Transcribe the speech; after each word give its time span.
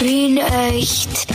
Wien 0.00 0.38
echt. 0.38 1.26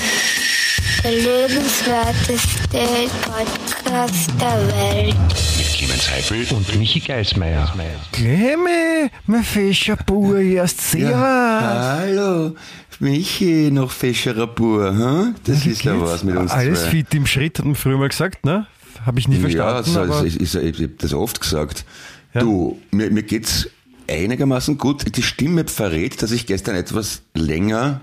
Der 1.04 1.12
lebenswerteste 1.12 3.10
Podcast 3.22 4.30
der 4.42 4.68
Welt. 4.68 5.16
Mit 5.58 5.68
Clemens 5.68 6.10
Heifel 6.10 6.46
Und 6.56 6.76
Michi 6.80 7.00
Geismeier. 7.00 7.72
Clemi, 8.12 9.10
mein 9.28 9.44
Fischerbur, 9.44 10.40
erst 10.40 10.82
Servus. 10.82 11.16
Hallo, 11.16 12.56
Michi, 13.00 13.70
noch 13.72 13.92
fescherer 13.92 14.48
Bur, 14.48 14.90
hm? 14.90 15.36
Das 15.44 15.66
ist 15.66 15.84
ja 15.84 16.00
was 16.02 16.24
mit 16.24 16.36
uns 16.36 16.52
Alles 16.52 16.82
zwei. 16.84 16.90
fit 16.90 17.14
im 17.14 17.28
Schritt, 17.28 17.60
hat 17.60 17.66
man 17.66 17.76
früher 17.76 17.98
mal 17.98 18.10
gesagt, 18.10 18.46
ne? 18.46 18.66
Habe 19.06 19.20
ich 19.20 19.28
nie 19.28 19.36
Ja, 19.36 19.42
verstanden. 19.84 19.92
so, 19.92 20.00
aber 20.02 20.26
ich, 20.26 20.40
ich, 20.42 20.56
ich, 20.56 20.64
ich 20.64 20.82
habe 20.82 20.96
das 20.98 21.14
oft 21.14 21.40
gesagt. 21.40 21.86
Ja. 22.34 22.42
Du, 22.42 22.80
mir, 22.92 23.12
mir 23.12 23.24
geht's 23.24 23.70
einigermaßen 24.10 24.78
gut. 24.80 25.16
Die 25.16 25.22
Stimme 25.24 25.66
verrät, 25.68 26.22
dass 26.24 26.32
ich 26.32 26.48
gestern 26.48 26.76
etwas 26.76 27.22
länger 27.36 28.02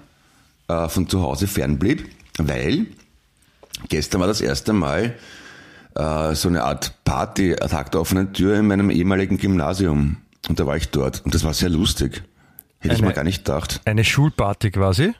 äh, 0.73 0.89
von 0.89 1.09
zu 1.09 1.23
Hause 1.23 1.47
fernblieb, 1.47 2.09
weil 2.39 2.87
gestern 3.89 4.21
war 4.21 4.29
das 4.29 4.41
erste 4.41 4.73
Mal 4.73 5.15
äh, 5.95 6.35
so 6.35 6.49
eine 6.49 6.65
Art 6.65 6.95
Party, 7.05 7.55
Tag 7.57 7.93
der 7.93 8.01
offenen 8.01 8.33
Tür 8.33 8.57
in 8.59 8.67
meinem 8.67 8.91
ehemaligen 8.91 9.37
Gymnasium. 9.39 10.17
Und 10.49 10.59
da 10.59 10.67
war 10.67 10.77
ich 10.77 10.89
dort. 10.91 11.23
Und 11.25 11.35
das 11.35 11.45
war 11.45 11.55
sehr 11.55 11.69
lustig. 11.69 12.23
Hätte 12.81 12.95
ich 12.95 13.01
Eine- 13.01 13.09
mir 13.09 13.15
gar 13.15 13.25
nicht 13.25 13.45
gedacht. 13.45 13.81
eine 13.85 14.03
Schulparty 14.05 14.71
quasi. 14.73 15.13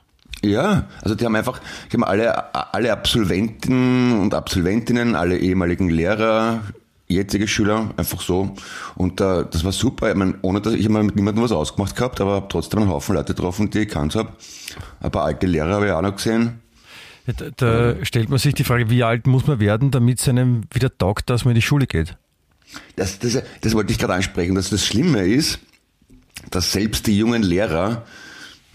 Ja, 0.45 0.89
also 1.03 1.15
die 1.15 1.25
haben 1.25 1.37
einfach, 1.37 1.61
die 1.91 1.97
haben 1.97 2.03
alle, 2.05 2.53
alle 2.75 2.91
Absolventen 2.93 4.19
und 4.19 4.35
Absolventinnen, 4.35 5.15
alle 5.15 5.39
ehemaligen 5.39 5.89
Lehrer, 5.89 6.63
jetzige 7.15 7.49
Schüler, 7.49 7.91
einfach 7.97 8.21
so. 8.21 8.55
Und 8.95 9.21
äh, 9.21 9.45
das 9.51 9.65
war 9.65 9.73
super. 9.73 10.11
Ich 10.11 10.17
meine, 10.17 10.35
ohne 10.43 10.61
dass 10.61 10.75
ich 10.75 10.85
immer 10.85 11.03
mit 11.03 11.17
niemandem 11.17 11.45
was 11.45 11.53
ausgemacht 11.53 11.97
gehabt, 11.97 12.21
aber 12.21 12.33
habe 12.33 12.47
trotzdem 12.49 12.81
einen 12.81 12.91
Haufen 12.91 13.15
Leute 13.15 13.35
getroffen, 13.35 13.71
die 13.71 13.81
ich 13.81 13.89
gekannt 13.89 14.15
habe. 14.15 14.33
Ein 15.01 15.11
paar 15.11 15.25
alte 15.25 15.47
Lehrer 15.47 15.75
habe 15.75 15.87
ich 15.87 15.93
auch 15.93 16.03
noch 16.03 16.17
gesehen. 16.17 16.61
Ja, 17.27 17.33
Da, 17.35 17.51
da 17.51 18.05
stellt 18.05 18.29
man 18.29 18.39
sich 18.39 18.55
die 18.55 18.65
Frage, 18.65 18.91
wie 18.91 19.05
alt 19.05 19.27
muss 19.27 19.47
man 19.47 19.61
werden, 19.61 19.91
damit 19.91 20.21
es 20.21 20.29
einem 20.29 20.63
wieder 20.73 20.97
taugt, 20.97 21.31
dass 21.31 21.45
man 21.45 21.53
in 21.53 21.57
die 21.57 21.63
Schule 21.63 21.87
geht? 21.87 22.17
Das, 22.97 23.19
das, 23.19 23.43
das 23.61 23.75
wollte 23.75 23.93
ich 23.93 23.99
gerade 23.99 24.15
ansprechen, 24.15 24.55
dass 24.55 24.71
das 24.71 24.85
Schlimme 24.85 25.27
ist, 25.27 25.59
dass 26.51 26.73
selbst 26.73 27.07
die 27.07 27.17
jungen 27.17 27.43
Lehrer, 27.43 28.05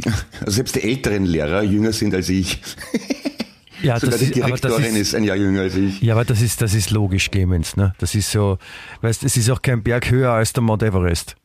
also 0.40 0.52
selbst 0.52 0.76
die 0.76 0.84
älteren 0.84 1.26
Lehrer 1.26 1.64
jünger 1.64 1.94
sind 1.94 2.14
als 2.14 2.30
ich. 2.30 2.62
Ja, 3.82 4.00
Sogar 4.00 4.18
die 4.18 4.44
aber 4.44 4.58
Direktorin 4.58 4.96
ist, 4.96 5.14
ein 5.14 5.24
Jahr 5.24 5.38
jünger 5.38 5.62
als 5.62 5.76
ich. 5.76 6.02
Ja, 6.02 6.16
aber 6.16 6.26
das 6.26 6.42
ist, 6.42 6.62
das 6.62 6.74
ist 6.74 6.90
logisch, 6.90 7.30
Clemens. 7.30 7.78
Ne? 7.78 7.94
Das 8.00 8.16
ist 8.16 8.32
so, 8.32 8.58
weißt, 9.02 9.24
es 9.24 9.38
ist 9.38 9.50
auch 9.50 9.62
kein 9.62 9.84
Berg 9.84 10.10
höher 10.10 10.32
als 10.32 10.54
der 10.54 10.64
Mount 10.64 10.84
Everest. 10.84 11.36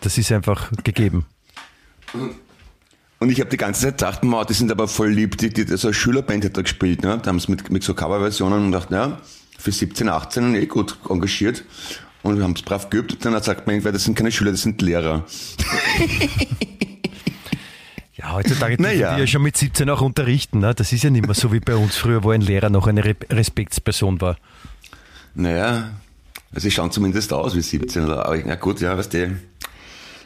Das 0.00 0.18
ist 0.18 0.32
einfach 0.32 0.70
gegeben. 0.84 1.26
Und 3.18 3.30
ich 3.30 3.40
habe 3.40 3.50
die 3.50 3.56
ganze 3.56 3.82
Zeit 3.82 3.98
gedacht, 3.98 4.24
man, 4.24 4.46
die 4.46 4.54
sind 4.54 4.70
aber 4.72 4.88
voll 4.88 5.10
lieb, 5.10 5.36
die, 5.38 5.50
die, 5.50 5.64
so 5.76 5.88
eine 5.88 5.94
Schülerband 5.94 6.44
hat 6.44 6.56
da 6.56 6.62
gespielt, 6.62 7.02
ne? 7.02 7.20
Da 7.22 7.28
haben 7.28 7.38
sie 7.38 7.50
mit, 7.50 7.70
mit 7.70 7.84
so 7.84 7.94
Coverversionen 7.94 8.64
und 8.64 8.72
dachte, 8.72 8.94
ja, 8.94 9.20
für 9.58 9.70
17, 9.70 10.08
18 10.08 10.54
eh 10.56 10.66
gut 10.66 10.98
engagiert. 11.08 11.64
Und 12.22 12.36
wir 12.36 12.44
haben 12.44 12.54
es 12.54 12.62
brav 12.62 12.90
geübt 12.90 13.12
und 13.12 13.24
dann 13.24 13.40
sagt 13.42 13.66
man 13.66 13.74
irgendwer, 13.74 13.92
das 13.92 14.04
sind 14.04 14.16
keine 14.16 14.32
Schüler, 14.32 14.52
das 14.52 14.62
sind 14.62 14.80
Lehrer. 14.82 15.24
Ja, 18.22 18.32
heutzutage 18.34 18.80
Naja. 18.80 19.14
die 19.16 19.20
ja 19.22 19.26
schon 19.26 19.42
mit 19.42 19.56
17 19.56 19.90
auch 19.90 20.00
unterrichten. 20.00 20.60
Ne? 20.60 20.74
Das 20.74 20.92
ist 20.92 21.02
ja 21.02 21.10
nicht 21.10 21.26
mehr 21.26 21.34
so 21.34 21.52
wie 21.52 21.60
bei 21.60 21.74
uns 21.74 21.96
früher, 21.96 22.22
wo 22.22 22.30
ein 22.30 22.40
Lehrer 22.40 22.70
noch 22.70 22.86
eine 22.86 23.04
Re 23.04 23.16
Respektsperson 23.30 24.20
war. 24.20 24.36
Naja, 25.34 25.90
also 26.54 26.60
sie 26.64 26.70
schauen 26.70 26.90
zumindest 26.90 27.32
aus 27.32 27.56
wie 27.56 27.62
17 27.62 28.04
oder, 28.04 28.26
aber 28.26 28.38
na 28.44 28.54
gut, 28.56 28.80
ja, 28.80 28.96
weißt 28.96 29.14
du. 29.14 29.36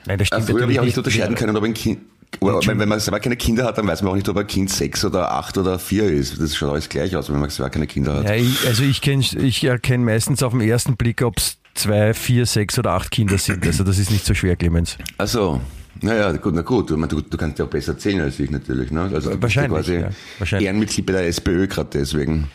Nein, 0.07 0.19
das 0.19 0.21
Äh, 0.21 0.25
stimmt 0.27 0.51
Früher 0.51 0.63
habe 0.63 0.73
ich 0.73 0.79
auch 0.81 0.85
nicht 0.85 0.97
nicht. 0.97 0.99
unterscheiden 0.99 1.35
können, 1.37 1.57
ob 1.57 1.65
ein 1.65 1.75
Kind, 1.75 2.01
wenn, 2.41 2.79
wenn 2.79 2.89
man 2.89 3.01
selber 3.01 3.21
keine 3.21 3.37
Kinder 3.37 3.65
hat, 3.65 3.79
dann 3.79 3.87
weiß 3.87 4.03
man 4.03 4.13
auch 4.13 4.17
nicht, 4.17 4.29
ob 4.29 4.37
ein 4.37 4.47
Kind 4.47 4.69
sechs 4.71 5.05
oder 5.05 5.31
acht 5.33 5.57
oder 5.59 5.79
vier 5.79 6.05
ist. 6.11 6.41
Das 6.41 6.57
schaut 6.57 6.71
alles 6.73 6.89
gleich 6.89 7.15
aus, 7.17 7.31
wenn 7.31 7.39
man 7.39 7.51
selber 7.51 7.71
keine 7.71 7.87
Kinder 7.87 8.15
hat. 8.17 8.25
Ja, 8.25 8.35
ich, 8.35 8.67
also 8.67 8.83
ich, 8.83 9.01
kenn, 9.01 9.21
ich 9.21 9.65
erkenne 9.65 10.05
meistens 10.05 10.43
auf 10.43 10.53
den 10.53 10.61
ersten 10.61 10.97
Blick, 10.97 11.23
ob 11.23 11.39
es 11.39 11.59
zwei, 11.75 12.15
vier, 12.15 12.47
sechs 12.47 12.79
oder 12.79 12.93
acht 12.93 13.11
Kinder 13.11 13.39
sind. 13.39 13.65
Also 13.65 13.85
das 13.85 13.99
ist 13.99 14.11
nicht 14.11 14.27
so 14.27 14.35
schwer, 14.35 14.57
Clemens. 14.57 14.99
Also, 15.19 15.61
naja, 16.03 16.33
gut, 16.33 16.55
na 16.55 16.63
gut, 16.63 16.91
du, 16.91 16.97
du, 16.97 17.37
kannst 17.37 17.59
ja 17.59 17.65
auch 17.65 17.71
besser 17.71 17.99
zählen 17.99 18.21
als 18.21 18.39
ich 18.41 18.51
natürlich, 18.51 18.91
ne? 18.91 19.03
Also 19.13 19.31
du 19.31 19.37
bist 19.39 19.55
ja 19.55 19.63
Wahrscheinlich, 19.63 19.73
quasi 19.73 19.95
ja, 19.95 20.09
wahrscheinlich. 20.39 20.67
Ehrenmitglied 20.67 21.07
bei 21.07 21.13
der 21.13 21.27
SPÖ 21.27 21.67
gerade 21.67 21.91
deswegen. 21.93 22.49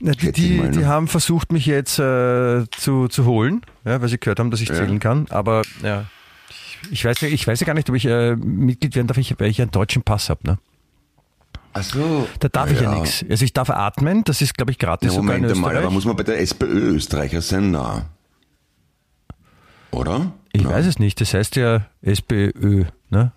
Na, 0.00 0.12
die, 0.12 0.32
die, 0.32 0.50
mal, 0.58 0.70
ne? 0.70 0.70
die 0.72 0.84
haben 0.84 1.08
versucht, 1.08 1.52
mich 1.52 1.66
jetzt 1.66 1.98
äh, 1.98 2.64
zu, 2.76 3.08
zu 3.08 3.24
holen, 3.24 3.62
ja, 3.84 4.00
weil 4.00 4.08
sie 4.08 4.18
gehört 4.18 4.38
haben, 4.38 4.50
dass 4.50 4.60
ich 4.60 4.68
Ja. 4.68 4.74
zählen 4.74 4.98
kann. 4.98 5.26
Aber 5.30 5.62
ja, 5.82 6.04
ich, 6.90 7.04
weiß, 7.04 7.20
ja- 7.22 7.28
ich 7.28 7.46
weiß 7.46 7.60
ja 7.60 7.66
gar 7.66 7.74
nicht, 7.74 7.88
ob 7.88 7.96
ich 7.96 8.04
äh, 8.04 8.36
Mitglied 8.36 8.94
werden 8.94 9.06
darf, 9.06 9.16
weil 9.38 9.48
ich 9.50 9.60
einen 9.60 9.70
deutschen 9.70 10.02
Pass 10.02 10.28
habe. 10.28 10.40
Ne? 10.44 10.58
Ach 11.72 11.82
so. 11.82 12.26
Da 12.40 12.48
darf 12.48 12.70
ich 12.70 12.80
ja 12.80 12.94
nichts. 12.94 13.24
Also 13.28 13.44
ich 13.44 13.52
darf 13.52 13.70
atmen, 13.70 14.24
das 14.24 14.40
ist, 14.40 14.56
glaube 14.56 14.70
ich, 14.72 14.78
gratis 14.78 15.08
Ja, 15.08 15.20
sogar 15.20 15.36
in 15.36 15.42
Moment 15.42 15.60
mal, 15.60 15.76
aber 15.76 15.90
muss 15.90 16.04
man 16.04 16.16
bei 16.16 16.22
der 16.22 16.40
SPÖ 16.40 16.94
Österreicher 16.94 17.40
sein? 17.40 17.70
Na. 17.70 18.06
Oder? 19.90 20.32
Ich 20.56 20.62
Na. 20.64 20.70
weiß 20.70 20.86
es 20.86 20.98
nicht, 20.98 21.20
das 21.20 21.34
heißt 21.34 21.56
ja 21.56 21.86
SPÖ, 22.02 22.84
ne? 23.10 23.32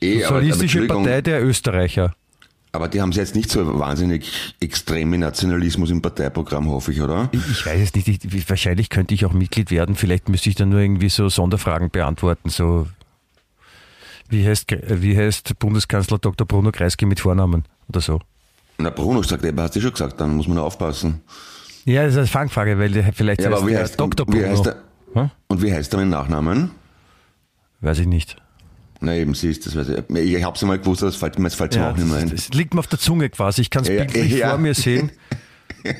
Aber, 0.00 0.08
aber, 0.26 0.40
Sozialistische 0.40 0.86
Partei 0.86 1.20
der 1.20 1.44
Österreicher. 1.44 2.14
aber 2.72 2.88
die 2.88 3.00
haben 3.00 3.12
sie 3.12 3.20
jetzt 3.20 3.36
nicht 3.36 3.50
so 3.50 3.78
wahnsinnig 3.78 4.54
extremen 4.60 5.20
Nationalismus 5.20 5.90
im 5.90 6.02
Parteiprogramm, 6.02 6.68
hoffe 6.70 6.90
ich, 6.92 7.00
oder? 7.00 7.28
Ich, 7.32 7.64
weiß 7.66 7.80
es 7.80 7.94
nicht, 7.94 8.08
ich, 8.08 8.48
wahrscheinlich 8.50 8.88
könnte 8.88 9.14
ich 9.14 9.24
auch 9.26 9.32
Mitglied 9.32 9.70
werden, 9.70 9.94
vielleicht 9.94 10.28
müsste 10.28 10.48
ich 10.50 10.56
dann 10.56 10.70
nur 10.70 10.80
irgendwie 10.80 11.08
so 11.08 11.28
Sonderfragen 11.28 11.90
beantworten, 11.90 12.48
so 12.48 12.88
wie 14.28 14.46
heißt, 14.46 14.70
wie 14.88 15.16
heißt 15.16 15.58
Bundeskanzler 15.58 16.18
Dr. 16.18 16.46
Bruno 16.46 16.72
Kreisky 16.72 17.04
mit 17.06 17.20
Vornamen 17.20 17.64
oder 17.88 18.00
so. 18.00 18.20
Na, 18.78 18.90
Bruno 18.90 19.22
sagt, 19.22 19.44
aber 19.44 19.62
hast 19.64 19.76
du 19.76 19.80
schon 19.80 19.92
gesagt, 19.92 20.20
dann 20.20 20.34
muss 20.36 20.48
man 20.48 20.58
aufpassen. 20.58 21.20
Ja, 21.84 22.04
das 22.04 22.12
ist 22.14 22.18
eine 22.18 22.26
Fangfrage, 22.26 22.78
weil 22.78 22.90
der 22.90 23.12
vielleicht 23.12 23.42
Ja, 23.42 23.48
aber 23.48 23.56
heißt 23.58 23.66
wie 23.66 23.72
der 23.72 23.80
heißt, 23.82 24.00
Dr. 24.00 24.26
wie 24.28 24.38
Bruno. 24.40 24.48
heißt 24.48 24.66
er? 24.66 24.76
Und 25.48 25.62
wie 25.62 25.72
heißt 25.72 25.92
er 25.94 26.00
mit 26.00 26.08
Nachnamen? 26.08 26.70
Weiß 27.80 27.98
ich 27.98 28.06
nicht. 28.06 28.36
Na 29.00 29.14
eben, 29.14 29.34
siehst 29.34 29.66
das 29.66 29.74
weiß 29.76 29.88
ich. 29.88 30.16
Ich 30.36 30.44
hab's 30.44 30.62
einmal 30.62 30.78
gewusst, 30.78 31.02
das 31.02 31.16
fällt 31.16 31.38
mir, 31.38 31.44
das 31.46 31.54
fällt 31.56 31.74
mir 31.74 31.80
Ja, 31.82 31.90
auch 31.90 31.96
nicht 31.96 32.06
mehr 32.06 32.14
das, 32.20 32.22
ein. 32.30 32.36
das 32.36 32.48
liegt 32.50 32.72
mir 32.74 32.80
auf 32.80 32.86
der 32.86 32.98
Zunge 33.00 33.28
quasi. 33.30 33.60
Ich 33.62 33.70
kann 33.70 33.82
es 33.82 33.88
Ja, 33.88 34.04
bildlich 34.04 34.32
ja. 34.32 34.50
vor 34.50 34.58
mir 34.58 34.74
sehen. 34.74 35.10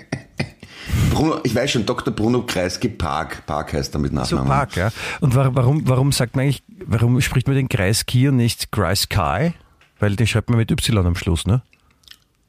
Bruno, 1.12 1.40
ich 1.44 1.54
weiß 1.54 1.70
schon, 1.70 1.86
Dr. 1.86 2.12
Bruno 2.14 2.42
Kreisky 2.46 2.88
Park. 2.88 3.44
Park 3.46 3.72
heißt 3.72 3.94
er 3.94 3.98
mit 4.00 4.10
So 4.12 4.16
Nachnamen. 4.16 4.46
Park, 4.48 4.76
ja. 4.76 4.90
Und 5.20 5.34
wa- 5.34 5.50
warum, 5.52 5.86
warum 5.88 6.12
sagt 6.12 6.36
man 6.36 6.44
eigentlich, 6.44 6.62
warum 6.86 7.20
spricht 7.20 7.46
man 7.46 7.56
den 7.56 7.68
Kreisky 7.68 8.28
und 8.28 8.36
nicht 8.36 8.72
Kreisky? 8.72 9.52
Weil 9.98 10.16
den 10.16 10.26
schreibt 10.26 10.48
man 10.50 10.58
mit 10.58 10.70
Y 10.70 11.06
am 11.06 11.14
Schluss, 11.14 11.46
ne? 11.46 11.62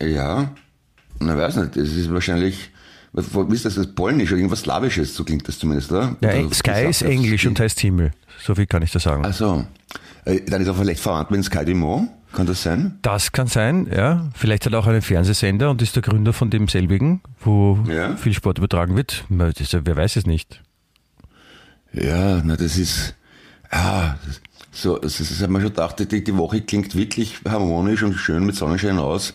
Ja, 0.01 0.51
na 1.19 1.37
weiß 1.37 1.57
nicht, 1.57 1.75
das 1.77 1.89
ist 1.89 2.11
wahrscheinlich, 2.11 2.71
was, 3.13 3.33
wie 3.33 3.53
ist 3.55 3.65
das, 3.65 3.75
das 3.75 3.87
Polnisch 3.93 4.29
oder 4.31 4.37
irgendwas 4.39 4.61
Slawisches, 4.61 5.15
so 5.15 5.23
klingt 5.23 5.47
das 5.47 5.59
zumindest, 5.59 5.91
oder? 5.91 6.15
Ja, 6.21 6.29
Oder 6.31 6.53
Sky 6.53 6.71
gesagt, 6.71 6.89
ist 6.89 7.01
Englisch 7.03 7.45
und 7.45 7.59
heißt 7.59 7.79
Himmel. 7.79 8.11
So 8.43 8.55
viel 8.55 8.65
kann 8.65 8.81
ich 8.81 8.91
da 8.91 8.99
sagen. 8.99 9.23
Ach 9.25 9.33
so. 9.33 9.65
Äh, 10.25 10.41
Dann 10.47 10.61
ist 10.61 10.67
er 10.67 10.73
vielleicht 10.75 10.99
verwandt 11.01 11.31
mit 11.31 11.43
Sky 11.45 11.63
Dumont, 11.63 12.09
kann 12.33 12.47
das 12.47 12.63
sein? 12.63 12.97
Das 13.03 13.31
kann 13.31 13.45
sein, 13.47 13.87
ja. 13.95 14.29
Vielleicht 14.35 14.65
hat 14.65 14.73
er 14.73 14.79
auch 14.79 14.87
einen 14.87 15.01
Fernsehsender 15.03 15.69
und 15.69 15.81
ist 15.81 15.95
der 15.95 16.01
Gründer 16.01 16.33
von 16.33 16.49
demselbigen, 16.49 17.21
wo 17.41 17.77
Ja. 17.87 18.15
viel 18.17 18.33
Sport 18.33 18.57
übertragen 18.57 18.95
wird. 18.95 19.25
Wer 19.29 19.95
weiß 19.95 20.15
es 20.15 20.25
nicht. 20.25 20.61
Ja, 21.93 22.41
na 22.43 22.55
das 22.55 22.77
ist, 22.77 23.13
ah, 23.69 24.15
das, 24.25 24.41
so, 24.73 24.97
das, 24.97 25.17
das 25.17 25.39
hat 25.41 25.49
man 25.49 25.61
schon 25.61 25.69
gedacht, 25.71 25.99
die, 26.11 26.23
die 26.23 26.37
Woche 26.37 26.61
klingt 26.61 26.95
wirklich 26.95 27.39
harmonisch 27.47 28.03
und 28.03 28.13
schön 28.15 28.45
mit 28.45 28.55
Sonnenschein 28.55 28.97
aus. 28.99 29.33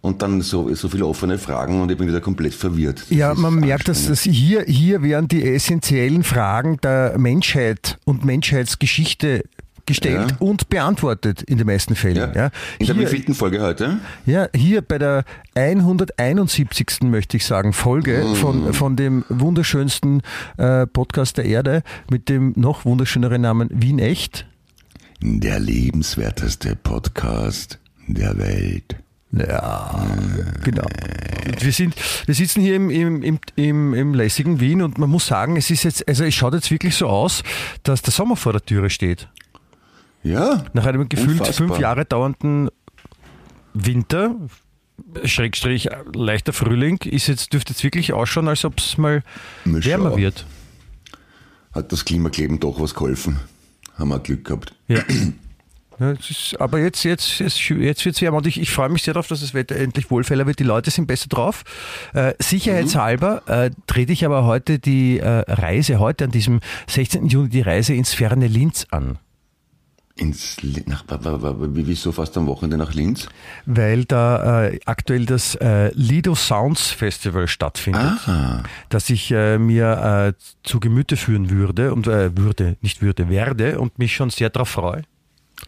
Und 0.00 0.20
dann 0.20 0.40
so, 0.42 0.74
so 0.74 0.88
viele 0.88 1.06
offene 1.06 1.38
Fragen 1.38 1.80
und 1.80 1.88
ich 1.92 1.96
bin 1.96 2.08
wieder 2.08 2.20
komplett 2.20 2.54
verwirrt. 2.54 3.02
Das 3.02 3.10
Ja, 3.10 3.34
man 3.34 3.54
merkt, 3.54 3.86
dass, 3.86 4.06
dass 4.08 4.22
hier, 4.22 4.64
hier 4.66 5.00
werden 5.02 5.28
die 5.28 5.44
essentiellen 5.44 6.24
Fragen 6.24 6.78
der 6.82 7.16
Menschheit 7.18 7.98
und 8.04 8.24
Menschheitsgeschichte 8.24 9.44
gestellt 9.86 10.30
Ja. 10.32 10.36
und 10.40 10.68
beantwortet 10.68 11.42
in 11.42 11.58
den 11.58 11.66
meisten 11.68 11.94
Fällen. 11.94 12.16
ja. 12.16 12.32
Ja. 12.34 12.50
In 12.80 12.86
der 12.86 12.98
wievielten 12.98 13.34
Folge 13.34 13.60
heute? 13.62 13.98
ja, 14.26 14.48
hier 14.54 14.82
bei 14.82 14.98
der 14.98 15.24
171. 15.54 17.02
möchte 17.02 17.36
ich 17.36 17.44
sagen, 17.44 17.72
Folge 17.72 18.24
Mm. 18.24 18.34
von, 18.34 18.72
von 18.74 18.96
dem 18.96 19.24
wunderschönsten 19.28 20.22
äh, 20.56 20.86
Podcast 20.86 21.36
der 21.38 21.44
Erde 21.44 21.82
mit 22.10 22.28
dem 22.28 22.52
noch 22.56 22.84
wunderschöneren 22.84 23.42
Namen 23.42 23.68
Wien 23.72 23.98
Echt. 23.98 24.46
Der 25.24 25.60
lebenswerteste 25.60 26.74
Podcast 26.74 27.78
der 28.08 28.36
Welt. 28.38 28.96
Ja, 29.30 30.04
genau. 30.64 30.84
Und 31.46 31.64
wir, 31.64 31.72
sind, 31.72 31.94
wir 32.26 32.34
sitzen 32.34 32.60
hier 32.60 32.74
im, 32.74 32.90
im, 32.90 33.38
im, 33.54 33.94
im, 33.94 34.14
lässigen 34.14 34.58
Wien 34.58 34.82
und 34.82 34.98
man 34.98 35.08
muss 35.08 35.28
sagen, 35.28 35.56
es 35.56 35.70
ist 35.70 35.84
jetzt, 35.84 36.08
also 36.08 36.24
es 36.24 36.34
schaut 36.34 36.54
jetzt 36.54 36.72
wirklich 36.72 36.96
so 36.96 37.06
aus, 37.06 37.44
dass 37.84 38.02
der 38.02 38.12
Sommer 38.12 38.34
vor 38.34 38.52
der 38.52 38.62
Türe 38.62 38.90
steht. 38.90 39.28
Ja. 40.24 40.64
Nach 40.72 40.86
einem 40.86 41.08
gefühlt 41.08 41.38
Unfassbar. 41.40 41.68
fünf 41.68 41.78
Jahre 41.78 42.04
dauernden 42.04 42.68
Winter, 43.74 44.34
Schrägstrich 45.22 45.88
leichter 46.16 46.52
Frühling, 46.52 46.98
ist 47.04 47.28
jetzt, 47.28 47.52
dürfte 47.52 47.74
jetzt 47.74 47.84
wirklich 47.84 48.12
ausschauen, 48.12 48.48
als 48.48 48.64
ob 48.64 48.78
es 48.78 48.98
mal 48.98 49.22
wärmer 49.64 50.16
wird. 50.16 50.46
Hat 51.72 51.92
das 51.92 52.04
Klimakleben 52.04 52.58
doch 52.58 52.80
was 52.80 52.94
geholfen. 52.94 53.38
Haben 53.98 54.08
wir 54.08 54.18
Glück 54.18 54.44
gehabt. 54.44 54.74
Ja. 54.88 55.02
Ja, 56.00 56.12
ist, 56.12 56.56
aber 56.58 56.80
jetzt, 56.80 57.04
jetzt, 57.04 57.38
jetzt, 57.38 57.60
jetzt 57.68 58.04
wird 58.04 58.16
es 58.16 58.22
wärmer 58.22 58.38
und 58.38 58.46
ich, 58.48 58.60
ich 58.60 58.70
freue 58.70 58.88
mich 58.88 59.04
sehr 59.04 59.14
darauf, 59.14 59.28
dass 59.28 59.40
das 59.40 59.54
Wetter 59.54 59.76
endlich 59.76 60.10
wohlfeiler 60.10 60.46
wird. 60.46 60.58
Die 60.58 60.64
Leute 60.64 60.90
sind 60.90 61.06
besser 61.06 61.28
drauf. 61.28 61.62
Äh, 62.12 62.32
sicherheitshalber 62.40 63.42
äh, 63.46 63.70
trete 63.86 64.12
ich 64.12 64.24
aber 64.24 64.44
heute 64.44 64.80
die 64.80 65.18
äh, 65.20 65.28
Reise, 65.28 66.00
heute 66.00 66.24
an 66.24 66.30
diesem 66.32 66.58
16. 66.88 67.26
Juni 67.28 67.50
die 67.50 67.60
Reise 67.60 67.94
ins 67.94 68.14
ferne 68.14 68.48
Linz 68.48 68.86
an. 68.90 69.18
Ins, 70.16 70.58
nach, 70.86 71.04
wieso 71.08 72.12
fast 72.12 72.36
am 72.36 72.46
Wochenende 72.46 72.76
nach 72.76 72.92
Linz? 72.92 73.28
weil 73.64 74.04
da 74.04 74.64
äh, 74.66 74.78
aktuell 74.84 75.24
das 75.24 75.54
äh, 75.54 75.90
Lido 75.94 76.34
Sounds 76.34 76.90
Festival 76.90 77.48
stattfindet, 77.48 78.18
Ah, 78.26 78.62
das 78.88 79.08
ich 79.10 79.30
äh, 79.30 79.58
mir 79.58 80.34
äh, 80.36 80.42
zu 80.62 80.80
Gemüte 80.80 81.16
führen 81.16 81.48
würde 81.50 81.94
und 81.94 82.06
äh, 82.06 82.36
würde, 82.36 82.76
nicht 82.82 83.00
würde, 83.00 83.28
werde 83.28 83.80
und 83.80 83.98
mich 83.98 84.14
schon 84.14 84.30
sehr 84.30 84.50
darauf 84.50 84.68
freue. 84.68 85.02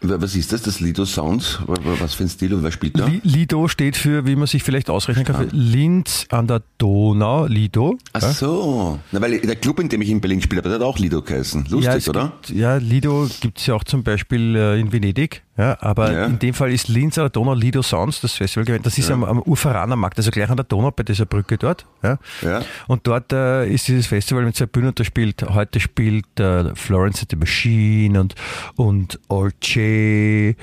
Wa- 0.01 0.15
was 0.21 0.35
ist 0.35 0.51
das, 0.53 0.61
das 0.63 0.79
Lido 0.79 1.05
Sounds? 1.05 1.59
Wa- 1.65 1.73
wa- 1.83 1.95
Was 1.99 2.13
für 2.13 2.23
ein 2.23 2.29
Stil 2.29 2.53
und 2.53 2.63
wer 2.63 2.71
spielt 2.71 2.99
da? 2.99 3.05
Li- 3.07 3.21
Lido 3.23 3.67
steht 3.67 3.95
für, 3.97 4.25
wie 4.25 4.35
man 4.35 4.47
sich 4.47 4.63
vielleicht 4.63 4.89
ausrechnen 4.89 5.25
kann, 5.25 5.49
für 5.49 5.55
Linz 5.55 6.25
an 6.29 6.47
der 6.47 6.61
Donau, 6.77 7.45
Lido. 7.45 7.97
Ach 8.13 8.21
so, 8.33 8.99
Na, 9.11 9.21
weil 9.21 9.39
der 9.39 9.55
Club, 9.55 9.79
in 9.79 9.89
dem 9.89 10.01
ich 10.01 10.09
in 10.09 10.21
Berlin 10.21 10.41
spiele, 10.41 10.61
der 10.61 10.73
hat 10.73 10.81
auch 10.81 10.99
Lido 10.99 11.21
geheißen. 11.21 11.65
Lustig, 11.69 12.05
ja, 12.05 12.09
oder? 12.09 12.33
Gibt, 12.45 12.49
ja, 12.57 12.75
Lido 12.77 13.27
gibt 13.41 13.59
es 13.59 13.65
ja 13.67 13.75
auch 13.75 13.83
zum 13.83 14.03
Beispiel 14.03 14.55
äh, 14.55 14.79
in 14.79 14.91
Venedig. 14.91 15.43
Ja, 15.57 15.77
aber 15.79 16.11
Ja. 16.11 16.25
in 16.25 16.37
dem 16.39 16.53
Fall 16.53 16.73
ist 16.73 16.89
Linz 16.89 17.17
an 17.17 17.23
der 17.23 17.29
Donau 17.29 17.53
Lido 17.53 17.81
Sounds, 17.81 18.19
das 18.19 18.33
Festival 18.33 18.65
gewesen. 18.65 18.83
Das 18.83 18.97
ist 18.97 19.09
am, 19.09 19.23
am 19.23 19.41
Uferaner 19.41 19.95
Markt, 19.95 20.17
also 20.17 20.29
gleich 20.29 20.49
an 20.49 20.57
der 20.57 20.65
Donau 20.65 20.91
bei 20.91 21.03
dieser 21.03 21.25
Brücke 21.25 21.57
dort. 21.57 21.85
Ja. 22.03 22.17
Ja. 22.41 22.61
Und 22.87 23.07
dort 23.07 23.31
äh, 23.31 23.65
ist 23.67 23.87
dieses 23.87 24.07
Festival 24.07 24.43
mit 24.43 24.55
zwei 24.57 24.65
Bühnen 24.65 24.93
da 24.93 25.03
spielt, 25.05 25.43
heute 25.43 25.79
spielt 25.79 26.39
äh, 26.41 26.75
Florence 26.75 27.21
and 27.21 27.31
the 27.31 27.37
Machine 27.37 28.19
und, 28.19 28.35
und 28.75 29.17
Olce 29.29 30.55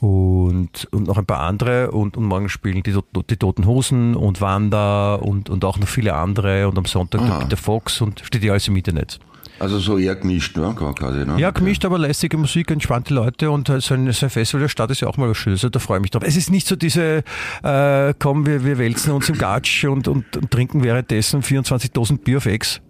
und, 0.00 0.88
und 0.92 1.06
noch 1.08 1.18
ein 1.18 1.26
paar 1.26 1.40
andere 1.40 1.90
und, 1.90 2.16
und 2.16 2.24
morgen 2.24 2.48
spielen 2.48 2.82
die, 2.82 2.96
die 3.28 3.36
Toten 3.36 3.66
Hosen 3.66 4.14
und 4.14 4.40
Wanda 4.40 5.16
und, 5.16 5.50
und 5.50 5.64
auch 5.64 5.78
noch 5.78 5.88
viele 5.88 6.14
andere 6.14 6.68
und 6.68 6.78
am 6.78 6.84
Sonntag 6.84 7.20
der 7.20 7.34
Ah. 7.34 7.38
Peter 7.40 7.56
Fox 7.56 8.00
und 8.00 8.20
steht 8.24 8.42
ja 8.44 8.52
alles 8.52 8.68
im 8.68 8.76
Internet. 8.76 9.18
Also 9.60 9.78
so 9.78 9.98
eher 9.98 10.14
gemischt, 10.14 10.56
ne? 10.56 10.74
quasi. 10.76 11.24
Ne? 11.24 11.34
Ja, 11.38 11.50
gemischt, 11.50 11.84
aber 11.84 11.98
lässige 11.98 12.36
Musik, 12.36 12.70
entspannte 12.70 13.12
Leute 13.12 13.50
und 13.50 13.68
äh, 13.68 13.80
so 13.80 13.94
ein, 13.94 14.10
so 14.12 14.26
ein 14.26 14.30
Festival 14.30 14.60
der 14.62 14.68
Stadt 14.68 14.90
ist 14.90 15.00
ja 15.00 15.08
auch 15.08 15.16
mal 15.16 15.28
was 15.28 15.36
Schönes, 15.36 15.60
also 15.60 15.70
da 15.70 15.78
freue 15.80 15.98
ich 15.98 16.02
mich 16.02 16.10
drauf. 16.12 16.22
Es 16.24 16.36
ist 16.36 16.50
nicht 16.50 16.66
so 16.66 16.76
diese, 16.76 17.24
äh, 17.64 18.14
komm, 18.18 18.46
wir, 18.46 18.64
wir 18.64 18.78
wälzen 18.78 19.12
uns 19.12 19.28
im 19.28 19.36
Gatsch 19.38 19.84
und, 19.84 20.06
und, 20.06 20.36
und 20.36 20.50
trinken 20.50 20.84
währenddessen 20.84 21.42
24.000 21.42 22.18
Bier 22.18 22.36
auf 22.36 22.46
Ex, 22.46 22.80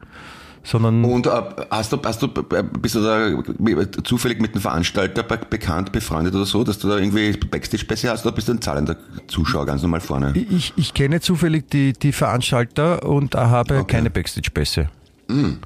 sondern 0.63 1.03
Und 1.05 1.27
äh, 1.27 1.31
hast 1.71 1.93
du, 1.93 1.99
hast 2.05 2.21
du, 2.21 2.27
äh, 2.27 2.63
bist 2.79 2.95
du 2.97 3.01
da 3.03 3.31
zufällig 4.05 4.39
mit 4.41 4.55
dem 4.55 4.61
Veranstalter 4.61 5.23
be 5.23 5.39
bekannt, 5.49 5.91
befreundet 5.93 6.35
oder 6.35 6.45
so, 6.45 6.65
dass 6.65 6.79
du 6.79 6.89
da 6.89 6.99
irgendwie 6.99 7.33
Backstage-Pässe 7.33 8.11
hast 8.11 8.27
oder 8.27 8.35
bist 8.35 8.49
du 8.49 8.53
ein 8.53 8.61
zahlender 8.61 8.97
Zuschauer 9.29 9.65
ganz 9.65 9.81
normal 9.81 10.01
vorne? 10.01 10.35
ich, 10.35 10.75
ich 10.77 10.93
kenne 10.93 11.21
zufällig 11.23 11.71
die, 11.71 11.95
die 11.95 12.13
Veranstalter 12.13 13.05
und 13.05 13.35
habe 13.35 13.79
Okay. 13.79 13.97
keine 13.97 14.11
Backstage-Pässe. 14.11 14.89
Backstage 15.29 15.59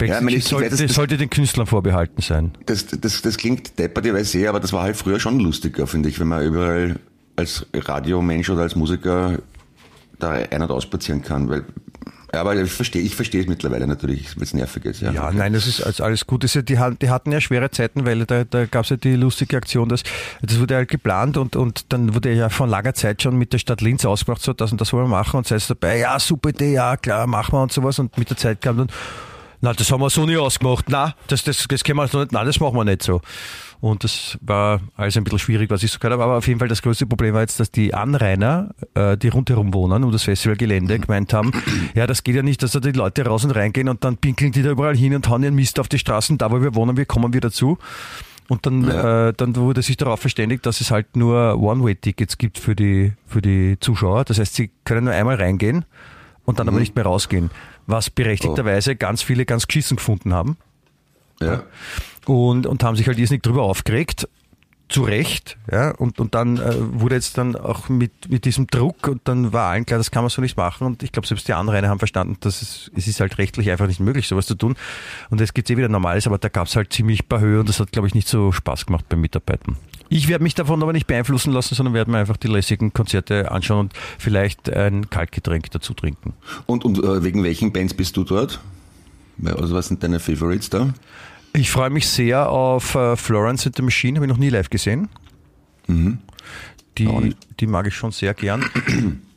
Ja, 0.00 0.20
ich 0.26 0.44
sollte, 0.44 0.70
das- 0.70 0.80
das- 0.80 0.94
sollte 0.94 1.16
den 1.16 1.30
Künstlern 1.30 1.66
vorbehalten 1.66 2.20
sein. 2.22 2.52
Das, 2.66 2.86
das, 2.86 3.22
das 3.22 3.36
klingt 3.36 3.78
deppert, 3.78 4.06
ich 4.06 4.12
weiß 4.14 4.34
eh, 4.36 4.46
aber 4.48 4.60
das 4.60 4.72
war 4.72 4.82
halt 4.82 4.96
früher 4.96 5.18
schon 5.20 5.40
lustiger, 5.40 5.86
finde 5.86 6.08
ich, 6.08 6.18
wenn 6.20 6.28
man 6.28 6.44
überall 6.44 6.98
als 7.36 7.66
Radiomensch 7.74 8.48
oder 8.50 8.62
als 8.62 8.76
Musiker 8.76 9.38
da 10.18 10.30
ein- 10.30 10.62
und 10.62 10.70
ausspazieren 10.70 11.22
kann, 11.22 11.48
weil 11.48 11.64
ja, 12.32 12.40
aber 12.40 12.56
ich 12.56 12.72
verstehe, 12.72 13.00
ich 13.00 13.14
verstehe 13.14 13.42
es 13.42 13.46
mittlerweile 13.46 13.86
natürlich, 13.86 14.36
weil 14.36 14.42
es 14.42 14.54
nervig 14.54 14.84
ist. 14.86 15.00
Ja, 15.02 15.12
Ja, 15.12 15.30
nein, 15.30 15.52
das 15.52 15.68
ist 15.68 15.80
alles- 15.84 16.00
alles 16.00 16.26
gut. 16.26 16.42
Ist 16.42 16.54
ja, 16.54 16.62
die, 16.62 16.76
die 17.00 17.08
hatten 17.08 17.30
ja 17.30 17.40
schwere 17.40 17.70
Zeiten, 17.70 18.04
weil 18.06 18.26
da, 18.26 18.42
da 18.42 18.64
gab 18.66 18.82
es 18.82 18.90
ja 18.90 18.96
die 18.96 19.14
lustige 19.14 19.56
Aktion, 19.56 19.88
dass 19.88 20.02
das 20.42 20.58
wurde 20.58 20.74
halt 20.74 20.88
geplant 20.88 21.36
und, 21.36 21.54
und 21.54 21.92
dann 21.92 22.12
wurde 22.12 22.32
ja 22.32 22.48
von 22.48 22.68
langer 22.68 22.92
Zeit 22.94 23.22
schon 23.22 23.36
mit 23.36 23.52
der 23.52 23.58
Stadt 23.58 23.82
Linz 23.82 24.04
ausgemacht, 24.04 24.42
so 24.42 24.52
das 24.52 24.72
und 24.72 24.80
das 24.80 24.92
wollen 24.92 25.04
wir 25.04 25.10
machen 25.16 25.36
und 25.36 25.46
sei 25.46 25.54
es 25.56 25.68
dabei, 25.68 25.98
ja, 25.98 26.18
super 26.18 26.48
Idee, 26.48 26.72
ja, 26.72 26.96
klar, 26.96 27.28
machen 27.28 27.52
wir 27.52 27.62
und 27.62 27.70
sowas 27.72 28.00
und 28.00 28.18
mit 28.18 28.28
der 28.30 28.36
Zeit 28.36 28.60
kam 28.60 28.78
dann, 28.78 28.88
na, 29.64 29.72
das 29.72 29.90
haben 29.90 30.00
wir 30.02 30.10
so 30.10 30.26
nie 30.26 30.36
ausgemacht, 30.36 30.84
na, 30.88 31.14
das, 31.26 31.42
das, 31.42 31.66
das 31.66 31.82
können 31.82 31.98
wir 31.98 32.06
so 32.06 32.20
nicht, 32.20 32.32
nein, 32.32 32.44
das 32.44 32.60
machen 32.60 32.76
wir 32.76 32.84
nicht 32.84 33.02
so. 33.02 33.22
Und 33.80 34.04
das 34.04 34.38
war 34.40 34.80
alles 34.96 35.16
ein 35.16 35.24
bisschen 35.24 35.38
schwierig, 35.38 35.70
was 35.70 35.82
ich 35.82 35.90
so 35.90 35.98
gehört 35.98 36.12
habe. 36.14 36.24
Aber 36.24 36.36
auf 36.38 36.46
jeden 36.46 36.58
Fall 36.58 36.68
das 36.68 36.80
größte 36.82 37.06
Problem 37.06 37.34
war 37.34 37.40
jetzt, 37.40 37.60
dass 37.60 37.70
die 37.70 37.92
Anrainer, 37.92 38.70
äh, 38.94 39.16
die 39.16 39.28
rundherum 39.28 39.74
wohnen, 39.74 40.04
um 40.04 40.12
das 40.12 40.22
Festivalgelände, 40.22 40.98
gemeint 40.98 41.32
haben, 41.34 41.52
ja, 41.94 42.06
das 42.06 42.22
geht 42.24 42.36
ja 42.36 42.42
nicht, 42.42 42.62
dass 42.62 42.72
da 42.72 42.80
die 42.80 42.92
Leute 42.92 43.24
raus 43.26 43.44
und 43.44 43.50
reingehen 43.50 43.88
und 43.88 44.04
dann 44.04 44.16
pinkeln 44.18 44.52
die 44.52 44.62
da 44.62 44.70
überall 44.70 44.96
hin 44.96 45.14
und 45.14 45.28
hauen 45.28 45.42
ihren 45.42 45.54
Mist 45.54 45.80
auf 45.80 45.88
die 45.88 45.98
Straßen. 45.98 46.38
Da, 46.38 46.50
wo 46.50 46.60
wir 46.62 46.74
wohnen, 46.74 46.96
wir 46.96 47.04
kommen 47.06 47.32
wieder 47.34 47.50
zu. 47.50 47.78
Und 48.48 48.64
dann, 48.66 48.84
Ja. 48.86 49.28
äh, 49.28 49.32
dann 49.34 49.56
wurde 49.56 49.80
sich 49.82 49.96
darauf 49.96 50.20
verständigt, 50.20 50.64
dass 50.66 50.80
es 50.82 50.90
halt 50.90 51.16
nur 51.16 51.58
One-Way-Tickets 51.58 52.36
gibt 52.38 52.58
für 52.58 52.74
die, 52.76 53.12
für 53.26 53.40
die 53.42 53.78
Zuschauer. 53.80 54.24
Das 54.24 54.38
heißt, 54.38 54.54
sie 54.54 54.70
können 54.84 55.04
nur 55.04 55.14
einmal 55.14 55.36
reingehen 55.36 55.84
und 56.44 56.58
dann 56.58 56.68
aber 56.68 56.78
nicht 56.78 56.94
mehr 56.94 57.04
rausgehen. 57.06 57.50
Was 57.86 58.10
berechtigterweise 58.10 58.96
ganz 58.96 59.22
viele 59.22 59.44
ganz 59.44 59.66
geschissen 59.66 59.96
gefunden 59.96 60.32
haben 60.32 60.56
ja. 61.40 61.62
und, 62.26 62.66
und 62.66 62.82
haben 62.82 62.96
sich 62.96 63.06
halt 63.06 63.18
irrsinnig 63.18 63.42
drüber 63.42 63.62
aufgeregt. 63.62 64.28
Zu 64.86 65.02
Recht, 65.02 65.56
ja, 65.72 65.92
und, 65.92 66.20
und 66.20 66.34
dann 66.34 66.58
äh, 66.58 66.74
wurde 66.76 67.14
jetzt 67.14 67.38
dann 67.38 67.56
auch 67.56 67.88
mit, 67.88 68.28
mit 68.28 68.44
diesem 68.44 68.66
Druck 68.66 69.08
und 69.08 69.22
dann 69.24 69.54
war 69.54 69.70
allen 69.70 69.86
klar, 69.86 69.96
das 69.96 70.10
kann 70.10 70.22
man 70.22 70.28
so 70.28 70.42
nicht 70.42 70.58
machen 70.58 70.86
und 70.86 71.02
ich 71.02 71.10
glaube, 71.10 71.26
selbst 71.26 71.48
die 71.48 71.54
Anrainer 71.54 71.88
haben 71.88 71.98
verstanden, 71.98 72.36
dass 72.40 72.60
es, 72.60 72.90
es 72.94 73.06
ist 73.06 73.18
halt 73.18 73.38
rechtlich 73.38 73.70
einfach 73.70 73.86
nicht 73.86 73.98
möglich, 73.98 74.28
sowas 74.28 74.44
zu 74.44 74.54
tun 74.54 74.76
und 75.30 75.40
jetzt 75.40 75.54
geht's 75.54 75.70
eh 75.70 75.78
wieder 75.78 75.88
normales, 75.88 76.26
aber 76.26 76.36
da 76.36 76.50
gab's 76.50 76.76
halt 76.76 76.92
ziemlich 76.92 77.26
paar 77.26 77.40
Höhe 77.40 77.60
und 77.60 77.68
das 77.68 77.80
hat, 77.80 77.92
glaube 77.92 78.08
ich, 78.08 78.14
nicht 78.14 78.28
so 78.28 78.52
Spaß 78.52 78.84
gemacht 78.84 79.06
beim 79.08 79.22
Mitarbeiten. 79.22 79.78
Ich 80.08 80.28
werde 80.28 80.42
mich 80.44 80.54
davon 80.54 80.82
aber 80.82 80.92
nicht 80.92 81.06
beeinflussen 81.06 81.52
lassen, 81.52 81.74
sondern 81.74 81.94
werde 81.94 82.10
mir 82.10 82.18
einfach 82.18 82.36
die 82.36 82.48
lässigen 82.48 82.92
Konzerte 82.92 83.50
anschauen 83.50 83.80
und 83.80 83.92
vielleicht 84.18 84.70
ein 84.72 85.08
Kaltgetränk 85.10 85.70
dazu 85.70 85.94
trinken. 85.94 86.34
Und, 86.66 86.84
und 86.84 86.98
äh, 86.98 87.22
wegen 87.24 87.42
welchen 87.42 87.72
Bands 87.72 87.94
bist 87.94 88.16
du 88.16 88.24
dort? 88.24 88.60
Also 89.44 89.74
was 89.74 89.88
sind 89.88 90.02
deine 90.02 90.20
Favorites 90.20 90.70
da? 90.70 90.92
Ich 91.54 91.70
freue 91.70 91.90
mich 91.90 92.06
sehr 92.08 92.48
auf 92.50 92.94
äh, 92.94 93.16
Florence 93.16 93.66
and 93.66 93.76
the 93.76 93.82
Machine, 93.82 94.16
habe 94.18 94.26
ich 94.26 94.30
noch 94.30 94.38
nie 94.38 94.50
live 94.50 94.70
gesehen. 94.70 95.08
Die, 96.98 97.34
die 97.58 97.66
mag 97.66 97.86
ich 97.86 97.94
schon 97.94 98.12
sehr 98.12 98.34
gern. 98.34 98.64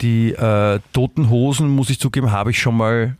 Die 0.02 0.32
äh, 0.34 0.80
Toten 0.94 1.30
Hosen, 1.30 1.70
muss 1.70 1.90
ich 1.90 2.00
zugeben, 2.00 2.32
habe 2.32 2.52
ich 2.52 2.60
schon 2.60 2.78
mal 2.78 3.18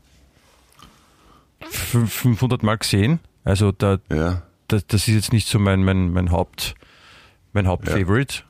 fün- 1.72 2.08
500 2.08 2.64
Mal 2.64 2.78
gesehen. 2.78 3.20
Also 3.44 3.72
da, 3.72 3.98
Ja. 4.12 4.44
das, 4.68 4.86
das 4.88 5.08
ist 5.08 5.14
jetzt 5.16 5.34
nicht 5.34 5.48
so 5.48 5.58
mein, 5.60 5.84
mein, 5.84 6.12
mein 6.12 6.32
Haupt, 6.32 6.76
mein 7.54 7.68
Hauptfavorite. 7.68 8.44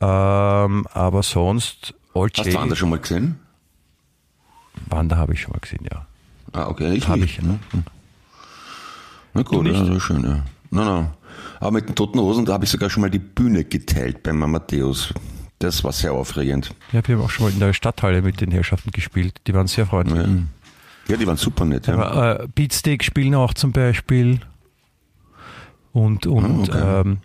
Ähm, 0.00 0.86
aber 0.92 1.22
sonst, 1.22 1.94
All 2.14 2.28
Hast 2.36 2.46
du 2.46 2.54
Wanda 2.54 2.76
schon 2.76 2.90
mal 2.90 2.98
gesehen? 2.98 3.38
Wanda 4.88 5.16
habe 5.16 5.34
ich 5.34 5.42
schon 5.42 5.52
mal 5.52 5.60
gesehen, 5.60 5.86
ja. 5.90 6.06
Ah, 6.52 6.66
okay, 6.68 6.92
ich 6.94 7.06
Habe 7.06 7.24
ich, 7.24 7.40
ne? 7.40 7.58
Na 9.34 9.42
gut, 9.42 9.66
ja, 9.66 9.72
das 9.72 9.88
ist 9.88 10.02
schön, 10.02 10.24
ja. 10.24 10.44
No, 10.70 10.84
no. 10.84 11.10
Aber 11.60 11.70
mit 11.72 11.88
den 11.88 11.94
Toten 11.94 12.18
Hosen, 12.18 12.44
da 12.44 12.54
habe 12.54 12.64
ich 12.64 12.70
sogar 12.70 12.90
schon 12.90 13.02
mal 13.02 13.10
die 13.10 13.18
Bühne 13.20 13.64
geteilt 13.64 14.22
beim 14.22 14.38
Matthäus. 14.38 15.14
Das 15.60 15.84
war 15.84 15.92
sehr 15.92 16.12
aufregend. 16.12 16.74
Ja, 16.90 17.06
wir 17.06 17.16
haben 17.16 17.24
auch 17.24 17.30
schon 17.30 17.46
mal 17.46 17.52
in 17.52 17.60
der 17.60 17.72
Stadthalle 17.72 18.22
mit 18.22 18.40
den 18.40 18.50
Herrschaften 18.50 18.90
gespielt. 18.90 19.40
Die 19.46 19.54
waren 19.54 19.66
sehr 19.66 19.86
freundlich. 19.86 20.26
Ja, 20.26 20.28
ja 21.08 21.16
die 21.16 21.26
waren 21.26 21.36
super 21.36 21.64
nett. 21.66 21.86
Ja. 21.86 21.94
Aber, 21.94 22.40
äh, 22.40 22.48
Beatsteak 22.48 23.04
spielen 23.04 23.34
auch 23.34 23.54
zum 23.54 23.70
Beispiel. 23.72 24.40
Und, 25.92 26.26
und 26.26 26.70
Ah, 26.70 27.00
okay. 27.00 27.00
ähm, 27.08 27.18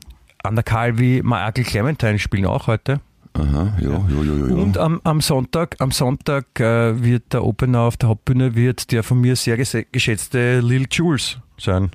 Anna 0.46 0.64
Calvi, 0.64 1.22
Michael 1.24 1.64
Clementine 1.64 2.20
spielen 2.20 2.46
auch 2.46 2.68
heute. 2.68 3.02
Aha, 3.34 3.76
jo, 3.82 4.06
jo, 4.10 4.24
jo. 4.24 4.48
jo. 4.48 4.56
Und 4.56 4.78
am, 4.78 5.02
am 5.04 5.20
Sonntag, 5.20 5.76
am 5.80 5.92
Sonntag 5.92 6.58
äh, 6.60 7.04
wird 7.04 7.34
der 7.34 7.44
Opener 7.44 7.82
auf 7.82 7.98
der 7.98 8.08
Hauptbühne 8.10 8.56
wird 8.56 8.92
der 8.94 9.04
von 9.04 9.20
mir 9.20 9.36
sehr 9.36 9.58
geschätzte 9.58 10.62
Lil 10.62 10.88
Jules 10.90 11.38
sein. 11.60 11.92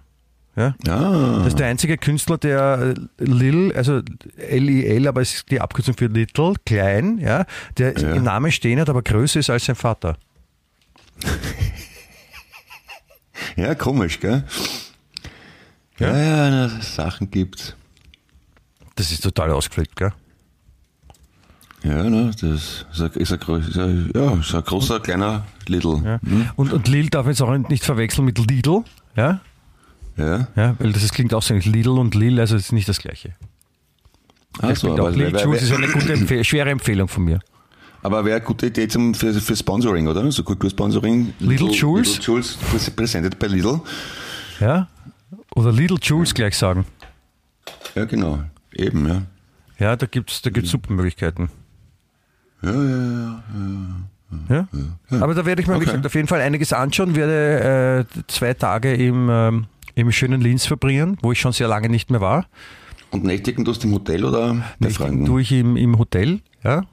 Ja? 0.57 0.75
ah, 0.89 1.39
Das 1.39 1.49
ist 1.49 1.59
der 1.59 1.69
einzige 1.69 1.97
Künstler, 1.97 2.37
der 2.37 2.95
äh, 3.19 3.25
Lil, 3.25 3.73
also 3.73 4.03
L-I-L, 4.37 5.09
aber 5.09 5.23
es 5.23 5.33
ist 5.35 5.51
die 5.51 5.61
Abkürzung 5.63 5.97
für 5.97 6.07
Little, 6.09 6.55
klein, 6.67 7.17
ja, 7.19 7.47
der 7.79 7.99
Ja. 7.99 8.15
im 8.15 8.25
Namen 8.25 8.53
stehen 8.53 8.79
hat, 8.79 8.91
aber 8.91 9.01
größer 9.03 9.41
ist 9.41 9.49
als 9.49 9.65
sein 9.65 9.77
Vater. 9.77 10.19
ja, 13.57 13.75
komisch, 13.75 14.21
gell? 14.21 14.45
Ja, 15.99 16.17
ja, 16.19 16.51
na, 16.51 16.69
Sachen 16.81 17.31
gibt's. 17.31 17.75
Das 19.01 19.11
ist 19.13 19.23
total 19.23 19.51
ausgeflippt, 19.53 19.97
gell? 19.97 20.13
Ja, 21.83 22.03
ne, 22.03 22.31
das 22.39 22.43
ist 22.43 22.85
ein, 23.01 23.11
ist 23.13 23.33
ein, 23.33 23.61
ist 23.63 23.79
ein, 23.79 24.11
ja, 24.15 24.33
ist 24.35 24.55
ein 24.55 24.63
großer, 24.63 25.01
kleiner 25.01 25.47
Little. 25.67 26.03
Ja. 26.05 26.21
Hm? 26.23 26.51
Und, 26.57 26.71
und 26.75 26.87
Lil 26.87 27.09
darf 27.09 27.25
man 27.25 27.33
jetzt 27.33 27.41
auch 27.41 27.57
nicht 27.57 27.83
verwechseln 27.83 28.27
mit 28.27 28.37
Lidl, 28.39 28.85
ja? 29.17 29.41
Ja. 30.19 30.49
Ja, 30.55 30.77
weil 30.79 30.93
das 30.93 31.11
klingt 31.13 31.33
auch 31.33 31.41
so 31.43 31.55
nicht 31.55 31.65
Lidl 31.65 31.97
und 31.99 32.15
Lil, 32.15 32.39
also 32.39 32.57
ist 32.57 32.73
nicht 32.73 32.91
das 32.91 32.99
gleiche. 32.99 33.35
Ach 34.61 34.77
so, 34.77 34.93
aber, 34.93 35.11
Lil 35.13 35.33
wär- 35.33 35.43
Jules 35.45 35.63
ist 35.63 35.71
wär- 35.71 35.79
eine 35.79 35.89
gute, 35.89 36.13
Empfehl 36.13 36.45
schwere 36.45 36.69
Empfehlung 36.69 37.09
von 37.09 37.25
mir. 37.25 37.41
aber 38.03 38.23
wäre 38.27 38.37
eine 38.37 38.45
gute 38.45 38.67
Idee 38.67 38.87
zum, 38.87 39.15
für, 39.15 39.33
für 39.33 39.57
Sponsoring, 39.57 40.07
oder? 40.09 40.31
So 40.31 40.43
Kultursponsoring. 40.43 41.33
Little 41.39 41.71
Jules? 41.71 42.09
Little 42.19 42.23
Jules, 42.35 42.59
präs- 42.71 42.91
presented 42.95 43.39
by 43.39 43.47
Lidl. 43.47 43.81
Ja? 44.61 44.89
Oder 45.55 45.73
Lidl 45.73 45.97
Jules 46.03 46.35
gleich 46.35 46.59
sagen. 46.59 46.85
Ja, 47.95 48.05
genau. 48.05 48.41
Eben, 48.75 49.07
ja. 49.09 49.23
Ja, 49.79 49.97
da 49.97 50.07
gibt's 50.07 50.43
da 50.43 50.51
gibt's 50.51 50.71
super 50.71 50.93
Möglichkeiten. 50.93 51.51
Ja, 52.63 52.73
ja, 52.73 53.43
ja. 54.49 54.69
Ja? 55.11 55.21
Aber 55.21 55.35
da 55.35 55.45
werde 55.45 55.63
ich 55.63 55.67
mir, 55.69 55.75
Okay. 55.77 56.01
auf 56.05 56.15
jeden 56.15 56.29
Fall 56.29 56.41
einiges 56.41 56.73
anschauen, 56.73 57.17
werde 57.17 58.07
äh, 58.07 58.23
zwei 58.29 58.55
Tage 58.55 58.95
im, 58.95 59.29
ähm, 59.31 59.67
im 59.97 60.13
schönen 60.13 60.41
Linz 60.41 60.67
verbringen, 60.67 61.17
wo 61.23 61.33
ich 61.33 61.41
schon 61.41 61.53
sehr 61.53 61.67
lange 61.67 61.89
nicht 61.89 62.11
mehr 62.11 62.21
war. 62.21 62.47
Und 63.11 63.25
nächtigen 63.25 63.65
tust 63.65 63.83
du 63.83 63.89
im 63.89 63.95
Hotel 63.95 64.25
oder 64.25 64.63
bei 64.79 64.91
Freunden? 64.91 65.25
tue 65.25 65.41
ich 65.43 65.51
im, 65.51 65.77
im 65.77 65.99
Hotel, 65.99 66.41
ja. 66.63 66.85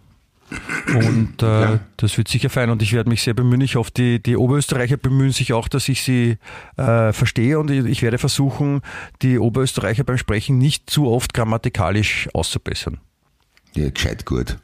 Und 0.96 1.42
äh, 1.44 1.46
Ja. 1.46 1.80
das 1.98 2.18
wird 2.18 2.28
sicher 2.28 2.50
fein 2.50 2.70
und 2.70 2.82
ich 2.82 2.94
werde 2.94 3.10
mich 3.10 3.22
sehr 3.22 3.34
bemühen. 3.34 3.62
Ich 3.62 3.76
hoffe, 3.76 3.92
die, 3.96 4.22
die 4.22 4.38
Oberösterreicher 4.38 4.98
bemühen 4.98 5.32
sich 5.32 5.54
auch, 5.54 5.68
dass 5.68 5.90
ich 5.90 6.04
sie 6.04 6.38
äh, 6.78 7.12
verstehe 7.14 7.60
und 7.60 7.70
ich, 7.70 7.86
ich 7.86 8.02
werde 8.02 8.18
versuchen, 8.18 8.82
die 9.22 9.40
Oberösterreicher 9.40 10.04
beim 10.04 10.18
Sprechen 10.18 10.58
nicht 10.58 10.90
zu 10.90 11.08
oft 11.10 11.34
grammatikalisch 11.34 12.30
auszubessern. 12.34 13.00
Ja, 13.76 13.90
gescheit 13.92 14.26
gut. 14.26 14.58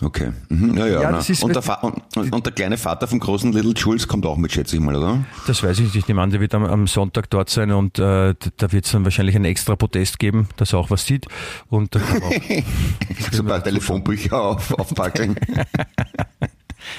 Okay. 0.00 0.30
Mhm. 0.48 0.76
Ja, 0.78 0.86
ja. 0.86 1.02
Ja, 1.02 1.12
das 1.12 1.28
ist- 1.28 1.42
und, 1.42 1.54
der 1.54 1.62
Fa 1.62 1.74
und, 1.74 2.32
und, 2.32 2.46
der 2.46 2.52
kleine 2.52 2.76
Vater 2.78 3.08
vom 3.08 3.18
großen 3.18 3.52
Little 3.52 3.72
Jules 3.72 4.06
kommt 4.06 4.24
auch 4.26 4.36
mit, 4.36 4.52
schätze 4.52 4.76
ich 4.76 4.82
mal, 4.82 4.94
oder? 4.94 5.24
Das 5.48 5.62
weiß 5.62 5.78
ich 5.78 5.84
nicht. 5.86 5.96
Ich 5.96 6.06
nehme 6.08 6.22
an, 6.22 6.30
der 6.30 6.40
wird 6.40 6.54
am, 6.54 6.64
am 6.64 6.86
Sonntag 6.86 7.30
dort 7.30 7.50
sein 7.50 7.72
und 7.72 7.98
äh, 7.98 8.34
da 8.56 8.72
wird 8.72 8.84
es 8.86 8.92
dann 8.92 9.02
wahrscheinlich 9.04 9.34
einen 9.34 9.46
extra 9.46 9.74
Protest 9.74 10.18
geben, 10.20 10.48
dass 10.56 10.72
er 10.72 10.78
auch 10.78 10.90
was 10.90 11.04
sieht. 11.04 11.26
Und 11.68 11.94
So 13.32 13.42
ein 13.42 13.46
paar 13.46 13.62
Telefonbücher 13.62 14.40
auf, 14.40 14.72
aufpackeln. 14.78 15.36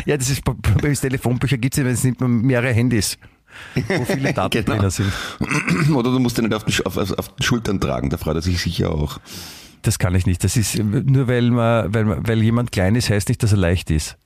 Ja, 0.06 0.18
das 0.18 0.30
ist 0.32 0.44
bei, 0.44 0.54
bei 0.82 0.94
Telefonbücher 0.94 1.58
gibt 1.58 1.78
es 1.78 1.84
ja, 1.84 1.88
es 1.90 2.04
nimmt 2.04 2.20
man 2.20 2.42
mehrere 2.42 2.74
Handys, 2.74 3.20
wo 3.88 4.04
viele 4.04 4.34
Daten 4.34 4.50
Genau. 4.66 4.80
drin 4.80 4.90
sind. 4.90 5.12
oder 5.96 6.12
du 6.12 6.18
musst 6.18 6.40
ihn 6.40 6.46
nicht 6.46 6.56
auf 6.56 6.64
den, 6.64 6.86
auf, 6.88 6.98
auf 6.98 7.36
den 7.36 7.44
Schultern 7.44 7.80
tragen, 7.80 8.10
da 8.10 8.18
freut 8.18 8.36
er 8.36 8.42
sich 8.42 8.60
sicher 8.60 8.90
auch. 8.92 9.20
Das 9.86 10.00
kann 10.00 10.16
ich 10.16 10.26
nicht. 10.26 10.44
Das 10.44 10.58
ist 10.58 10.78
nur 10.80 11.28
weil 11.28 11.52
man, 11.52 11.94
weil 11.94 12.06
man, 12.06 12.28
weil 12.28 12.42
jemand 12.42 12.72
klein 12.72 12.96
ist, 12.96 13.12
heißt 13.12 13.30
nicht, 13.30 13.44
dass 13.44 13.52
er 13.52 13.60
leicht 13.60 13.92
ist. 13.92 14.18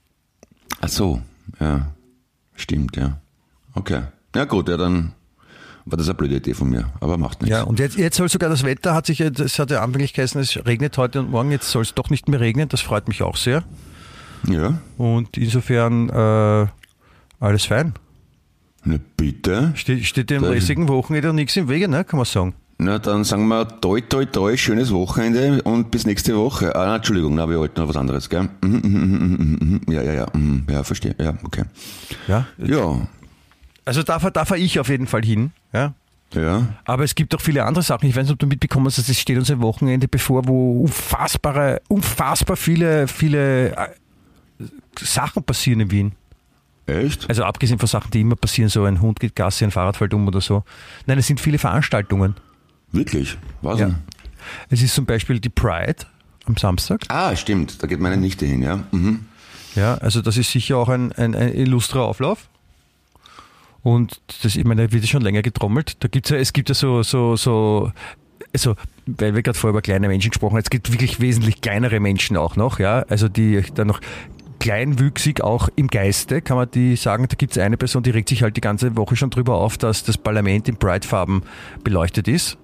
Ach 0.80 0.88
so, 0.88 1.20
ja. 1.60 1.92
Stimmt, 2.54 2.96
ja. 2.96 3.20
Okay. 3.74 4.02
Ja 4.34 4.44
gut, 4.46 4.70
ja, 4.70 4.78
dann 4.78 5.12
war 5.84 5.98
das 5.98 6.08
eine 6.08 6.14
blöde 6.14 6.36
Idee 6.36 6.54
von 6.54 6.70
mir, 6.70 6.90
aber 7.00 7.18
macht 7.18 7.42
nichts. 7.42 7.54
Ja, 7.54 7.64
und 7.64 7.78
jetzt, 7.78 7.98
jetzt 7.98 8.16
soll 8.16 8.30
sogar 8.30 8.48
das 8.48 8.64
Wetter 8.64 8.94
hat 8.94 9.04
sich, 9.04 9.18
das 9.18 9.58
hat 9.58 9.70
ja 9.70 9.82
anfänglich 9.82 10.14
geheißen, 10.14 10.40
es 10.40 10.56
regnet 10.64 10.96
heute 10.96 11.20
und 11.20 11.30
morgen, 11.30 11.50
jetzt 11.50 11.68
soll 11.70 11.82
es 11.82 11.92
doch 11.92 12.08
nicht 12.08 12.28
mehr 12.28 12.40
regnen, 12.40 12.68
das 12.70 12.80
freut 12.80 13.06
mich 13.06 13.22
auch 13.22 13.36
sehr. 13.36 13.62
ja. 14.48 14.80
Und 14.96 15.36
insofern 15.36 16.08
äh, 16.08 16.66
alles 17.38 17.66
fein. 17.66 17.92
Na 18.84 18.96
bitte. 19.18 19.72
Steht, 19.74 20.06
steht 20.06 20.30
dem 20.30 20.42
riesigen 20.42 20.88
Wochenende 20.88 21.34
nichts 21.34 21.54
im 21.56 21.68
Wege, 21.68 21.86
ne? 21.86 22.04
kann 22.04 22.16
man 22.16 22.24
sagen. 22.24 22.54
Na, 22.82 22.98
dann 22.98 23.24
sagen 23.24 23.46
wir 23.48 23.68
toi, 23.82 24.00
toi, 24.00 24.24
toi, 24.24 24.56
schönes 24.56 24.90
Wochenende 24.90 25.62
und 25.64 25.90
bis 25.90 26.06
nächste 26.06 26.34
Woche. 26.38 26.74
Ah, 26.74 26.96
Entschuldigung, 26.96 27.34
na, 27.34 27.46
wir 27.46 27.58
wollten 27.58 27.78
noch 27.78 27.88
was 27.88 27.96
anderes, 27.96 28.30
gell? 28.30 28.48
Mhm, 28.62 28.80
mhm, 28.82 29.58
mhm. 29.60 29.92
Ja, 29.92 30.00
ja, 30.00 30.14
ja, 30.14 30.26
ja, 30.70 30.82
verstehe. 30.82 31.14
Ja, 31.20 31.34
okay. 31.42 31.64
Ja. 32.26 32.46
Ja, 32.56 33.06
Also 33.84 34.02
da, 34.02 34.18
da 34.18 34.44
fahre 34.46 34.58
ich 34.58 34.80
auf 34.80 34.88
jeden 34.88 35.06
Fall 35.06 35.22
hin. 35.22 35.52
Ja. 35.74 35.92
ja. 36.32 36.68
Aber 36.86 37.04
es 37.04 37.14
gibt 37.14 37.34
auch 37.34 37.42
viele 37.42 37.66
andere 37.66 37.82
Sachen. 37.82 38.08
Ich 38.08 38.16
weiß 38.16 38.22
nicht, 38.24 38.32
ob 38.32 38.38
du 38.38 38.46
mitbekommen 38.46 38.86
hast, 38.86 38.96
dass 38.96 39.10
es 39.10 39.20
steht 39.20 39.36
uns 39.36 39.50
ein 39.50 39.60
Wochenende 39.60 40.08
bevor, 40.08 40.48
wo 40.48 40.80
unfassbare, 40.80 41.82
unfassbar 41.88 42.56
viele, 42.56 43.08
viele 43.08 43.76
äh, 43.76 43.88
Sachen 44.98 45.42
passieren 45.42 45.80
in 45.80 45.90
Wien. 45.90 46.12
Echt? 46.86 47.28
Also 47.28 47.44
abgesehen 47.44 47.78
von 47.78 47.88
Sachen, 47.88 48.10
die 48.10 48.22
immer 48.22 48.36
passieren, 48.36 48.70
so 48.70 48.84
ein 48.84 49.02
Hund 49.02 49.20
geht 49.20 49.36
Gasse, 49.36 49.66
ein 49.66 49.70
Fahrrad 49.70 49.98
fällt 49.98 50.14
um 50.14 50.26
oder 50.26 50.40
so. 50.40 50.64
Nein, 51.04 51.18
es 51.18 51.26
sind 51.26 51.40
viele 51.40 51.58
Veranstaltungen. 51.58 52.36
Wirklich? 52.92 53.38
Was 53.62 53.80
Ja. 53.80 53.90
Es 54.68 54.82
ist 54.82 54.94
zum 54.94 55.06
Beispiel 55.06 55.38
die 55.38 55.48
Pride 55.48 56.06
am 56.46 56.56
Samstag. 56.56 57.02
Ah, 57.08 57.36
stimmt, 57.36 57.82
da 57.82 57.86
geht 57.86 58.00
meine 58.00 58.16
Nichte 58.16 58.46
hin, 58.46 58.62
ja. 58.62 58.84
Mhm. 58.90 59.26
Ja, 59.76 59.94
also 59.96 60.20
das 60.22 60.36
ist 60.36 60.50
sicher 60.50 60.78
auch 60.78 60.88
ein, 60.88 61.12
ein, 61.12 61.34
ein 61.34 61.54
illustrer 61.54 62.02
Auflauf. 62.02 62.48
Und 63.82 64.20
das, 64.42 64.56
ich 64.56 64.64
meine, 64.64 64.88
da 64.88 64.92
wird 64.92 65.06
schon 65.08 65.22
länger 65.22 65.42
getrommelt. 65.42 65.96
Da 66.00 66.08
gibt's 66.08 66.30
ja, 66.30 66.36
es 66.36 66.52
gibt 66.52 66.68
ja 66.68 66.74
so, 66.74 67.02
so, 67.02 67.36
so, 67.36 67.92
also, 68.52 68.74
weil 69.06 69.34
wir 69.34 69.42
gerade 69.42 69.58
vorher 69.58 69.70
über 69.72 69.82
kleine 69.82 70.08
Menschen 70.08 70.30
gesprochen 70.30 70.54
haben, 70.54 70.62
es 70.62 70.70
gibt 70.70 70.92
wirklich 70.92 71.20
wesentlich 71.20 71.60
kleinere 71.60 72.00
Menschen 72.00 72.36
auch 72.36 72.56
noch, 72.56 72.78
ja, 72.78 73.04
also 73.08 73.28
die 73.28 73.62
dann 73.74 73.86
noch 73.86 74.00
kleinwüchsig 74.58 75.40
auch 75.42 75.68
im 75.76 75.88
Geiste, 75.88 76.42
kann 76.42 76.56
man 76.56 76.70
die 76.70 76.96
sagen, 76.96 77.26
da 77.28 77.34
gibt 77.34 77.52
es 77.52 77.58
eine 77.58 77.78
Person, 77.78 78.02
die 78.02 78.10
regt 78.10 78.28
sich 78.28 78.42
halt 78.42 78.56
die 78.56 78.60
ganze 78.60 78.94
Woche 78.96 79.16
schon 79.16 79.30
drüber 79.30 79.54
auf, 79.54 79.78
dass 79.78 80.04
das 80.04 80.18
Parlament 80.18 80.68
in 80.68 80.76
Pride-Farben 80.76 81.42
beleuchtet 81.82 82.28
ist. 82.28 82.58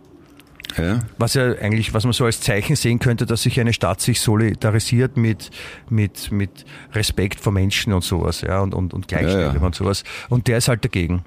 Ja. 0.77 1.01
Was 1.19 1.35
ja 1.35 1.53
eigentlich, 1.53 1.95
was 1.95 2.05
man 2.05 2.13
so 2.13 2.25
als 2.25 2.41
Zeichen 2.41 2.77
sehen 2.77 2.99
könnte, 2.99 3.25
dass 3.25 3.43
sich 3.43 3.59
eine 3.61 3.73
Stadt 3.73 4.01
sich 4.01 4.21
solidarisiert 4.21 5.17
mit, 5.17 5.51
mit, 5.89 6.31
mit 6.33 6.65
Respekt 6.93 7.41
vor 7.41 7.53
Menschen 7.53 7.93
und 7.93 8.05
sowas, 8.05 8.43
ja, 8.43 8.61
und, 8.61 8.75
und, 8.75 8.93
und 8.93 9.09
Gleichstellung 9.09 9.55
Ja, 9.55 9.61
ja. 9.61 9.67
und 9.67 9.75
sowas. 9.75 10.05
Und 10.29 10.49
der 10.49 10.59
ist 10.59 10.69
halt 10.69 10.85
dagegen. 10.85 11.25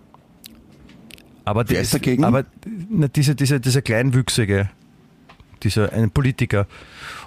Aber 1.45 1.63
der 1.63 1.81
ist 1.81 1.93
dagegen? 1.93 2.23
Aber 2.25 2.45
na, 2.89 3.07
dieser, 3.07 3.33
dieser, 3.33 3.59
dieser 3.59 3.81
Kleinwüchsige, 3.81 4.69
dieser, 5.63 5.91
ein 5.93 6.11
Politiker. 6.11 6.67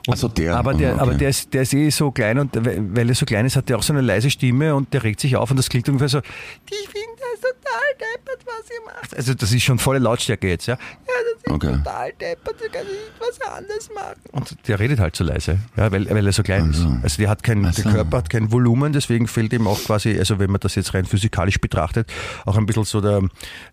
Und, 0.07 0.15
Ach 0.15 0.17
so, 0.17 0.29
der. 0.29 0.57
Aber, 0.57 0.75
der, 0.75 0.91
Aha, 0.91 0.95
okay. 0.95 1.03
aber 1.03 1.15
der, 1.15 1.29
ist, 1.29 1.53
der 1.55 1.63
ist 1.63 1.75
eh 1.75 1.91
so 1.91 2.13
klein 2.13 2.39
und 2.39 2.55
weil 2.55 3.09
er 3.09 3.15
so 3.15 3.27
klein 3.27 3.47
ist, 3.47 3.57
hat 3.57 3.69
er 3.69 3.79
auch 3.79 3.83
so 3.83 3.93
eine 3.93 4.03
leise 4.03 4.31
Stimme 4.31 4.75
und 4.75 4.93
der 4.95 5.03
regt 5.03 5.19
sich 5.21 5.37
auf 5.37 5.51
und 5.51 5.57
das 5.57 5.69
klingt 5.69 5.89
ungefähr 5.89 6.09
so, 6.09 6.19
ich 6.19 6.89
finde 6.89 7.17
das 7.19 7.52
total 7.73 7.93
deppert, 7.99 8.47
was 8.47 8.71
ihr 8.71 8.85
macht. 8.95 9.17
Also 9.17 9.35
das 9.35 9.53
ist 9.53 9.63
schon 9.63 9.79
volle 9.79 9.99
Lautstärke 9.99 10.49
jetzt, 10.49 10.67
ja. 10.67 10.75
Ja, 10.75 10.79
das 11.07 11.43
ist 11.43 11.51
Okay. 11.53 11.77
total 11.79 12.13
deppert, 12.15 12.61
du 12.61 12.65
kannst 12.71 12.89
nicht 12.91 13.13
was 13.19 13.41
anderes 13.53 13.91
machen. 13.95 14.21
Und 14.33 14.69
der 14.69 14.79
redet 14.81 15.01
halt 15.01 15.17
so 15.17 15.25
leise, 15.25 15.59
ja, 15.77 15.91
weil, 15.93 16.09
weil 16.09 16.27
er 16.27 16.33
so 16.33 16.43
klein 16.43 16.71
Ach 16.73 16.75
so. 16.77 16.89
ist. 16.89 17.03
Also 17.05 17.17
der 17.23 17.31
hat 17.31 17.43
kein, 17.43 17.65
Ach 17.67 17.75
der 17.75 17.85
so. 17.85 17.91
Körper 17.91 18.19
hat 18.19 18.31
kein 18.31 18.53
Volumen, 18.53 18.93
deswegen 18.93 19.27
fehlt 19.29 19.53
ihm 19.53 19.67
auch 19.67 19.81
quasi, 19.83 20.19
also 20.19 20.39
wenn 20.39 20.51
man 20.51 20.61
das 20.61 20.75
jetzt 20.75 20.95
rein 20.95 21.05
physikalisch 21.05 21.61
betrachtet, 21.61 22.13
auch 22.47 22.57
ein 22.57 22.67
bisschen 22.67 22.85
so 22.85 23.01
der, 23.01 23.23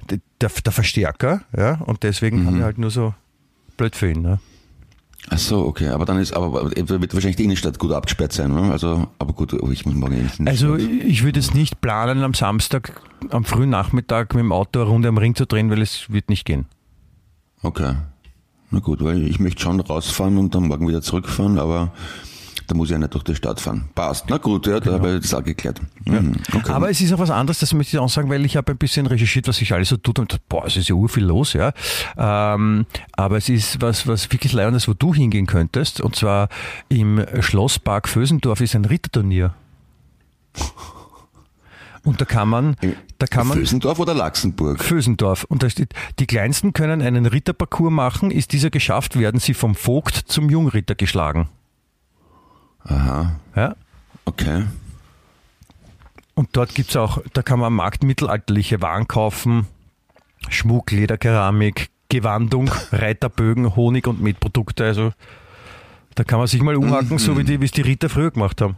der, 0.10 0.20
der 0.50 0.72
Verstärker, 0.72 1.42
ja, 1.56 1.76
und 1.86 2.04
deswegen 2.04 2.42
Mhm. 2.42 2.46
kann 2.46 2.60
er 2.60 2.66
halt 2.66 2.78
nur 2.78 2.92
so 2.92 3.14
blöd 3.78 3.96
für 3.96 4.10
ihn, 4.12 4.22
ne? 4.22 4.40
Ach 5.32 5.38
so, 5.38 5.66
okay, 5.66 5.90
aber 5.90 6.06
dann 6.06 6.20
ist, 6.20 6.34
aber 6.34 6.72
wird 6.72 7.14
wahrscheinlich 7.14 7.36
die 7.36 7.44
Innenstadt 7.44 7.78
gut 7.78 7.92
abgesperrt 7.92 8.34
sein, 8.34 8.52
ne? 8.52 8.72
Also, 8.72 9.08
aber 9.20 9.34
gut, 9.34 9.54
oh, 9.54 9.70
ich 9.70 9.86
muss 9.86 9.94
morgen 9.94 10.16
eh 10.16 10.24
nicht. 10.24 10.48
Also 10.48 10.76
ich 10.76 11.24
würde 11.24 11.40
jetzt 11.40 11.54
nicht 11.54 11.82
planen, 11.82 12.24
am 12.24 12.34
Samstag, 12.34 13.00
am 13.30 13.46
frühen 13.46 13.70
Nachmittag 13.70 14.34
mit 14.34 14.42
dem 14.42 14.52
Auto 14.52 14.82
eine 14.82 14.90
Runde 14.90 15.08
am 15.10 15.18
Ring 15.18 15.36
zu 15.36 15.46
drehen, 15.46 15.70
weil 15.70 15.82
es 15.82 16.12
wird 16.12 16.30
nicht 16.30 16.46
gehen. 16.46 16.66
Okay. 17.62 17.96
Na 18.72 18.80
gut, 18.80 19.04
weil 19.04 19.28
ich 19.28 19.40
möchte 19.40 19.62
schon 19.62 19.80
rausfahren 19.80 20.38
und 20.38 20.56
dann 20.56 20.68
morgen 20.68 20.88
wieder 20.88 21.02
zurückfahren, 21.02 21.60
aber 21.60 21.92
da 22.70 22.76
muss 22.76 22.90
ich 22.90 22.92
ja 22.92 23.00
nicht 23.00 23.14
durch 23.14 23.24
die 23.24 23.36
Stadt 23.36 23.60
fahren. 23.60 23.90
Passt. 23.96 24.26
Na 24.30 24.38
gut, 24.38 24.68
ja, 24.68 24.80
da 24.80 24.94
habe 24.94 25.16
ich 25.16 25.22
das 25.22 25.34
auch 25.34 25.44
geklärt. 25.44 25.82
Mhm, 26.06 26.36
okay. 26.54 26.72
Aber 26.72 26.90
es 26.90 27.02
ist 27.02 27.12
auch 27.12 27.20
was 27.20 27.32
anderes, 27.32 27.60
das 27.60 27.74
möchte 27.74 27.98
ich 27.98 28.00
auch 28.00 28.10
sagen, 28.10 28.30
weil 28.30 28.46
ich 28.46 28.56
habe 28.56 28.72
ein 28.72 28.78
bisschen 28.78 29.08
recherchiert, 29.08 29.48
was 29.48 29.58
sich 29.58 29.74
alles 29.74 29.90
so 29.90 29.98
tut 29.98 30.20
und 30.20 30.38
boah, 30.48 30.66
es 30.66 30.78
ist 30.78 30.88
ja 30.88 30.96
urviel 30.96 31.26
los, 31.26 31.54
ja. 31.54 31.74
Ähm, 32.16 32.86
aber 33.14 33.38
es 33.38 33.50
ist 33.50 33.82
was, 33.82 34.08
was 34.08 34.32
wirklich 34.32 34.54
Leondes, 34.54 34.88
wo 34.88 34.94
du 34.94 35.14
hingehen 35.16 35.48
könntest, 35.48 36.00
und 36.00 36.16
zwar 36.16 36.50
im 36.90 37.26
Schlosspark 37.40 38.08
Vösendorf 38.08 38.62
ist 38.62 38.76
ein 38.76 38.86
Ritterturnier. 38.86 39.56
Und 42.04 42.22
da 42.22 42.26
kann 42.26 42.48
man, 42.48 42.76
da 43.18 43.26
kann 43.26 43.48
man 43.48 43.58
Vösendorf 43.58 44.00
oder 44.00 44.14
Laxenburg? 44.14 44.82
Vösendorf. 44.82 45.44
Und 45.46 45.64
da 45.64 45.70
steht, 45.70 45.94
die 46.20 46.28
Kleinsten 46.28 46.74
können 46.74 47.02
einen 47.02 47.26
Ritterparcours 47.26 47.92
machen. 47.92 48.32
Ist 48.32 48.54
dieser 48.54 48.70
geschafft, 48.70 49.20
werden 49.20 49.40
sie 49.40 49.54
vom 49.54 49.76
Vogt 49.76 50.16
zum 50.16 50.50
Jungritter 50.50 50.96
geschlagen. 50.96 51.50
Aha, 52.86 53.40
Ja? 53.56 53.76
okay. 54.26 54.64
Und 56.36 56.50
dort 56.54 56.74
gibt's 56.74 56.96
auch, 56.96 57.20
da 57.34 57.42
kann 57.42 57.60
man 57.60 57.74
marktmittelalterliche 57.74 58.82
Waren 58.82 59.08
kaufen, 59.08 59.68
Schmuck, 60.48 60.92
Lederkeramik, 60.92 61.90
Gewandung, 62.08 62.70
Reiterbögen, 62.92 63.76
Honig 63.76 64.08
und 64.08 64.22
Metprodukte. 64.22 64.86
Also 64.86 65.12
da 66.16 66.24
kann 66.24 66.40
man 66.40 66.48
sich 66.48 66.62
mal 66.62 66.76
umhaken, 66.76 67.18
so 67.18 67.38
wie 67.38 67.44
die, 67.44 67.60
wie 67.60 67.66
es 67.66 67.72
die 67.72 67.82
Ritter 67.82 68.10
früher 68.10 68.32
gemacht 68.32 68.62
haben. 68.62 68.78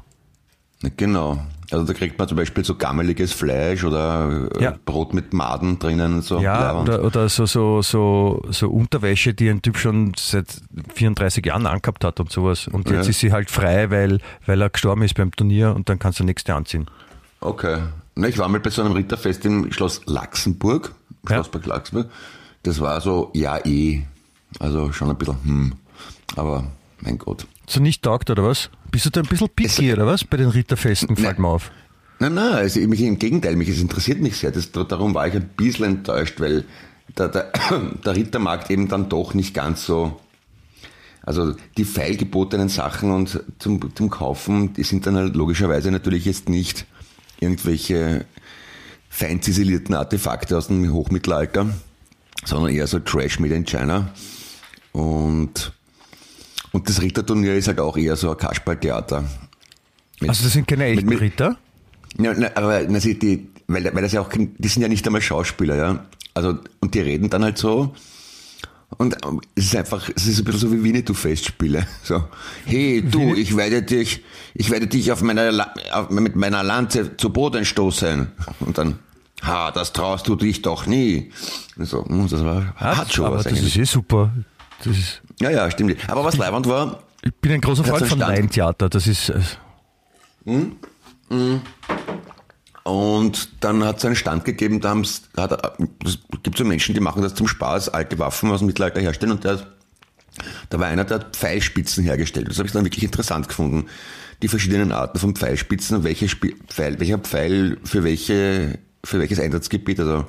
Na, 0.82 0.90
Genau. 0.98 1.46
Also 1.72 1.86
da 1.86 1.94
kriegt 1.94 2.20
man 2.20 2.28
zum 2.28 2.36
Beispiel 2.38 2.66
so 2.66 2.76
gammeliges 2.76 3.32
Fleisch 3.32 3.84
oder 3.86 4.50
äh, 4.58 4.64
Ja. 4.64 4.74
Brot 4.86 5.14
mit 5.14 5.34
Maden 5.34 5.80
drinnen 5.80 6.16
und 6.16 6.22
so. 6.24 6.40
Ja, 6.40 6.78
oder, 6.82 7.04
oder 7.04 7.30
so, 7.30 7.46
so, 7.46 7.82
so, 7.82 8.42
so 8.50 8.70
Unterwäsche, 8.70 9.34
die 9.34 9.50
ein 9.50 9.62
Typ 9.62 9.78
schon 9.78 10.12
seit 10.18 10.48
34 10.94 11.46
Jahren 11.46 11.66
angehabt 11.68 12.04
hat 12.04 12.20
und 12.20 12.32
sowas. 12.32 12.68
Und 12.68 12.90
jetzt 12.90 13.06
Ja. 13.06 13.10
ist 13.10 13.20
sie 13.20 13.32
halt 13.32 13.50
frei, 13.50 13.90
weil, 13.90 14.20
weil 14.46 14.62
er 14.62 14.70
gestorben 14.70 15.04
ist 15.04 15.16
beim 15.16 15.32
Turnier 15.32 15.74
und 15.76 15.88
dann 15.88 15.98
kannst 15.98 16.20
du 16.20 16.24
nächste 16.26 16.54
anziehen. 16.56 16.88
Okay. 17.40 17.80
Na, 18.16 18.28
ich 18.28 18.38
war 18.38 18.50
mal 18.50 18.60
bei 18.60 18.70
so 18.70 18.82
einem 18.82 18.92
Ritterfest 18.92 19.46
im 19.46 19.72
Schloss 19.72 20.02
Laxenburg, 20.06 20.94
Ja. 21.30 21.36
Schlosspark 21.36 21.66
Laxenburg. 21.66 22.10
Das 22.64 22.80
war 22.82 23.00
so, 23.02 23.32
ja 23.34 23.58
eh. 23.66 24.02
Also 24.60 24.92
schon 24.92 25.10
ein 25.10 25.18
bisschen, 25.18 25.38
hm. 25.44 25.74
Aber 26.36 26.66
mein 27.00 27.18
Gott. 27.18 27.48
So 27.72 27.80
nicht 27.80 28.04
taugt, 28.04 28.30
oder 28.30 28.44
was? 28.44 28.70
Bist 28.92 29.06
du 29.06 29.12
da 29.12 29.22
ein 29.22 29.28
bisschen 29.28 29.48
picky, 29.48 29.94
oder 29.94 30.06
was? 30.06 30.26
Bei 30.26 30.36
den 30.36 30.50
Ritterfesten 30.50 31.16
fällt 31.16 31.40
mir 31.40 31.48
auf. 31.48 31.72
Nein, 32.20 32.34
nein, 32.34 32.54
also 32.54 32.82
mich, 32.82 33.00
im 33.00 33.18
Gegenteil, 33.18 33.56
mich, 33.56 33.70
es 33.70 33.80
interessiert 33.80 34.20
mich 34.20 34.36
sehr. 34.36 34.52
Das, 34.52 34.74
darum 34.74 35.14
war 35.14 35.26
ich 35.26 35.36
ein 35.36 35.50
bisschen 35.56 35.86
enttäuscht, 35.86 36.42
weil 36.42 36.66
der, 37.18 37.30
der, 37.30 37.54
der 38.06 38.14
Rittermarkt 38.14 38.70
eben 38.72 38.90
dann 38.90 39.08
doch 39.08 39.34
nicht 39.34 39.54
ganz 39.54 39.86
so 39.86 40.20
Also 41.24 41.56
die 41.78 41.86
feilgebotenen 41.86 42.68
Sachen 42.68 43.10
und 43.12 43.42
zum, 43.60 43.96
zum 43.96 44.10
Kaufen, 44.10 44.74
die 44.74 44.84
sind 44.84 45.06
dann 45.06 45.16
halt 45.16 45.38
logischerweise 45.38 45.92
natürlich 45.92 46.26
jetzt 46.26 46.50
nicht 46.50 46.86
irgendwelche 47.40 48.26
fein 49.10 49.42
ziselierten 49.42 49.96
Artefakte 49.96 50.58
aus 50.58 50.68
dem 50.68 50.92
Hochmittelalter, 50.92 51.68
sondern 52.44 52.74
eher 52.74 52.88
so 52.88 53.00
Trash 53.00 53.40
made 53.40 53.56
in 53.56 53.66
China. 53.66 54.14
Und, 54.92 55.72
und 56.72 56.88
das 56.90 57.02
Ritterturnier 57.02 57.56
ist 57.56 57.68
halt 57.68 57.80
auch 57.80 57.98
eher 57.98 58.16
so 58.16 58.32
ein 58.32 58.38
Kasperltheater. 58.38 59.24
Mit- 60.20 60.30
Also 60.30 60.44
das 60.44 60.54
sind 60.54 60.68
keine 60.68 60.86
echten 60.86 61.08
mit- 61.08 61.20
Ritter? 61.22 61.58
ja, 62.20 62.34
na, 62.38 62.50
aber 62.56 62.82
na, 62.88 63.00
sie, 63.00 63.18
die, 63.18 63.48
weil, 63.68 63.84
weil 63.94 64.02
das 64.04 64.12
ja 64.14 64.22
auch, 64.22 64.30
die 64.30 64.68
sind 64.68 64.82
ja 64.82 64.88
nicht 64.88 65.06
einmal 65.06 65.22
Schauspieler, 65.22 65.76
ja. 65.76 66.06
Also, 66.34 66.60
und 66.80 66.94
die 66.94 67.00
reden 67.02 67.30
dann 67.30 67.44
halt 67.44 67.58
so. 67.58 67.94
Und 68.98 69.16
ähm, 69.26 69.40
es 69.56 69.66
ist 69.66 69.76
einfach, 69.76 70.10
es 70.16 70.28
ist 70.28 70.40
ein 70.40 70.44
bisschen 70.46 70.60
so 70.60 70.72
wie 70.74 70.84
Winnetou-Festspiele. 70.84 71.88
So, 72.04 72.26
hey, 72.66 73.02
du, 73.02 73.34
ich 73.36 73.56
werde 73.56 73.82
dich, 73.84 74.22
ich 74.54 74.70
werde 74.70 74.88
dich 74.88 75.12
auf 75.14 75.22
meiner, 75.22 75.72
auf, 75.94 76.10
mit 76.10 76.36
meiner 76.36 76.62
Lanze 76.64 77.16
zu 77.18 77.30
Boden 77.32 77.64
stoßen. 77.66 78.28
Und 78.60 78.78
dann, 78.78 79.00
ha, 79.44 79.72
das 79.72 79.94
traust 79.94 80.28
du 80.28 80.36
dich 80.36 80.62
doch 80.62 80.86
nie. 80.88 81.32
Und 81.78 81.86
so, 81.86 82.06
hm, 82.06 82.28
das 82.30 82.44
war, 82.44 82.74
hat 82.76 83.14
schon 83.14 83.26
aber 83.26 83.38
was 83.38 83.44
das 83.46 83.54
eigentlich. 83.54 83.76
ist 83.78 83.82
eh 83.82 83.84
super. 83.94 84.32
Das 84.84 84.98
ist, 84.98 85.22
Ja, 85.40 85.50
ja, 85.50 85.70
stimmt. 85.72 85.98
Aber 86.10 86.24
was 86.24 86.38
leibend 86.38 86.68
war, 86.68 87.04
ich 87.24 87.34
bin 87.36 87.52
ein 87.52 87.62
großer 87.62 87.84
Freund 87.84 88.08
von 88.08 88.20
Laientheater. 88.20 88.90
Das 88.90 89.06
ist, 89.06 89.30
äh, 89.30 89.40
Und 92.84 93.64
dann 93.64 93.84
hat 93.84 93.98
es 94.00 94.06
einen 94.06 94.16
Stand 94.16 94.44
gegeben, 94.44 94.82
da 94.82 94.90
haben's, 94.90 95.24
da 95.34 95.44
hat, 95.44 95.80
es 96.04 96.18
gibt 96.42 96.58
so 96.58 96.66
Menschen, 96.66 96.96
die 96.96 97.00
machen 97.00 97.22
das 97.22 97.36
zum 97.36 97.48
Spaß, 97.48 97.90
alte 97.90 98.18
Waffen 98.18 98.50
aus 98.50 98.60
dem 98.60 98.68
Mittelalter 98.68 99.00
herstellen 99.00 99.34
und 99.34 99.44
der, 99.44 99.68
da 100.70 100.80
war 100.80 100.88
einer, 100.88 101.04
der 101.04 101.20
hat 101.20 101.36
Pfeilspitzen 101.36 102.04
hergestellt. 102.04 102.50
Das 102.50 102.58
habe 102.58 102.68
ich 102.68 102.74
dann 102.74 102.86
wirklich 102.86 103.04
interessant 103.04 103.48
gefunden. 103.48 103.86
Die 104.42 104.48
verschiedenen 104.48 104.92
Arten 104.92 105.20
von 105.20 105.36
Pfeilspitzen 105.36 106.04
welche 106.04 106.28
Spi 106.28 106.56
Pfeil, 106.68 107.00
welcher 107.00 107.20
Pfeil 107.20 107.78
für 107.84 108.04
welche, 108.04 108.80
für 109.04 109.20
welches 109.20 109.40
Einsatzgebiet, 109.40 110.00
also 110.00 110.26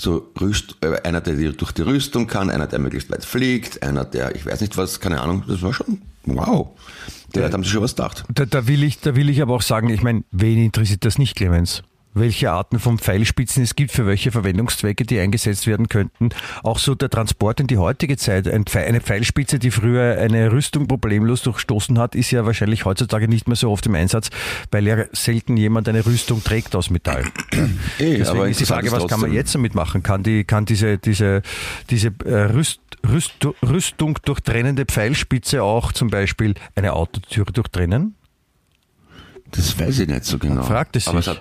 so 0.00 0.32
Rüst, 0.40 0.76
äh, 0.80 1.00
einer, 1.02 1.20
der 1.20 1.34
durch 1.52 1.72
die 1.72 1.82
Rüstung 1.82 2.26
kann, 2.26 2.48
einer, 2.50 2.66
der 2.66 2.78
möglichst 2.78 3.10
weit 3.10 3.24
fliegt, 3.24 3.82
einer, 3.82 4.04
der, 4.04 4.34
ich 4.34 4.46
weiß 4.46 4.62
nicht 4.62 4.76
was, 4.78 5.00
keine 5.00 5.20
Ahnung, 5.20 5.44
das 5.46 5.60
war 5.60 5.74
schon, 5.74 6.00
wow. 6.24 6.68
Da 7.32 7.52
haben 7.52 7.62
sie 7.62 7.70
schon 7.70 7.82
was 7.82 7.94
gedacht. 7.94 8.24
da, 8.32 8.46
da, 8.46 8.66
will 8.66 8.82
ich, 8.82 9.00
da 9.00 9.14
will 9.14 9.28
ich 9.28 9.42
aber 9.42 9.54
auch 9.54 9.62
sagen, 9.62 9.90
ich 9.90 10.02
meine, 10.02 10.24
wen 10.32 10.58
interessiert 10.58 11.04
das 11.04 11.18
nicht, 11.18 11.36
Clemens? 11.36 11.82
Welche 12.12 12.50
Arten 12.50 12.80
von 12.80 12.98
Pfeilspitzen 12.98 13.62
es 13.62 13.76
gibt, 13.76 13.92
für 13.92 14.04
welche 14.04 14.32
Verwendungszwecke 14.32 15.04
die 15.04 15.20
eingesetzt 15.20 15.68
werden 15.68 15.88
könnten. 15.88 16.30
Auch 16.64 16.80
so 16.80 16.96
der 16.96 17.08
Transport 17.08 17.60
in 17.60 17.68
die 17.68 17.78
heutige 17.78 18.16
Zeit. 18.16 18.48
Eine 18.48 19.00
Pfeilspitze, 19.00 19.60
die 19.60 19.70
früher 19.70 20.18
eine 20.18 20.50
Rüstung 20.50 20.88
problemlos 20.88 21.42
durchstoßen 21.42 21.98
hat, 22.00 22.16
ist 22.16 22.32
ja 22.32 22.44
wahrscheinlich 22.46 22.84
heutzutage 22.84 23.28
nicht 23.28 23.46
mehr 23.46 23.56
so 23.56 23.70
oft 23.70 23.86
im 23.86 23.94
Einsatz, 23.94 24.30
weil 24.72 24.88
ja 24.88 25.04
selten 25.12 25.56
jemand 25.56 25.88
eine 25.88 26.04
Rüstung 26.04 26.42
trägt 26.42 26.74
aus 26.74 26.90
Metall. 26.90 27.24
Eh, 27.98 28.16
Deswegen 28.16 28.26
aber 28.28 28.48
ist 28.48 28.60
die 28.60 28.66
Frage, 28.66 28.90
was 28.92 29.06
kann 29.06 29.20
man 29.20 29.32
jetzt 29.32 29.54
damit 29.54 29.74
machen? 29.74 30.02
Kann 30.02 30.22
die, 30.22 30.44
kann 30.44 30.64
diese, 30.64 30.98
diese, 30.98 31.42
diese 31.90 32.12
äh, 32.24 32.44
Rüst, 32.44 32.80
Rüst, 33.06 33.34
Rüstung 33.62 34.18
durchtrennende 34.24 34.86
Pfeilspitze 34.86 35.62
auch 35.62 35.92
zum 35.92 36.08
Beispiel 36.08 36.54
eine 36.74 36.94
Autotüre 36.94 37.52
durchtrennen? 37.52 38.14
Das 39.50 39.78
weiß 39.78 40.00
ich 40.00 40.08
nicht 40.08 40.24
so 40.24 40.38
genau. 40.38 40.62
fragt 40.62 40.96
es 40.96 41.04
sich. 41.04 41.40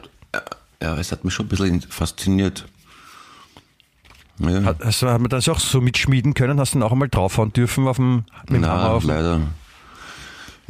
Ja, 0.82 0.96
es 0.98 1.12
hat 1.12 1.24
mich 1.26 1.34
schon 1.34 1.46
ein 1.46 1.50
bisschen 1.50 1.82
fasziniert. 1.82 2.66
Ja. 4.40 4.64
Hat, 4.64 4.78
hast, 4.84 5.02
du- 5.02 5.08
hat 5.10 5.20
man 5.20 5.30
das 5.30 5.50
auch 5.50 5.60
so 5.60 5.82
mitschmieden 5.82 6.34
können? 6.34 6.60
Hast 6.60 6.74
du 6.74 6.80
dann 6.80 6.88
auch 6.88 6.92
einmal 6.94 7.10
draufhauen 7.10 7.52
dürfen 7.52 7.88
auf 7.88 7.98
dem, 7.98 8.24
mit 8.50 8.62
Na, 8.62 8.90
auf 8.92 9.04
leider. 9.04 9.42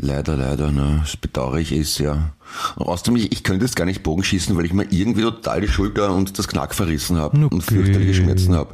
Leider, 0.02 0.38
leider, 0.38 0.72
ne. 0.72 1.00
Das 1.04 1.18
bedauere 1.18 1.58
ich 1.58 1.90
sehr. 1.92 2.32
Und 2.78 2.88
außerdem, 2.88 3.18
ich, 3.18 3.32
ich 3.34 3.44
könnte 3.44 3.66
jetzt 3.66 3.76
gar 3.76 3.86
nicht 3.86 4.02
Bogen 4.02 4.24
schießen, 4.24 4.56
weil 4.58 4.66
ich 4.66 4.74
mir 4.74 4.86
irgendwie 4.92 5.22
total 5.22 5.62
die 5.62 5.68
Schulter 5.68 6.14
und 6.16 6.40
das 6.40 6.48
Knack 6.48 6.74
verrissen 6.74 7.18
habe 7.18 7.38
Na 7.38 7.48
und 7.48 7.62
fürchterliche. 7.62 8.14
Schmerzen 8.24 8.56
habe. 8.56 8.74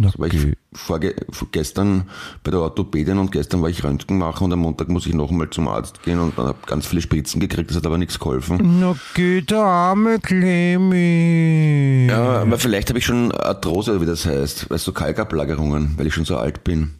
Na, 0.00 0.10
Weil 0.16 0.30
geh. 0.30 0.36
ich 0.50 0.56
vorge 0.78 1.14
gestern 1.50 2.08
bei 2.44 2.50
der 2.52 2.60
Orthopädin 2.60 3.18
und 3.18 3.32
gestern 3.32 3.62
war 3.62 3.68
ich 3.68 3.82
Röntgen 3.82 4.16
machen 4.18 4.44
und 4.44 4.52
am 4.52 4.60
Montag 4.60 4.88
muss 4.88 5.06
ich 5.06 5.14
noch 5.14 5.30
einmal 5.30 5.50
zum 5.50 5.66
Arzt 5.68 6.02
gehen 6.04 6.20
und 6.20 6.38
dann 6.38 6.46
habe 6.46 6.58
ganz 6.66 6.86
viele 6.86 7.02
Spritzen 7.02 7.40
gekriegt, 7.40 7.70
das 7.70 7.76
hat 7.78 7.86
aber 7.86 7.98
nichts 7.98 8.18
geholfen. 8.18 8.78
Na 8.80 8.94
geht 9.14 9.50
der 9.50 9.58
arme 9.64 10.18
Clemi. 10.20 12.06
Ja, 12.08 12.42
aber 12.42 12.58
vielleicht 12.58 12.88
habe 12.90 12.98
ich 12.98 13.04
schon 13.06 13.32
Arthrose, 13.32 14.00
wie 14.00 14.06
das 14.06 14.24
heißt, 14.26 14.70
weißt 14.70 14.86
du, 14.86 14.92
Kalkablagerungen, 14.92 15.94
weil 15.96 16.06
ich 16.06 16.14
schon 16.14 16.24
so 16.24 16.36
alt 16.36 16.62
bin. 16.64 16.94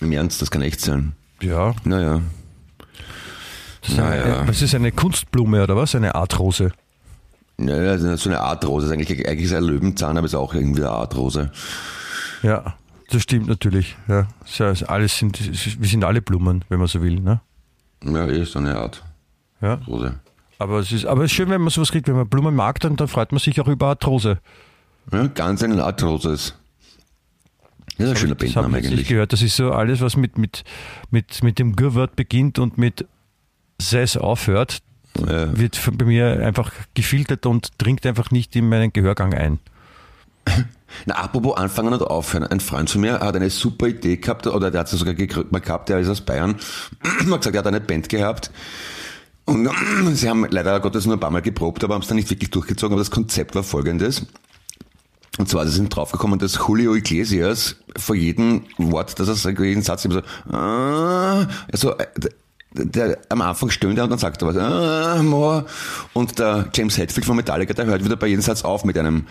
Im 0.00 0.10
Ernst, 0.12 0.42
das 0.42 0.50
kann 0.50 0.62
echt 0.62 0.80
sein. 0.80 1.12
Ja. 1.40 1.74
Naja. 1.84 2.20
Das 3.82 3.90
ist 3.92 3.98
eine, 4.00 4.08
Naja. 4.20 4.48
Was 4.48 4.62
ist 4.62 4.74
eine 4.74 4.92
Kunstblume 4.92 5.62
oder 5.62 5.76
was? 5.76 5.94
Eine 5.94 6.14
Artrose. 6.14 6.72
Ja, 7.58 7.78
das 7.82 8.02
ist 8.02 8.22
so 8.22 8.30
eine 8.30 8.40
Artrose. 8.40 8.86
Das 8.88 8.96
ist 8.96 9.10
eigentlich, 9.10 9.28
eigentlich 9.28 9.44
ist 9.44 9.54
ein 9.54 9.64
Löwenzahn, 9.64 10.16
aber 10.18 10.26
ist 10.26 10.34
auch 10.34 10.54
irgendwie 10.54 10.82
eine 10.82 10.90
Artrose. 10.90 11.50
Ja, 12.42 12.74
das 13.10 13.22
stimmt 13.22 13.46
natürlich. 13.46 13.96
Ja, 14.08 14.26
ist 14.44 14.60
ist 14.60 14.82
alles 14.84 15.16
sind, 15.18 15.38
wir 15.80 15.88
sind 15.88 16.04
alle 16.04 16.20
Blumen, 16.20 16.64
wenn 16.68 16.78
man 16.78 16.88
so 16.88 17.02
will. 17.02 17.20
Ne? 17.20 17.40
Ja, 18.04 18.26
eh 18.26 18.44
so 18.44 18.58
eine 18.58 18.76
Art 18.76 19.02
Ja. 19.60 19.74
Rose. 19.86 20.18
Aber 20.58 20.78
es 20.80 20.92
ist, 20.92 21.04
aber 21.06 21.24
es 21.24 21.30
ist 21.30 21.36
schön, 21.36 21.48
wenn 21.50 21.60
man 21.60 21.70
sowas 21.70 21.90
kriegt, 21.90 22.08
wenn 22.08 22.16
man 22.16 22.28
Blumen 22.28 22.54
mag, 22.54 22.80
dann, 22.80 22.96
dann 22.96 23.08
freut 23.08 23.32
man 23.32 23.38
sich 23.38 23.60
auch 23.60 23.68
über 23.68 23.88
Arthrose. 23.88 24.38
Ja, 25.12 25.26
ganz 25.28 25.62
ein 25.62 25.78
Artroses. 25.80 26.54
Das 27.98 28.06
ist 28.06 28.10
ein 28.10 28.16
schöner 28.16 28.34
Bandname 28.34 28.80
ich 28.80 28.86
eigentlich. 28.86 29.08
gehört. 29.08 29.32
Das 29.32 29.42
ist 29.42 29.56
so 29.56 29.70
alles, 29.72 30.00
was 30.00 30.16
mit, 30.16 30.38
mit, 30.38 30.64
mit, 31.10 31.42
mit 31.42 31.58
dem 31.58 31.76
G-Wort 31.76 32.16
beginnt 32.16 32.58
und 32.58 32.78
mit 32.78 33.06
Ses 33.80 34.16
aufhört, 34.16 34.78
Ja. 35.18 35.56
wird 35.56 35.80
bei 35.96 36.04
mir 36.04 36.44
einfach 36.44 36.72
gefiltert 36.94 37.46
und 37.46 37.72
dringt 37.78 38.04
einfach 38.04 38.30
nicht 38.30 38.56
in 38.56 38.68
meinen 38.68 38.92
Gehörgang 38.92 39.32
ein. 39.34 39.60
Na, 41.06 41.14
apropos 41.16 41.56
anfangen 41.56 41.92
und 41.92 42.02
aufhören. 42.02 42.46
Ein 42.46 42.60
Freund 42.60 42.90
von 42.90 43.00
mir 43.00 43.20
hat 43.20 43.36
eine 43.36 43.50
super 43.50 43.86
Idee 43.86 44.16
gehabt, 44.16 44.46
oder 44.46 44.70
der 44.70 44.80
hat 44.80 44.88
sie 44.88 44.96
sogar 44.96 45.14
mal 45.50 45.60
gehabt, 45.60 45.88
der 45.88 45.98
ist 45.98 46.08
aus 46.08 46.20
Bayern, 46.20 46.56
hat 47.02 47.24
gesagt, 47.24 47.54
er 47.54 47.58
hat 47.58 47.66
eine 47.66 47.80
Band 47.80 48.08
gehabt. 48.08 48.50
Und 49.44 49.68
sie 50.14 50.28
haben 50.28 50.46
leider 50.50 50.78
Gottes 50.80 51.06
nur 51.06 51.16
ein 51.16 51.20
paar 51.20 51.30
Mal 51.30 51.42
geprobt, 51.42 51.84
aber 51.84 51.94
haben 51.94 52.02
es 52.02 52.08
dann 52.08 52.16
nicht 52.16 52.30
wirklich 52.30 52.50
durchgezogen. 52.50 52.94
Aber 52.94 53.00
das 53.00 53.10
Konzept 53.10 53.54
war 53.54 53.62
folgendes. 53.62 54.26
Und 55.36 55.48
zwar, 55.48 55.66
sie 55.66 55.72
sind 55.72 55.94
draufgekommen, 55.94 56.38
dass 56.38 56.58
Julio 56.68 56.94
Iglesias 56.94 57.76
vor 57.96 58.14
jedem 58.14 58.62
Wort, 58.78 59.18
das 59.18 59.26
er 59.26 59.34
sagt, 59.34 59.58
jeden 59.58 59.82
Satz 59.82 60.04
immer 60.04 60.14
so, 60.14 60.56
ah, 60.56 61.48
also, 61.72 61.98
äh, 61.98 62.06
der, 62.74 63.18
am 63.28 63.40
Anfang 63.40 63.70
stöhnt 63.70 63.98
er 63.98 64.04
und 64.04 64.10
dann 64.10 64.18
sagt 64.18 64.42
er 64.42 64.48
was, 64.48 64.56
ah, 64.56 65.22
more. 65.22 65.66
Und 66.12 66.38
der 66.38 66.68
James 66.74 66.98
Hetfield 66.98 67.24
von 67.24 67.36
Metallica, 67.36 67.72
der 67.72 67.86
hört 67.86 68.04
wieder 68.04 68.16
bei 68.16 68.26
jedem 68.26 68.42
Satz 68.42 68.62
auf 68.62 68.84
mit 68.84 68.98
einem, 68.98 69.26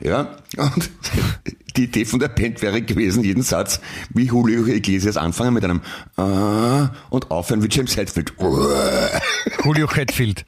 ja, 0.00 0.28
und 0.56 0.90
die 1.76 1.84
Idee 1.84 2.04
von 2.04 2.18
der 2.18 2.28
Band 2.28 2.62
wäre 2.62 2.82
gewesen, 2.82 3.22
jeden 3.22 3.42
Satz 3.42 3.80
wie 4.10 4.24
Julio 4.24 4.66
Iglesias 4.66 5.16
anfangen 5.16 5.54
mit 5.54 5.64
einem 5.64 5.82
ah, 6.16 6.90
und 7.10 7.30
aufhören 7.30 7.62
wie 7.62 7.68
James 7.70 7.96
Hetfield. 7.96 8.32
Julio 9.64 9.90
Hetfield. 9.90 10.44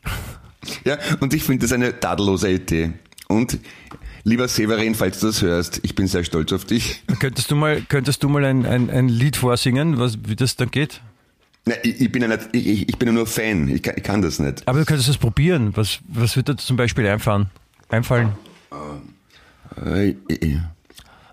Ja, 0.85 0.99
und 1.21 1.35
ich 1.35 1.45
finde 1.45 1.67
das 1.67 1.73
eine 1.73 1.99
tadellose 2.01 2.51
Idee. 2.51 2.93
Und 3.29 3.59
lieber 4.25 4.49
Severin, 4.49 4.95
falls 4.95 5.21
du 5.21 5.29
das 5.29 5.43
hörst, 5.43 5.81
ich 5.83 5.95
bin 5.95 6.07
sehr 6.07 6.25
stolz 6.25 6.53
auf 6.53 6.65
dich. 6.65 7.03
Könntest 7.21 7.51
du 7.51 7.57
mal, 7.57 7.83
könntest 7.83 8.23
du 8.23 8.29
mal 8.29 8.45
ein, 8.45 8.67
ein, 8.67 8.91
ein 8.91 9.09
Lied 9.09 9.37
vorsingen, 9.37 9.99
was, 9.99 10.19
wie 10.27 10.37
das 10.37 10.57
dann 10.57 10.71
geht? 10.71 11.01
Na, 11.67 11.75
ich, 11.83 12.01
ich 12.01 12.13
bin 12.13 12.23
ja 12.23 12.29
nicht, 12.29 12.49
ich, 12.53 12.89
ich 12.89 12.99
bin 12.99 13.09
ja 13.09 13.15
nur 13.15 13.27
Fan, 13.27 13.69
ich 13.69 13.83
kann, 13.83 13.95
ich 13.97 14.03
kann 14.03 14.21
das 14.21 14.39
nicht. 14.39 14.67
Aber 14.67 14.81
du 14.81 14.85
könntest 14.85 15.09
das 15.09 15.17
probieren. 15.17 15.75
Was, 15.77 16.01
was 16.09 16.37
wird 16.37 16.49
dir 16.49 16.57
zum 16.57 16.77
Beispiel 16.77 17.07
einfallen? 17.07 17.47
Einfallen? 17.89 18.33
Äh, 19.83 20.09
Ich, 20.09 20.17
ich, 20.29 20.57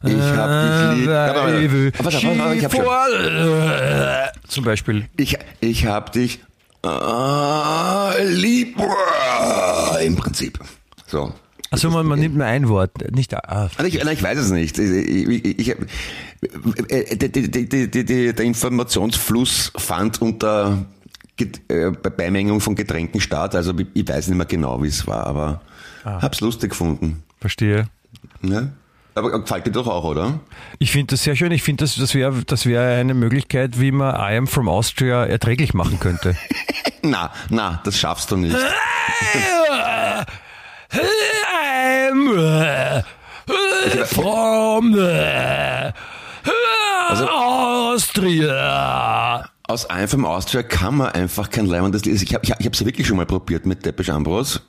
ich 0.04 0.14
hab 0.14 0.94
dich 0.94 1.00
lieb. 1.00 1.08
Warte, 1.08 1.40
warte, 1.40 1.72
warte, 2.04 2.24
warte, 2.24 2.40
warte, 2.40 2.56
ich 2.56 2.64
hab 2.66 2.74
schon. 2.74 4.42
Zum 4.48 4.64
Beispiel. 4.64 5.06
Ich, 5.18 5.38
ich 5.60 5.86
hab 5.86 6.12
dich 6.12 6.40
ah, 6.82 8.14
lieb. 8.24 8.78
Im 10.04 10.16
Prinzip. 10.16 10.60
So. 11.08 11.34
Also 11.72 11.90
man, 11.90 12.06
man 12.06 12.20
nimmt 12.20 12.36
nur 12.36 12.46
ein 12.46 12.68
Wort, 12.68 12.92
nicht 13.14 13.34
ah, 13.34 13.70
ich, 13.86 14.04
nein, 14.04 14.14
ich 14.14 14.22
weiß 14.22 14.38
es 14.38 14.52
nicht. 14.52 14.78
Ich, 14.78 15.46
ich, 15.60 15.70
äh, 15.70 17.16
die, 17.16 18.34
der 18.34 18.46
Informationsfluss 18.46 19.72
fand 19.78 20.22
unter 20.22 20.86
äh, 21.40 21.92
bei 21.92 22.10
Beimengung 22.10 22.60
von 22.60 22.76
Getränken 22.76 23.22
statt. 23.22 23.56
Also 23.56 23.74
ich, 23.94 24.08
weiß 24.08 24.28
nicht 24.28 24.38
mehr 24.38 24.46
genau, 24.46 24.84
wie 24.84 24.90
es 24.90 25.08
war, 25.08 25.26
aber 25.26 25.62
hab's 26.04 26.42
lustig 26.42 26.72
gefunden. 26.72 27.24
verstehe. 27.40 27.88
Ne? 28.42 28.74
Aber 29.16 29.32
gefällt 29.42 29.66
dir 29.66 29.72
doch 29.72 29.88
auch, 29.88 30.04
oder? 30.04 30.42
Ich 30.78 30.92
finde 30.92 31.08
das 31.08 31.24
sehr 31.24 31.38
schön. 31.38 31.54
Ich 31.54 31.64
finde, 31.64 31.86
das, 31.86 31.96
das 31.96 32.14
wäre 32.14 32.44
das 32.46 32.66
wär 32.66 32.82
eine 32.82 33.14
Möglichkeit, 33.14 33.80
wie 33.80 33.94
man 33.94 34.16
I 34.16 34.36
am 34.38 34.48
from 34.48 34.68
Austria 34.68 35.26
erträglich 35.26 35.74
machen 35.74 36.02
könnte. 36.02 36.36
Na, 37.02 37.32
na, 37.50 37.82
das 37.86 37.98
schaffst 37.98 38.30
du 38.30 38.38
nicht. 38.38 38.58
From 44.06 44.94
Also- 47.10 47.28
Austria! 47.92 49.50
Aus 49.68 49.90
I'm 49.90 50.08
from 50.08 50.26
Austria 50.26 50.64
kann 50.64 50.96
man 50.96 51.10
einfach 51.14 51.50
kein 51.50 51.66
leibendes 51.66 52.04
Lied. 52.06 52.22
Ich 52.22 52.34
habe 52.34 52.44
ich 52.44 52.52
hab, 52.52 52.60
ich 52.60 52.66
ja 52.80 52.86
wirklich 52.86 53.08
schon 53.08 53.16
mal 53.18 53.26
probiert 53.26 53.66
mit 53.66 53.86
Depeche 53.86 54.14
Ambros 54.14 54.62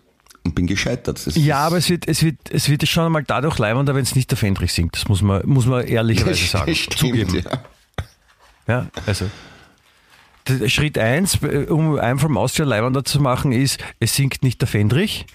und 0.44 0.54
bin 0.54 0.66
gescheitert. 0.66 1.24
Das 1.26 1.34
Ja, 1.36 1.58
aber 1.58 1.78
es 1.78 1.88
wird, 1.90 2.06
es 2.06 2.22
wird, 2.22 2.36
es 2.50 2.68
wird 2.68 2.86
schon 2.88 3.06
einmal 3.06 3.24
dadurch 3.24 3.58
leibender, 3.58 3.94
wenn 3.96 4.02
es 4.02 4.14
nicht 4.14 4.30
der 4.30 4.38
Fendrich 4.38 4.72
singt. 4.72 4.94
Das 4.96 5.08
muss 5.08 5.20
man, 5.22 5.42
muss 5.44 5.66
man 5.66 5.84
ehrlicherweise 5.84 6.44
sagen. 6.48 6.74
Stimmt, 6.74 6.98
Zugeben. 6.98 7.34
ja. 7.44 7.50
Ja, 8.68 8.86
also. 9.06 9.26
Schritt 10.68 10.98
eins, 10.98 11.36
um 11.68 11.96
I'm 11.98 12.18
from 12.18 12.36
Austria 12.36 12.64
leibender 12.66 13.04
zu 13.04 13.20
machen, 13.20 13.50
ist, 13.52 13.78
es 14.00 14.14
singt 14.14 14.42
nicht 14.44 14.60
der 14.60 14.68
Fendrich. 14.68 15.26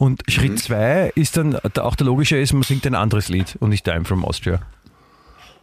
Und 0.00 0.22
Mhm. 0.26 0.32
Schritt 0.32 0.58
zwei 0.58 1.12
ist 1.14 1.36
dann, 1.36 1.58
der- 1.74 1.84
auch 1.84 1.94
der 1.94 2.06
logische 2.06 2.38
ist, 2.38 2.54
man 2.54 2.62
singt 2.62 2.86
ein 2.86 2.94
anderes 2.94 3.28
Lied 3.28 3.56
und 3.60 3.68
nicht 3.68 3.86
der 3.86 4.00
I'm 4.00 4.06
from 4.06 4.24
Austria. 4.24 4.60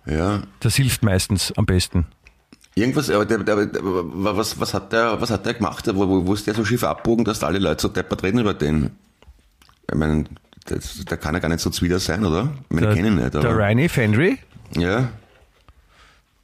ja. 0.06 0.44
Das 0.60 0.76
hilft 0.76 1.02
meistens 1.02 1.52
am 1.58 1.66
besten. 1.66 2.06
Irgendwas, 2.76 3.10
aber 3.10 3.26
der, 3.26 3.40
der, 3.40 3.66
der, 3.66 3.82
was, 3.84 4.60
was, 4.60 4.76
hat 4.76 4.94
der, 4.94 5.20
was 5.20 5.32
hat 5.32 5.44
der 5.48 5.56
gemacht? 5.56 5.88
Wo, 5.88 6.08
wo, 6.08 6.28
wo 6.28 6.34
ist 6.36 6.46
der 6.46 6.54
so 6.54 6.64
schief 6.64 6.84
abbogen, 6.84 7.26
dass 7.26 7.44
alle 7.44 7.58
Leute 7.58 7.82
so 7.82 7.88
deppert 7.88 8.22
reden 8.22 8.38
über 8.40 8.54
den? 8.54 8.92
Ich 9.90 9.98
meine, 9.98 10.26
der 10.70 11.18
kann 11.18 11.34
ja 11.34 11.40
gar 11.40 11.50
nicht 11.50 11.62
so 11.62 11.72
zwider 11.72 12.00
sein, 12.00 12.24
oder? 12.24 12.50
Ich 12.70 12.76
meine, 12.76 12.90
ich 12.90 12.96
kenne 12.96 13.08
ihn 13.08 13.16
nicht, 13.16 13.34
der 13.34 13.42
aber. 13.44 13.58
Riney 13.58 13.90
Fendry, 13.90 14.38
Ja. 14.76 15.10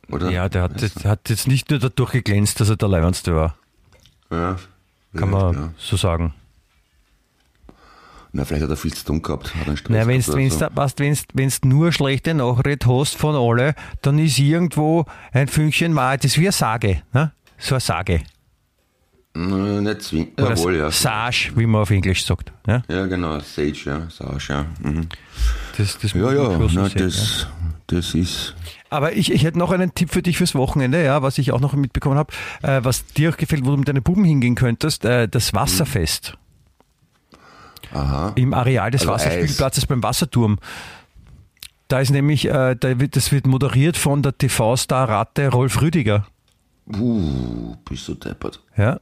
Oder? 0.09 0.31
ja, 0.31 0.49
der 0.49 0.63
hat, 0.63 0.81
der 0.81 1.11
hat 1.11 1.29
jetzt 1.29 1.47
nicht 1.47 1.69
nur 1.69 1.77
dadurch 1.79 2.11
geglänzt, 2.11 2.59
dass 2.59 2.69
er 2.69 2.75
der 2.75 2.89
Leibendste 2.89 3.35
war. 3.35 3.55
Ja. 4.31 4.57
Kann 5.15 5.31
ja, 5.31 5.37
man 5.37 5.53
Ja. 5.55 5.69
so 5.77 5.95
sagen. 5.95 6.33
Na, 8.35 8.45
vielleicht 8.45 8.63
hat 8.63 8.71
er 8.71 8.77
viel 8.77 8.93
zu 8.93 9.05
tun 9.05 9.21
gehabt. 9.21 9.53
Hat 9.53 9.67
einen 9.67 9.77
Stress 9.77 9.91
Naja, 9.91 10.07
wenn 10.07 10.19
gehabt 10.19 10.27
du 10.27 10.31
oder 10.33 10.49
so. 10.49 10.75
wenn's, 10.75 10.93
wenn's, 10.97 11.23
wenn's 11.35 11.61
nur 11.63 11.91
schlechte 11.91 12.33
Nachricht 12.33 12.87
hast 12.87 13.15
von 13.15 13.35
alle, 13.35 13.75
dann 14.01 14.17
ist 14.17 14.39
irgendwo 14.39 15.05
ein 15.31 15.47
Fünkchen 15.47 15.95
Wahrheit. 15.95 16.23
Das 16.23 16.31
ist 16.31 16.39
wie 16.39 16.45
eine 16.47 16.51
Sage. 16.51 17.03
Ne? 17.13 17.31
So 17.59 17.75
eine 17.75 17.79
Sage. 17.79 18.21
Na, 19.35 19.81
nicht 19.81 20.01
zwingend. 20.01 20.39
Jawohl, 20.39 20.77
ja. 20.77 20.89
Sage, 20.89 21.51
wie 21.55 21.67
man 21.67 21.81
auf 21.83 21.91
Englisch 21.91 22.25
sagt. 22.25 22.51
Ja, 22.65 22.81
Ja, 22.89 23.05
genau. 23.05 23.39
Sage, 23.39 23.73
ja. 23.85 24.09
Sage, 24.09 24.37
ja. 24.49 24.65
Mhm. 24.81 25.07
das, 25.77 25.99
das 25.99 26.13
Ja, 26.13 26.31
ja. 26.33 26.57
Na, 26.57 26.67
sehen, 26.67 26.77
ja. 26.85 26.89
das, 26.89 27.47
das 27.85 28.15
ist. 28.15 28.55
Aber 28.89 29.13
ich, 29.13 29.31
ich 29.31 29.43
hätte 29.43 29.59
noch 29.59 29.71
einen 29.71 29.93
Tipp 29.93 30.11
für 30.11 30.23
dich 30.23 30.37
fürs 30.37 30.55
Wochenende, 30.55 31.03
ja, 31.03 31.21
was 31.21 31.37
ich 31.37 31.51
auch 31.51 31.59
noch 31.59 31.73
mitbekommen 31.73 32.17
habe, 32.17 32.33
äh, 32.63 32.83
was 32.83 33.05
dir 33.05 33.29
auch 33.29 33.37
gefällt, 33.37 33.63
wo 33.65 33.71
du 33.71 33.77
mit 33.77 33.87
deinen 33.87 34.03
Buben 34.03 34.23
hingehen 34.23 34.55
könntest, 34.55 35.05
äh, 35.05 35.27
das 35.27 35.53
Wasserfest 35.53 36.37
Aha. 37.93 38.31
im 38.35 38.53
Areal 38.53 38.91
des 38.91 39.01
Also 39.01 39.13
Wasserspielplatzes 39.13 39.85
beim 39.85 40.01
Wasserturm. 40.03 40.59
Da 41.87 41.99
ist 41.99 42.09
nämlich, 42.11 42.45
äh, 42.49 42.75
da 42.79 42.99
wird, 42.99 43.15
das 43.15 43.31
wird 43.31 43.45
moderiert 43.45 43.97
von 43.97 44.23
der 44.23 44.37
TV-Star 44.37 45.07
Ratte 45.09 45.49
Rolf 45.49 45.81
Rüdiger. 45.81 46.25
Uh, 46.87 47.75
bist 47.87 48.07
du 48.07 48.15
deppert. 48.15 48.61
Ja, 48.75 48.99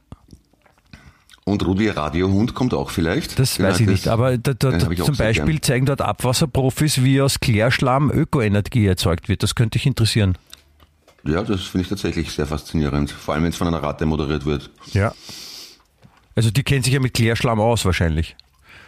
Und 1.44 1.64
Rudi 1.66 1.88
Radiohund 1.88 2.54
kommt 2.54 2.72
auch 2.74 2.90
vielleicht? 2.90 3.38
das 3.38 3.56
Genau, 3.56 3.70
weiß 3.70 3.80
ich 3.80 3.86
das- 3.86 3.92
nicht. 3.92 4.08
Aber 4.08 4.38
da, 4.38 4.52
da, 4.54 4.78
zum 4.78 5.16
Beispiel 5.16 5.60
zeigen 5.60 5.86
dort 5.86 6.00
Abwasserprofis, 6.00 7.02
wie 7.02 7.20
aus 7.20 7.40
Klärschlamm 7.40 8.10
Ökoenergie 8.12 8.86
erzeugt 8.86 9.28
wird. 9.28 9.42
Das 9.42 9.54
könnte 9.56 9.78
dich 9.78 9.86
interessieren. 9.86 10.36
Ja, 11.24 11.42
das 11.42 11.62
finde 11.62 11.82
ich 11.82 11.88
tatsächlich 11.88 12.30
sehr 12.32 12.46
faszinierend. 12.46 13.10
Vor 13.10 13.34
allem, 13.34 13.44
wenn 13.44 13.50
es 13.50 13.56
von 13.56 13.66
einer 13.68 13.82
Ratte 13.82 14.06
moderiert 14.06 14.44
wird. 14.44 14.70
Ja. 14.92 15.12
Also 16.36 16.50
die 16.50 16.62
kennt 16.62 16.84
sich 16.84 16.94
ja 16.94 17.00
mit 17.00 17.14
Klärschlamm 17.14 17.60
aus 17.60 17.84
wahrscheinlich. 17.84 18.36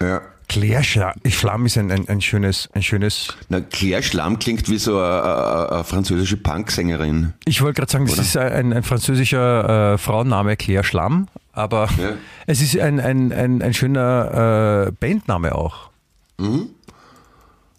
Ja. 0.09 0.23
Klärschlamm 0.47 1.65
ist 1.67 1.79
ein, 1.79 1.91
ein, 1.91 2.07
ein 2.09 2.21
schönes, 2.21 2.69
ein 2.75 2.83
schönes. 2.83 3.29
Na, 3.49 3.61
Claire 3.63 4.03
Schlamm 4.03 4.39
klingt 4.39 4.69
wie 4.69 4.77
so 4.79 4.99
eine, 4.99 5.71
eine, 5.73 5.85
französische 5.85 6.37
Punksängerin. 6.37 7.33
Ich 7.47 7.63
wollte 7.63 7.81
gerade 7.81 7.91
sagen, 7.91 8.07
das 8.07 8.19
ist 8.19 8.37
ein, 8.37 8.73
ein 8.75 8.83
französischer 8.83 9.95
äh, 9.95 9.99
Frauenname 9.99 10.57
Claire 10.57 10.85
Schlamm, 10.85 11.29
aber 11.53 11.89
Ja. 11.99 12.11
es 12.47 12.61
ist 12.61 12.79
ein, 12.79 13.01
ein, 13.01 13.33
ein, 13.33 13.63
ein 13.63 13.73
schöner 13.75 14.87
äh, 14.89 14.93
Bandname 14.93 15.55
auch. 15.55 15.89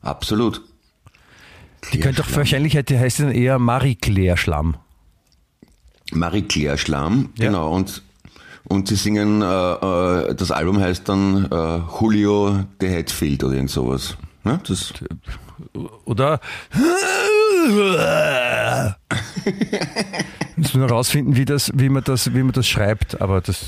Absolut. 0.01 0.61
Die 1.93 1.99
könnte 1.99 2.23
doch 2.23 2.35
wahrscheinlich 2.35 2.73
hätte- 2.73 2.97
heißt 2.99 3.19
dann 3.19 3.31
eher 3.31 3.59
Marie 3.59 3.95
Claire 3.95 4.37
Schlamm. 4.37 4.77
Marie-Claire 6.11 6.77
Schlamm, 6.77 7.29
Ja. 7.37 7.47
genau. 7.47 7.71
Und, 7.73 8.03
und 8.69 8.87
sie 8.87 8.95
singen, 8.95 9.41
äh, 9.41 9.45
äh, 9.45 10.35
das 10.35 10.51
Album 10.51 10.79
heißt 10.79 11.07
dann 11.09 11.45
äh, 11.51 11.79
Julio 11.99 12.63
de 12.81 12.95
Hatfield 12.97 13.43
oder 13.43 13.53
irgend 13.55 13.71
sowas. 13.71 14.15
Ja, 14.43 14.59
das, 14.67 14.93
Oder? 16.05 16.39
Müssen 20.55 20.81
wir 20.81 20.89
rausfinden, 20.89 21.35
wie, 21.35 21.45
das, 21.45 21.71
wie, 21.75 21.89
man 21.89 22.03
das, 22.03 22.33
wie 22.33 22.43
man 22.43 22.53
das 22.53 22.67
schreibt, 22.67 23.21
aber 23.21 23.41
das. 23.41 23.65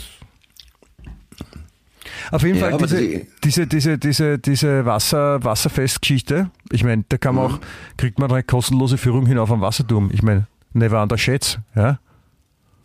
Auf 2.32 2.44
jeden 2.44 2.58
Ja, 2.60 2.70
Fall 2.70 2.78
diese, 2.78 2.98
die- 2.98 3.28
diese, 3.44 3.68
diese, 3.68 3.98
diese, 3.98 4.40
diese 4.40 4.86
Wasser, 4.86 5.44
Wasserfestgeschichte. 5.44 6.50
Ich 6.72 6.84
meine, 6.84 7.06
da 7.10 7.18
kann 7.18 7.36
man 7.36 7.48
Mhm. 7.48 7.54
auch, 7.56 7.60
kriegt 7.98 8.20
man 8.20 8.32
eine 8.32 8.44
kostenlose 8.44 8.98
Führung 8.98 9.26
hinauf 9.26 9.52
am 9.52 9.62
Wasserturm. 9.62 10.10
Ich 10.12 10.24
meine, 10.24 10.48
never 10.74 11.02
underschätzt. 11.02 11.60
Ja? 11.76 12.00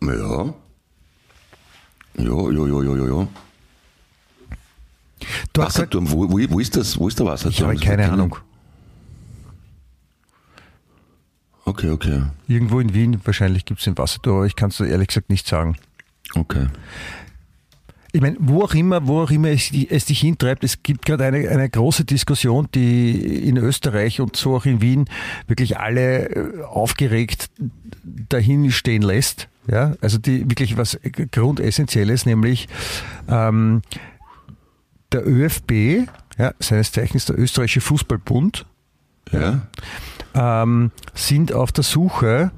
ja. 0.01 0.53
Jo, 2.17 2.51
jo, 2.51 2.67
jo, 2.67 2.81
jo, 2.83 2.95
jo, 2.95 3.07
jo. 3.07 3.27
Du 5.53 5.61
Wasserturm, 5.61 6.11
wo, 6.11 6.29
wo, 6.29 6.39
wo 6.49 6.59
ist 6.59 6.75
das? 6.75 6.97
Wo 6.99 7.07
ist 7.07 7.17
der 7.19 7.25
Wasserturm? 7.25 7.71
ich 7.71 7.77
habe 7.81 7.85
keine 7.85 8.05
ich. 8.05 8.11
Ahnung. 8.11 8.35
Okay, 11.65 11.89
okay, 11.89 12.23
Irgendwo 12.47 12.81
in 12.81 12.93
Wien 12.93 13.21
wahrscheinlich 13.23 13.63
gibt 13.63 13.79
es 13.79 13.85
den 13.85 13.97
Wasserturm, 13.97 14.37
aber 14.37 14.45
ich 14.45 14.55
kann 14.55 14.69
es 14.69 14.79
ehrlich 14.81 15.07
gesagt 15.07 15.29
nicht 15.29 15.47
sagen. 15.47 15.77
okay. 16.35 16.67
Ich 18.15 18.21
meine, 18.21 18.37
wo 18.39 18.61
auch 18.61 18.75
immer, 18.75 19.07
wo 19.07 19.23
auch 19.23 19.31
immer 19.31 19.47
es, 19.47 19.71
es 19.71 20.05
dich 20.05 20.19
hintreibt, 20.19 20.63
es 20.63 20.83
gibt 20.83 21.07
gerade 21.07 21.25
eine, 21.25 21.49
eine 21.49 21.67
große 21.67 22.05
Diskussion, 22.05 22.67
die 22.75 23.47
in 23.47 23.57
Österreich 23.57 24.21
und 24.21 24.35
so 24.35 24.55
auch 24.55 24.65
in 24.65 24.81
Wien 24.81 25.05
wirklich 25.47 25.79
alle 25.79 26.29
äh, 26.29 26.61
aufgeregt 26.61 27.49
dahin 28.03 28.71
stehen 28.71 29.01
lässt. 29.01 29.47
Ja, 29.67 29.93
also 30.01 30.17
die 30.17 30.49
wirklich 30.49 30.77
was 30.77 30.99
Grundessentielles, 31.31 32.25
nämlich 32.25 32.67
ähm, 33.29 33.81
der 35.11 35.25
ÖFB, 35.27 36.07
ja, 36.37 36.53
seines 36.59 36.91
Zeichens 36.91 37.25
der 37.25 37.39
Österreichische 37.39 37.81
Fußballbund, 37.81 38.65
Ja? 39.31 39.61
ähm, 40.35 40.91
sind 41.13 41.53
auf 41.53 41.71
der 41.71 41.83
Suche 41.83 42.51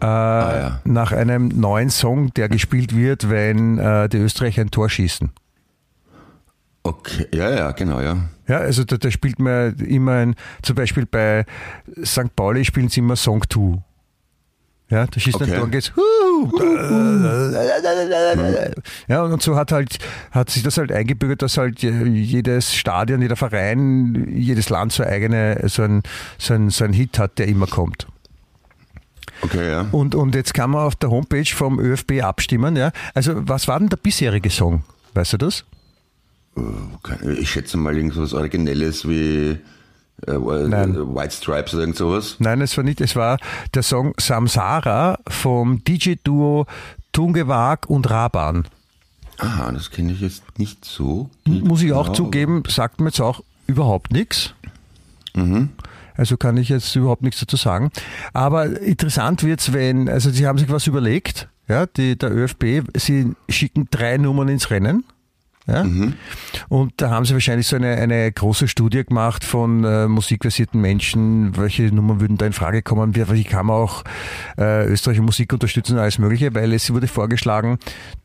äh, 0.00 0.06
ja. 0.06 0.80
nach 0.84 1.12
einem 1.12 1.48
neuen 1.48 1.90
Song, 1.90 2.32
der 2.34 2.48
gespielt 2.48 2.96
wird, 2.96 3.28
wenn 3.28 3.78
äh, 3.78 4.08
die 4.08 4.18
Österreicher 4.18 4.62
ein 4.62 4.70
Tor 4.70 4.88
schießen. 4.88 5.30
Okay, 6.82 7.26
ja, 7.34 7.50
ja, 7.50 7.72
genau, 7.72 8.00
ja. 8.00 8.16
Ja, 8.46 8.58
also 8.58 8.84
da, 8.84 8.96
da 8.96 9.10
spielt 9.10 9.40
man 9.40 9.74
immer 9.78 10.12
ein, 10.12 10.36
zum 10.62 10.76
Beispiel 10.76 11.04
bei 11.04 11.44
St. 12.04 12.34
Pauli 12.36 12.64
spielen 12.64 12.88
sie 12.88 13.00
immer 13.00 13.16
Song 13.16 13.42
2. 13.50 13.82
Ja, 14.88 15.06
da 15.06 15.18
schießt 15.20 15.40
ein 15.40 15.48
Okay. 15.48 15.54
Tor 15.56 15.64
und 15.64 15.70
geht's. 15.72 15.92
Ja, 19.08 19.22
und 19.22 19.42
so 19.42 19.56
hat 19.56 19.72
halt, 19.72 19.98
hat 20.30 20.50
sich 20.50 20.62
das 20.62 20.78
halt 20.78 20.92
eingebürgert, 20.92 21.42
dass 21.42 21.58
halt 21.58 21.82
jedes 21.82 22.74
Stadion, 22.74 23.20
jeder 23.22 23.36
Verein, 23.36 24.28
jedes 24.36 24.68
Land 24.70 24.92
so 24.92 25.02
eigene, 25.04 25.60
so 25.68 25.82
ein, 25.82 26.02
so 26.38 26.54
ein, 26.54 26.70
so 26.70 26.84
ein 26.84 26.92
Hit 26.92 27.18
hat, 27.18 27.38
der 27.38 27.48
immer 27.48 27.66
kommt. 27.66 28.06
Okay, 29.42 29.70
ja. 29.70 29.86
Und, 29.92 30.14
und 30.14 30.34
jetzt 30.34 30.54
kann 30.54 30.70
man 30.70 30.82
auf 30.86 30.96
der 30.96 31.10
Homepage 31.10 31.44
vom 31.52 31.78
ÖFB 31.78 32.22
abstimmen. 32.22 32.74
Ja? 32.76 32.90
Also 33.14 33.32
was 33.48 33.68
war 33.68 33.78
denn 33.78 33.88
der 33.88 33.98
bisherige 33.98 34.50
Song? 34.50 34.82
Weißt 35.14 35.34
du 35.34 35.36
das? 35.38 35.64
Keine- 37.02 37.32
Ich 37.34 37.50
schätze 37.50 37.76
mal 37.76 37.94
irgendwas 37.96 38.32
Originelles 38.32 39.06
wie 39.06 39.50
äh, 39.50 39.58
Nein. 40.26 41.14
White 41.14 41.34
Stripes 41.34 41.74
oder 41.74 41.82
irgend 41.82 41.96
sowas. 41.96 42.36
Nein, 42.38 42.60
es 42.60 42.76
war 42.76 42.84
nicht. 42.84 43.00
Es 43.00 43.16
war 43.16 43.38
der 43.74 43.82
Song 43.82 44.14
Samsara 44.18 45.18
vom 45.28 45.84
DJ-Duo 45.84 46.66
Tungewag 47.12 47.88
und 47.88 48.08
Raban. 48.08 48.66
Aha, 49.38 49.72
das 49.72 49.90
kenne 49.90 50.12
ich 50.12 50.20
jetzt 50.20 50.58
nicht 50.58 50.84
so. 50.84 51.28
Muss 51.44 51.82
ich 51.82 51.92
auch 51.92 52.04
genau. 52.04 52.14
zugeben, 52.14 52.62
sagt 52.66 53.00
mir 53.00 53.08
jetzt 53.08 53.20
auch 53.20 53.42
überhaupt 53.66 54.12
nichts. 54.12 54.54
Also 56.16 56.36
kann 56.36 56.56
ich 56.56 56.70
jetzt 56.70 56.96
überhaupt 56.96 57.22
nichts 57.22 57.40
dazu 57.40 57.56
sagen. 57.56 57.90
Aber 58.32 58.80
interessant 58.80 59.42
wird's, 59.42 59.72
wenn, 59.72 60.08
also 60.08 60.30
sie 60.30 60.46
haben 60.46 60.58
sich 60.58 60.70
was 60.70 60.86
überlegt, 60.86 61.48
ja, 61.68 61.86
die, 61.86 62.16
der 62.16 62.34
ÖFB, 62.34 62.88
sie 62.96 63.34
schicken 63.48 63.88
drei 63.90 64.16
Nummern 64.16 64.48
ins 64.48 64.70
Rennen. 64.70 65.04
Ja? 65.66 65.84
Und 66.68 66.92
da 66.96 67.10
haben 67.10 67.24
sie 67.24 67.32
wahrscheinlich 67.34 67.66
so 67.66 67.74
eine, 67.76 67.96
eine 67.96 68.30
große 68.30 68.68
Studie 68.68 69.04
gemacht 69.04 69.42
von 69.44 69.82
äh, 69.84 70.06
musikversierten 70.06 70.80
Menschen, 70.80 71.56
welche 71.56 71.84
Nummern 71.94 72.20
würden 72.20 72.36
da 72.36 72.46
in 72.46 72.52
Frage 72.52 72.82
kommen, 72.82 73.16
wie, 73.16 73.44
kann 73.44 73.66
man 73.66 73.76
auch 73.76 74.04
äh, 74.58 74.86
österreichische 74.86 75.22
Musik 75.24 75.52
unterstützen 75.52 75.94
und 75.94 75.98
alles 75.98 76.18
mögliche, 76.18 76.54
weil 76.54 76.72
es 76.72 76.92
wurde 76.92 77.08
vorgeschlagen 77.08 77.78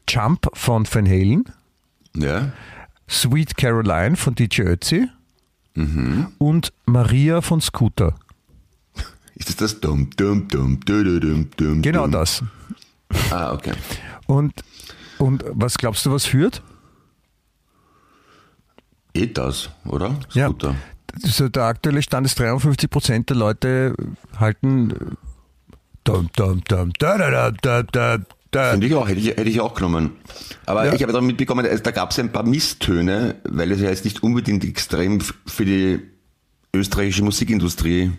Jump 0.08 0.48
von 0.54 0.86
Van 0.92 1.08
Halen, 1.08 1.46
Ja. 2.16 2.52
Sweet 3.10 3.58
Caroline 3.58 4.16
von 4.16 4.36
DJ 4.36 4.62
Ötzi 4.62 5.10
und 6.38 6.74
Maria 6.86 7.42
von 7.42 7.60
Scooter. 7.62 8.16
Ist 9.36 9.50
das 9.50 9.56
das 9.56 9.80
Dum 9.82 10.10
Dum 10.16 10.48
Dum 10.48 10.80
Dum 10.82 11.20
Dum 11.20 11.50
Dum? 11.58 11.82
Genau 11.82 12.08
das. 12.08 12.44
Ah, 13.32 13.52
okay. 13.54 13.74
Und, 14.28 14.54
und 15.18 15.44
was 15.50 15.78
glaubst 15.78 16.06
du, 16.06 16.12
was 16.12 16.26
führt? 16.26 16.62
Das, 19.34 19.70
oder? 19.86 20.16
Ja. 20.34 20.48
Scooter. 20.48 20.76
So 21.20 21.50
der 21.50 21.64
aktuelle 21.64 22.02
Stand 22.02 22.26
ist 22.26 22.40
53 22.40 22.90
Prozent 22.90 23.30
der 23.30 23.38
Leute 23.38 23.94
halten 24.38 25.18
dum, 26.06 26.30
dum, 26.36 26.62
dum, 26.68 26.92
da, 27.00 27.18
da, 27.18 27.30
da, 27.30 27.52
da, 27.52 27.84
da, 27.84 28.18
da. 28.52 28.72
Finde 28.72 28.88
ich 28.88 28.96
auch, 28.96 29.08
hätte 29.08 29.20
ich, 29.20 29.28
hätte 29.28 29.44
ich 29.44 29.60
auch 29.60 29.74
genommen. 29.74 30.12
Aber 30.66 30.86
Ja. 30.86 30.94
ich 30.94 31.04
habe 31.04 31.12
dann 31.12 31.26
mitbekommen, 31.26 31.66
also 31.66 31.84
da 31.84 31.92
gab 31.92 32.12
es 32.12 32.20
ein 32.20 32.32
paar 32.32 32.44
Misstöne, 32.44 33.36
weil 33.44 33.72
es 33.72 33.82
ja 33.82 33.90
jetzt 33.90 34.06
nicht 34.06 34.24
unbedingt 34.24 34.64
extrem 34.64 35.20
für 35.46 35.66
die 35.66 36.00
österreichische 36.74 37.24
Musikindustrie 37.24 38.12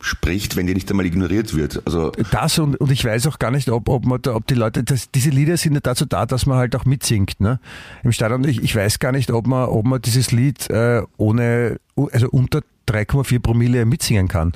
spricht, 0.00 0.56
wenn 0.56 0.66
die 0.66 0.74
nicht 0.74 0.90
einmal 0.90 1.06
ignoriert 1.06 1.54
wird. 1.54 1.82
Also 1.84 2.12
Das 2.30 2.58
und, 2.58 2.76
und 2.76 2.90
ich 2.92 3.04
weiß 3.04 3.26
auch 3.26 3.38
gar 3.38 3.50
nicht, 3.50 3.68
ob, 3.68 3.88
ob, 3.88 4.06
man 4.06 4.22
da, 4.22 4.34
ob 4.34 4.46
die 4.46 4.54
Leute, 4.54 4.84
das, 4.84 5.10
diese 5.10 5.30
Lieder 5.30 5.56
sind 5.56 5.74
ja 5.74 5.80
dazu 5.80 6.04
da, 6.04 6.24
dass 6.24 6.46
man 6.46 6.58
halt 6.58 6.76
auch 6.76 6.84
mitsingt. 6.84 7.40
Ne? 7.40 7.58
Im 8.04 8.12
Stadion, 8.12 8.44
ich, 8.44 8.62
ich 8.62 8.74
weiß 8.76 9.00
gar 9.00 9.12
nicht, 9.12 9.30
ob 9.30 9.46
man, 9.46 9.68
ob 9.68 9.84
man 9.86 10.00
dieses 10.00 10.30
Lied 10.30 10.70
äh, 10.70 11.02
ohne, 11.16 11.80
also 11.96 12.28
unter 12.30 12.60
3,4 12.88 13.40
Promille 13.40 13.84
mitsingen 13.84 14.28
kann. 14.28 14.52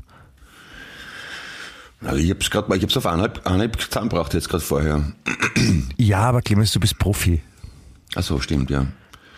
Also 2.04 2.16
ich 2.16 2.30
habe 2.30 2.40
es 2.40 2.50
gerade 2.50 2.68
mal, 2.68 2.76
ich 2.76 2.82
habe 2.82 2.90
es 2.90 2.96
auf 2.96 3.06
eineinhalb, 3.06 3.46
eineinhalb 3.46 3.80
zusammengebracht 3.80 4.34
jetzt 4.34 4.48
gerade 4.48 4.64
vorher. 4.64 5.12
Ja, 5.96 6.20
aber 6.20 6.42
Clemens, 6.42 6.72
du 6.72 6.80
bist 6.80 6.98
Profi. 6.98 7.42
Ach 8.14 8.22
so, 8.22 8.40
stimmt, 8.40 8.70
ja. 8.70 8.86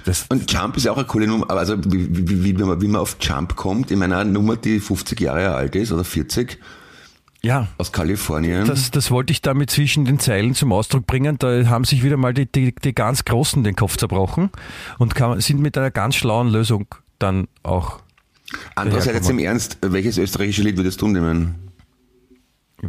Das, 0.04 0.26
Und 0.28 0.50
Jump 0.52 0.76
ist 0.76 0.86
auch 0.86 0.96
eine 0.96 1.06
coole 1.06 1.26
Nummer, 1.26 1.50
also 1.50 1.76
wie, 1.84 2.16
wie, 2.16 2.28
wie, 2.28 2.44
wie, 2.44 2.52
man, 2.62 2.80
wie 2.80 2.88
man 2.88 3.00
auf 3.00 3.16
Jump 3.20 3.56
kommt, 3.56 3.90
in 3.90 3.98
meiner 3.98 4.24
Nummer, 4.24 4.56
die 4.56 4.80
50 4.80 5.18
Jahre 5.20 5.54
alt 5.54 5.74
ist 5.76 5.92
oder 5.92 6.04
40, 6.04 6.58
ja, 7.42 7.68
aus 7.76 7.92
Kalifornien. 7.92 8.66
das, 8.66 8.90
das 8.90 9.10
wollte 9.10 9.32
ich 9.32 9.42
damit 9.42 9.70
zwischen 9.70 10.06
den 10.06 10.18
Zeilen 10.18 10.54
zum 10.54 10.72
Ausdruck 10.72 11.06
bringen. 11.06 11.36
Da 11.38 11.66
haben 11.66 11.84
sich 11.84 12.02
wieder 12.02 12.16
mal 12.16 12.32
die, 12.32 12.50
die, 12.50 12.74
die 12.74 12.94
ganz 12.94 13.24
Großen 13.24 13.62
den 13.62 13.76
Kopf 13.76 13.96
zerbrochen 13.98 14.50
und 14.98 15.14
kann, 15.14 15.40
sind 15.40 15.60
mit 15.60 15.76
einer 15.76 15.90
ganz 15.90 16.16
schlauen 16.16 16.48
Lösung 16.48 16.86
dann 17.18 17.48
auch, 17.62 18.00
Andererseits 18.74 19.14
jetzt 19.14 19.30
im 19.30 19.38
Ernst, 19.38 19.78
welches 19.82 20.18
österreichische 20.18 20.62
Lied 20.62 20.76
würdest 20.76 21.00
du 21.00 21.08
nehmen? 21.08 21.54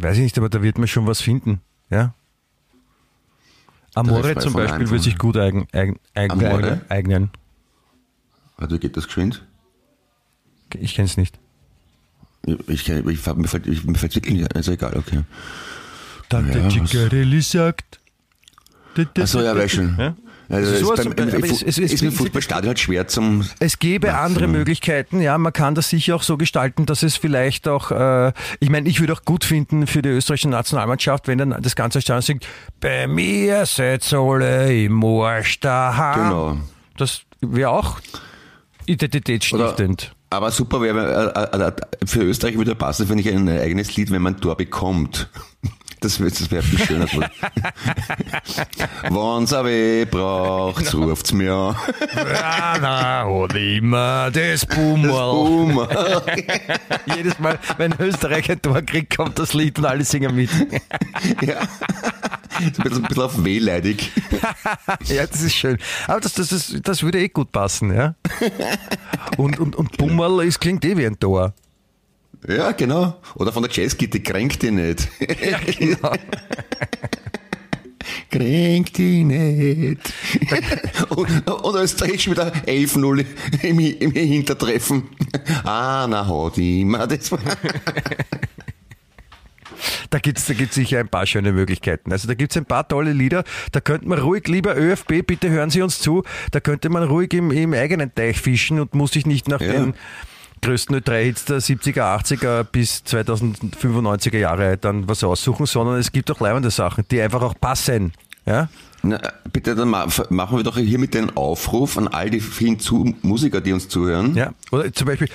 weiß 0.02 0.16
ich 0.18 0.22
nicht, 0.22 0.38
aber 0.38 0.48
da 0.48 0.62
wird 0.62 0.78
man 0.78 0.88
schon 0.88 1.06
was 1.06 1.20
finden. 1.20 1.60
Ja? 1.90 2.14
Amore 3.96 4.36
zum 4.36 4.52
Beispiel 4.52 4.88
würde 4.90 5.02
sich 5.02 5.18
gut 5.18 5.36
eigen, 5.36 5.66
eigen, 5.72 5.98
eigen, 6.14 6.32
Amore? 6.32 6.82
eignen. 6.88 7.30
Warte, 8.58 8.78
geht 8.78 8.96
das 8.96 9.06
geschwind? 9.06 9.44
Ich 10.74 10.94
kenne 10.94 11.06
es 11.06 11.16
nicht. 11.16 11.38
Ich, 12.68 12.82
kenn- 12.84 13.08
ich, 13.08 13.26
mir 13.26 13.48
fällt 13.48 13.66
ich, 13.66 13.84
mir 13.84 13.98
fällt's 13.98 14.14
wirklich 14.14 14.34
nicht, 14.34 14.54
also 14.54 14.72
egal, 14.72 14.96
okay. 14.96 15.22
Tante 16.28 16.58
Ja, 16.58 16.68
Chicarelli 16.70 17.40
sagt. 17.40 18.00
Achso, 19.18 19.42
ja, 19.42 19.54
weiß 19.56 19.70
schon. 19.72 19.96
Ja? 19.98 20.16
Also 20.48 20.74
So 20.76 20.92
ist, 20.94 21.02
beim, 21.16 21.28
im, 21.28 21.34
aber 21.34 21.44
es- 21.46 21.62
es- 21.62 21.78
es- 21.78 21.92
ist 21.92 22.02
im 22.02 22.12
Fußballstadion 22.12 22.68
halt 22.68 22.78
schwer 22.78 23.08
zum. 23.08 23.44
Es 23.58 23.78
gäbe 23.80 24.08
Machen. 24.08 24.20
andere 24.20 24.46
Möglichkeiten, 24.46 25.20
ja. 25.20 25.36
Man 25.38 25.52
kann 25.52 25.74
das 25.74 25.88
sicher 25.90 26.14
auch 26.14 26.22
so 26.22 26.36
gestalten, 26.36 26.86
dass 26.86 27.02
es 27.02 27.16
vielleicht 27.16 27.66
auch, 27.66 27.90
äh, 27.90 28.32
ich 28.60 28.70
meine, 28.70 28.88
ich 28.88 29.00
würde 29.00 29.12
auch 29.14 29.24
gut 29.24 29.44
finden 29.44 29.86
für 29.88 30.02
die 30.02 30.10
österreichische 30.10 30.48
Nationalmannschaft, 30.48 31.26
wenn 31.26 31.38
dann 31.38 31.56
das 31.60 31.74
ganze 31.74 32.00
Stadion 32.00 32.22
singt, 32.22 32.46
bei 32.80 33.06
mir 33.08 33.66
seid 33.66 34.12
alle 34.14 34.84
im 34.84 35.04
Arsch 35.04 35.58
daheim. 35.60 36.28
Genau. 36.28 36.56
Das 36.96 37.22
wäre 37.40 37.70
auch 37.70 37.98
identitätsstiftend. 38.86 40.12
Aber 40.30 40.50
super 40.50 40.80
wäre, 40.80 41.32
äh, 41.34 41.56
äh, 41.56 41.68
äh, 41.68 41.72
für 42.06 42.22
Österreich 42.22 42.56
würde 42.56 42.74
passen, 42.74 43.06
finde 43.06 43.22
ich, 43.22 43.32
ein 43.34 43.48
eigenes 43.48 43.94
Lied, 43.96 44.10
wenn 44.10 44.22
man 44.22 44.34
ein 44.34 44.40
Tor 44.40 44.56
bekommt. 44.56 45.28
Das 46.00 46.20
wäre 46.20 46.30
das 46.30 46.50
wär 46.50 46.62
viel 46.62 46.78
schöner. 46.78 47.06
Wenn's 49.02 49.52
ein 49.54 49.64
weh 49.64 50.04
braucht, 50.04 50.94
ruft's 50.94 51.32
mir 51.32 51.52
an. 51.52 51.76
Rana 52.14 53.24
hat 53.26 53.54
immer 53.56 54.30
das 54.30 54.66
Bummel. 54.66 55.10
Boom. 55.10 55.88
Jedes 57.16 57.38
Mal, 57.38 57.58
wenn 57.78 57.94
Österreich 57.98 58.50
ein 58.50 58.60
Tor 58.60 58.82
kriegt, 58.82 59.16
kommt 59.16 59.38
das 59.38 59.54
Lied 59.54 59.78
und 59.78 59.86
alle 59.86 60.04
singen 60.04 60.34
mit. 60.34 60.50
ja. 61.42 61.62
So 62.58 62.64
ein 62.64 62.72
bisschen, 62.72 62.96
ein 62.96 63.08
bisschen 63.08 63.22
auf 63.22 63.44
wehleidig. 63.44 64.12
Ja, 65.04 65.26
das 65.26 65.42
ist 65.42 65.54
schön. 65.54 65.78
Aber 66.06 66.20
das, 66.20 66.34
das, 66.34 66.48
das, 66.48 66.74
das 66.82 67.02
würde 67.02 67.20
eh 67.20 67.28
gut 67.28 67.52
passen, 67.52 67.94
ja. 67.94 68.14
Und, 69.36 69.58
und, 69.58 69.76
und 69.76 69.96
Bummel 69.98 70.46
ist, 70.46 70.60
klingt 70.60 70.84
eh 70.84 70.96
wie 70.96 71.06
ein 71.06 71.18
Tor. 71.18 71.54
Ja, 72.48 72.72
genau. 72.72 73.20
Oder 73.34 73.52
von 73.52 73.62
der 73.62 73.72
Jazzgitte, 73.72 74.20
kränkt 74.20 74.62
die 74.62 74.70
nicht. 74.70 75.08
Ja, 75.20 75.58
genau. 75.58 76.12
Kränkt 78.30 78.98
die 78.98 79.24
nicht. 79.24 80.12
und, 81.10 81.48
und 81.50 81.74
Österreich 81.76 82.30
wieder 82.30 82.52
11-0 82.52 83.24
im, 83.62 83.78
im 83.78 84.12
Hintertreffen. 84.12 85.04
Ah, 85.64 86.06
na, 86.08 86.26
hat 86.26 86.58
immer 86.58 87.06
das. 87.06 87.30
Da 90.10 90.18
gibt 90.18 90.38
es 90.38 90.46
da 90.46 90.54
gibt's 90.54 90.74
sicher 90.76 91.00
ein 91.00 91.08
paar 91.08 91.26
schöne 91.26 91.52
Möglichkeiten. 91.52 92.12
Also 92.12 92.28
da 92.28 92.34
gibt 92.34 92.52
es 92.52 92.56
ein 92.56 92.64
paar 92.64 92.86
tolle 92.86 93.12
Lieder. 93.12 93.44
Da 93.72 93.80
könnte 93.80 94.08
man 94.08 94.18
ruhig, 94.18 94.46
lieber 94.48 94.76
ÖFB, 94.76 95.26
bitte 95.26 95.50
hören 95.50 95.70
Sie 95.70 95.82
uns 95.82 95.98
zu, 95.98 96.22
da 96.52 96.60
könnte 96.60 96.88
man 96.88 97.02
ruhig 97.04 97.32
im, 97.34 97.50
im 97.50 97.74
eigenen 97.74 98.14
Teich 98.14 98.40
fischen 98.40 98.80
und 98.80 98.94
muss 98.94 99.12
sich 99.12 99.26
nicht 99.26 99.48
nach 99.48 99.60
Ja. 99.60 99.72
den 99.72 99.94
größten 100.62 100.96
Ö3-Hits 100.96 101.44
der 101.44 101.60
70er, 101.60 102.18
80er 102.20 102.64
bis 102.64 103.02
2095er 103.06 104.38
Jahre 104.38 104.76
dann 104.76 105.08
was 105.08 105.22
aussuchen, 105.24 105.66
sondern 105.66 105.96
es 105.96 106.12
gibt 106.12 106.30
auch 106.30 106.40
leibende 106.40 106.70
Sachen, 106.70 107.04
die 107.10 107.20
einfach 107.20 107.42
auch 107.42 107.54
passen. 107.60 108.12
Ja? 108.46 108.68
Na, 109.02 109.20
bitte, 109.52 109.74
dann 109.74 109.88
ma- 109.88 110.06
machen 110.30 110.56
wir 110.58 110.64
doch 110.64 110.76
hier 110.76 110.98
mit 110.98 111.14
den 111.14 111.36
Aufruf 111.36 111.96
an 111.98 112.08
all 112.08 112.30
die 112.30 112.40
vielen 112.40 112.80
zu 112.80 113.14
Musiker, 113.22 113.60
die 113.60 113.72
uns 113.72 113.88
zuhören. 113.88 114.34
Ja. 114.34 114.52
Oder 114.72 114.92
zum 114.92 115.06
Beispiel 115.06 115.28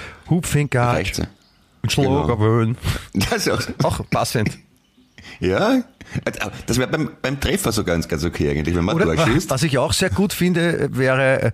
ja. 0.74 0.98
und 1.84 1.92
Schlagerwöhn. 1.92 2.78
Das 3.14 3.48
ist 3.48 3.50
auch, 3.50 3.86
Auch 3.86 4.10
passend. 4.10 4.58
ja, 5.40 5.84
das 6.66 6.78
wäre 6.78 6.90
beim, 6.90 7.12
beim 7.22 7.40
Treffer 7.40 7.72
so 7.72 7.84
ganz, 7.84 8.08
ganz 8.08 8.24
okay 8.24 8.50
eigentlich, 8.52 8.76
wenn 8.76 8.86
man 8.86 8.96
Oder 8.96 9.16
Tor 9.16 9.28
schießt. 9.28 9.50
was 9.50 9.64
ich 9.64 9.78
auch 9.78 9.94
sehr 9.94 10.10
gut 10.10 10.34
finde, 10.34 10.90
wäre, 10.92 11.42
äh, 11.42 11.52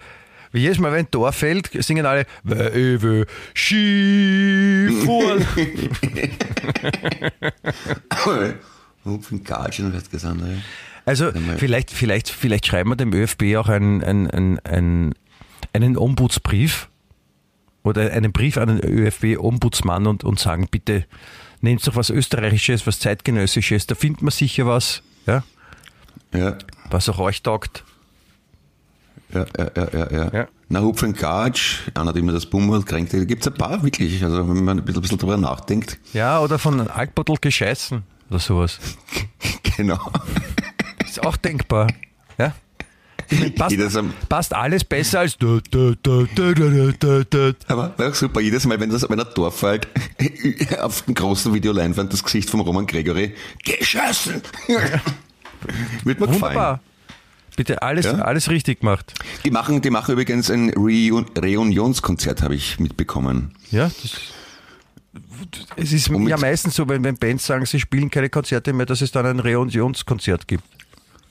jedes 0.57 0.79
Mal, 0.79 0.91
wenn 0.91 1.05
ein 1.05 1.11
Tor 1.11 1.31
fällt, 1.31 1.69
singen 1.83 2.05
alle 2.05 2.25
Weil 2.43 2.75
ich 2.75 3.01
will 3.01 3.25
Skifahren. 3.55 5.45
Hupfen 9.05 9.43
Gatschen. 9.43 9.93
Also 11.05 11.31
vielleicht, 11.57 11.91
vielleicht, 11.91 12.29
vielleicht 12.29 12.67
schreiben 12.67 12.89
wir 12.89 12.95
dem 12.97 13.13
ÖFB 13.13 13.55
auch 13.55 13.69
einen, 13.69 14.03
einen, 14.03 14.29
einen, 14.29 14.59
einen, 14.65 15.15
einen 15.73 15.97
Ombudsbrief 15.97 16.89
oder 17.83 18.11
einen 18.11 18.33
Brief 18.33 18.57
an 18.57 18.67
den 18.67 18.83
ÖFB-Ombudsmann 18.83 20.07
und, 20.07 20.25
und 20.25 20.39
sagen, 20.39 20.67
bitte 20.69 21.05
nehmt 21.61 21.87
doch 21.87 21.95
was 21.95 22.09
Österreichisches, 22.09 22.85
was 22.85 22.99
Zeitgenössisches, 22.99 23.87
da 23.87 23.95
findet 23.95 24.21
man 24.21 24.31
sicher 24.31 24.67
was, 24.67 25.01
ja, 25.25 25.43
Ja, 26.33 26.57
was 26.89 27.07
auch 27.07 27.19
euch 27.19 27.41
taugt. 27.41 27.85
Ja, 29.33 29.45
ja, 29.57 29.71
ja, 29.75 29.89
ja. 29.93 30.11
ja. 30.11 30.33
Ja. 30.33 30.47
Na, 30.69 30.81
Hupfen 30.81 31.13
Gatsch, 31.13 31.79
einer, 31.93 32.11
der 32.11 32.21
immer 32.21 32.33
das 32.33 32.45
Bummel 32.45 32.83
kränkt, 32.83 33.13
da 33.13 33.23
gibt's 33.23 33.47
ein 33.47 33.53
paar 33.53 33.83
wirklich, 33.83 34.21
also 34.23 34.49
wenn 34.49 34.63
man 34.63 34.79
ein 34.79 34.85
bisschen, 34.85 34.99
ein 34.99 35.01
bisschen 35.01 35.17
drüber 35.17 35.37
nachdenkt. 35.37 35.97
Ja, 36.13 36.41
oder 36.41 36.59
von 36.59 36.89
Altbottel 36.89 37.37
gescheißen 37.39 38.03
oder 38.29 38.39
sowas. 38.39 38.79
Genau. 39.77 39.99
Ist 41.05 41.23
auch 41.23 41.37
denkbar. 41.37 41.85
Ja? 42.39 42.55
Passt, 43.55 43.77
passt 44.27 44.55
alles 44.55 44.83
besser 44.83 45.19
als. 45.19 45.37
Aber 47.67 47.93
war 47.95 48.09
auch 48.09 48.15
super, 48.15 48.41
jedes 48.41 48.65
Mal, 48.65 48.79
wenn, 48.79 48.89
das, 48.89 49.07
wenn 49.07 49.19
er 49.19 49.31
Tor 49.31 49.51
fällt, 49.51 49.87
auf 50.81 51.03
dem 51.03 51.13
großen 51.13 51.53
Videoleinwand 51.53 52.11
das 52.11 52.23
Gesicht 52.23 52.49
von 52.49 52.61
Roman 52.61 52.87
Gregory, 52.87 53.35
geschossen! 53.63 54.41
Wird 56.03 56.19
mir 56.19 56.27
gefallen. 56.27 56.79
Bitte 57.57 57.81
alles, 57.81 58.05
Ja? 58.05 58.19
alles 58.19 58.49
richtig 58.49 58.79
gemacht. 58.81 59.13
Die 59.43 59.51
machen, 59.51 59.81
die 59.81 59.89
machen 59.89 60.13
übrigens 60.13 60.49
ein 60.49 60.69
Reun 60.69 61.25
Reunionskonzert, 61.37 62.43
habe 62.43 62.55
ich 62.55 62.79
mitbekommen. 62.79 63.51
Ja, 63.71 63.91
das, 64.01 64.15
es 65.75 65.91
ist 65.91 66.07
ja 66.07 66.37
meistens 66.37 66.75
so, 66.75 66.87
wenn, 66.87 67.03
wenn 67.03 67.17
Bands 67.17 67.47
sagen, 67.47 67.65
sie 67.65 67.79
spielen 67.79 68.11
keine 68.11 68.29
Konzerte 68.29 68.73
mehr, 68.73 68.85
dass 68.85 69.01
es 69.01 69.11
dann 69.11 69.25
ein 69.25 69.39
Reunionskonzert 69.39 70.47
gibt. 70.47 70.63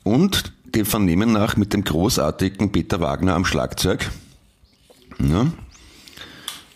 Und 0.03 0.53
dem 0.75 0.85
Vernehmen 0.85 1.33
nach 1.33 1.57
mit 1.57 1.73
dem 1.73 1.85
großartigen 1.85 2.73
Peter 2.73 3.01
Wagner 3.01 3.35
am 3.35 3.45
Schlagzeug. 3.45 4.11
Ja. 5.21 5.47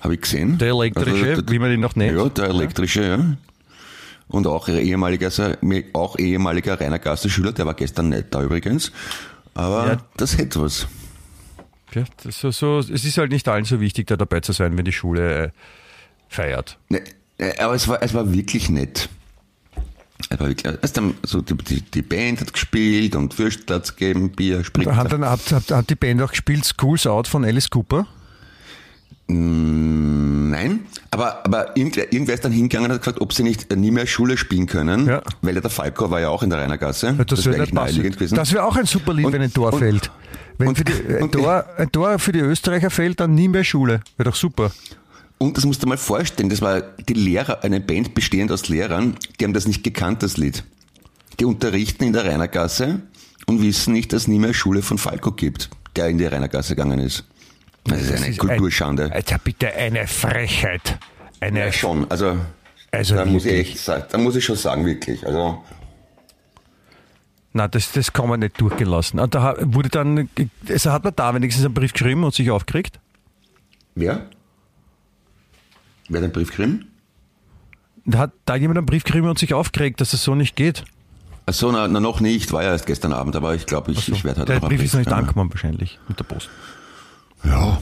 Habe 0.01 0.15
ich 0.15 0.21
gesehen. 0.21 0.59
Der 0.59 0.69
elektrische, 0.69 1.31
Also, 1.31 1.43
wie 1.49 1.59
man 1.59 1.73
ihn 1.73 1.81
noch 1.81 1.97
nennt. 1.97 2.17
Ja, 2.17 2.29
der 2.29 2.45
elektrische, 2.51 3.03
ja. 3.03 3.37
Und 4.29 4.47
auch 4.47 4.69
ehemaliger, 4.69 5.27
also, 5.27 5.55
auch 5.93 6.17
ehemaliger 6.17 6.81
Rainer 6.81 7.01
Gaster-Schüler, 7.01 7.51
der 7.53 7.67
war 7.67 7.75
gestern 7.75 8.11
nicht 8.11 8.27
da 8.31 8.43
übrigens. 8.45 8.93
Aber 9.55 9.87
Ja. 9.87 9.97
das 10.17 10.39
hätte 10.39 10.61
was. 10.63 10.87
Ja, 11.93 12.05
das 12.23 12.41
so, 12.41 12.51
so, 12.53 12.79
es 12.79 12.91
ist 13.05 13.19
halt 13.19 13.33
nicht 13.33 13.49
allen 13.49 13.65
so 13.65 13.81
wichtig, 13.81 14.07
da 14.07 14.17
dabei 14.17 14.41
zu 14.41 14.53
sein, 14.53 14.77
wenn 14.79 14.85
die 14.85 14.93
Schule 14.93 15.45
äh, 15.47 15.51
feiert. 16.29 16.79
Ne, 16.89 17.03
Äh, 17.39 17.59
Aber 17.59 17.75
es 17.75 17.89
war, 17.89 18.03
es 18.03 18.15
war 18.15 18.33
wirklich 18.33 18.69
nett. 18.71 19.09
Es 20.29 20.39
war 20.39 20.47
wirklich, 20.49 20.73
es 20.83 20.93
dann 20.93 21.15
so 21.25 21.41
die, 21.41 21.55
die, 21.57 21.81
die 21.81 22.03
Band 22.03 22.41
hat 22.43 22.53
gespielt 22.53 23.17
und 23.17 23.37
Würstplatz 23.39 23.97
gegeben, 23.97 24.31
Bier, 24.31 24.63
Spritzer. 24.63 24.95
Hat, 24.95 25.11
dann, 25.11 25.25
hat, 25.25 25.51
hat, 25.51 25.71
hat 25.71 25.91
die 25.91 25.95
Band 25.97 26.23
auch 26.23 26.31
gespielt 26.31 26.65
Schools 26.65 27.07
Out 27.07 27.27
von 27.27 27.45
Alice 27.45 27.71
Cooper? 27.71 28.07
Mm, 29.33 30.51
Nein, 30.51 30.81
aber, 31.13 31.45
aber 31.45 31.77
irgendwer, 31.77 32.13
irgendwer 32.13 32.35
ist 32.35 32.45
dann 32.45 32.53
hingegangen 32.53 32.91
und 32.91 32.95
hat 32.95 33.03
gefragt, 33.03 33.21
ob 33.21 33.33
sie 33.33 33.43
nicht 33.45 33.75
nie 33.77 33.91
mehr 33.93 34.07
Schule 34.07 34.37
spielen 34.37 34.67
können, 34.67 35.07
Ja. 35.07 35.23
weil 35.43 35.55
ja 35.55 35.61
der 35.61 35.71
Falco 35.71 36.11
war 36.11 36.21
ja 36.21 36.29
auch 36.29 36.43
in 36.43 36.51
der 36.51 36.59
Rainergasse. 36.59 37.15
Ja, 37.17 37.25
das 37.25 37.45
wäre 37.47 37.59
wäre 37.59 37.75
naheliegend 37.75 38.17
gewesen. 38.17 38.35
Das 38.35 38.53
wäre 38.53 38.65
auch 38.65 38.77
ein 38.77 38.87
super 38.87 39.15
Lied, 39.15 39.27
Und- 39.27 39.33
wenn 39.33 39.43
ein 39.43 39.53
Tor 39.53 39.73
und- 39.73 39.79
fällt. 39.79 40.11
Wenn 40.59 40.69
und- 40.69 40.79
für 40.79 40.85
die, 40.85 40.93
ein, 40.93 41.31
Tor, 41.31 41.65
ein 41.79 41.91
Tor 41.93 42.19
für 42.19 42.33
die 42.33 42.41
Österreicher 42.41 42.91
fällt, 42.91 43.21
dann 43.21 43.35
nie 43.35 43.49
mehr 43.49 43.65
Schule. 43.65 44.01
Wäre 44.17 44.31
doch 44.31 44.37
super. 44.37 44.73
Und 45.39 45.57
das 45.57 45.65
musst 45.65 45.83
du 45.83 45.87
mal 45.87 45.97
vorstellen, 45.97 46.51
das 46.51 46.61
war 46.61 46.81
die 46.83 47.15
Lehrer, 47.15 47.63
eine 47.65 47.81
Band 47.81 48.13
bestehend 48.15 48.51
aus 48.53 48.69
Lehrern, 48.69 49.17
die 49.39 49.45
haben 49.45 49.55
das 49.55 49.67
nicht 49.67 49.83
gekannt, 49.85 50.23
das 50.23 50.37
Lied. 50.37 50.65
Die 51.39 51.45
unterrichten 51.47 52.05
in 52.05 52.13
der 52.13 52.25
Rainergasse 52.27 53.01
und 53.47 53.63
wissen 53.63 53.95
nicht, 53.95 54.13
dass 54.13 54.23
es 54.23 54.29
nie 54.29 54.39
mehr 54.39 54.53
Schule 54.53 54.83
von 54.83 54.99
Falco 54.99 55.33
gibt, 55.33 55.71
der 55.97 56.09
in 56.09 56.19
die 56.19 56.27
Rainergasse 56.27 56.75
gegangen 56.77 56.99
ist. 56.99 57.25
Das 57.91 58.03
ist 58.03 58.13
eine 58.13 58.29
ist 58.29 58.39
Kulturschande. 58.39 59.05
Ein, 59.05 59.13
Alter, 59.13 59.39
bitte 59.39 59.73
eine 59.73 60.07
Frechheit. 60.07 60.99
Eine, 61.41 61.61
ja, 61.61 61.73
schon, 61.73 62.11
also, 62.11 62.37
Also 62.91 63.15
da 63.15 63.25
muss 63.25 63.45
ich 63.45 63.53
echt 63.53 63.79
sagen, 63.79 64.05
da 64.11 64.19
muss 64.19 64.37
ich 64.37 64.45
schon 64.45 64.57
sagen, 64.57 64.85
wirklich. 64.87 65.27
Also, 65.27 65.63
Na, 67.53 67.67
das, 67.69 67.93
das 67.93 68.13
kann 68.13 68.29
man 68.29 68.41
nicht 68.41 68.61
durchgelassen. 68.61 69.19
Und 69.21 69.35
da 69.35 69.57
wurde 69.61 69.89
dann, 69.89 70.29
also 70.69 70.93
hat 70.93 71.05
man 71.05 71.15
da 71.17 71.35
wenigstens 71.35 71.65
einen 71.65 71.75
Brief 71.75 71.93
geschrieben 71.93 72.25
und 72.25 72.35
sich 72.35 72.51
aufgeregt? 72.51 72.99
wer? 73.95 74.27
Wer 76.09 76.21
hat 76.21 76.29
den 76.29 76.33
Brief 76.33 76.49
geschrieben? 76.49 76.87
Da 78.05 78.19
hat 78.19 78.33
da 78.45 78.57
jemand 78.57 78.79
einen 78.79 78.87
Brief 78.87 79.05
geschrieben 79.05 79.29
und 79.29 79.39
sich 79.39 79.55
aufgeregt, 79.55 80.01
dass 80.01 80.11
das 80.11 80.25
so 80.25 80.35
nicht 80.35 80.57
geht. 80.57 80.85
Achso, 81.47 81.71
na, 81.71 81.87
na, 81.89 82.01
noch 82.01 82.21
nicht, 82.21 82.53
war 82.53 82.63
ja 82.63 82.71
erst 82.71 82.87
gestern 82.87 83.13
Abend, 83.13 83.37
aber 83.37 83.55
ich 83.55 83.67
glaube, 83.67 83.93
ich, 83.93 84.09
ich 84.09 84.25
werde 84.25 84.41
halt 84.41 84.49
Der 84.49 84.57
einen 84.57 84.69
Brief 84.69 84.83
ist 84.83 84.93
noch 84.95 85.01
nicht 85.01 85.13
angekommen 85.13 85.51
wahrscheinlich 85.53 85.99
mit 86.09 86.19
der 86.19 86.25
Post. 86.25 86.49
Ja, 87.45 87.81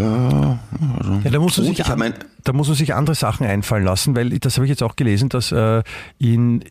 ja, 0.00 0.58
also. 0.98 1.20
Ja, 1.24 1.30
da 1.30 1.38
muss, 1.38 1.56
man 1.58 1.66
sich 1.66 1.84
an, 1.86 1.98
mein- 1.98 2.14
da 2.44 2.52
muss 2.52 2.68
man 2.68 2.76
sich 2.76 2.94
andere 2.94 3.14
Sachen 3.14 3.46
einfallen 3.46 3.84
lassen, 3.84 4.16
weil 4.16 4.30
das 4.38 4.56
habe 4.56 4.66
ich 4.66 4.70
jetzt 4.70 4.82
auch 4.82 4.96
gelesen, 4.96 5.28
dass 5.28 5.52
äh, 5.52 5.82
in, 6.18 6.64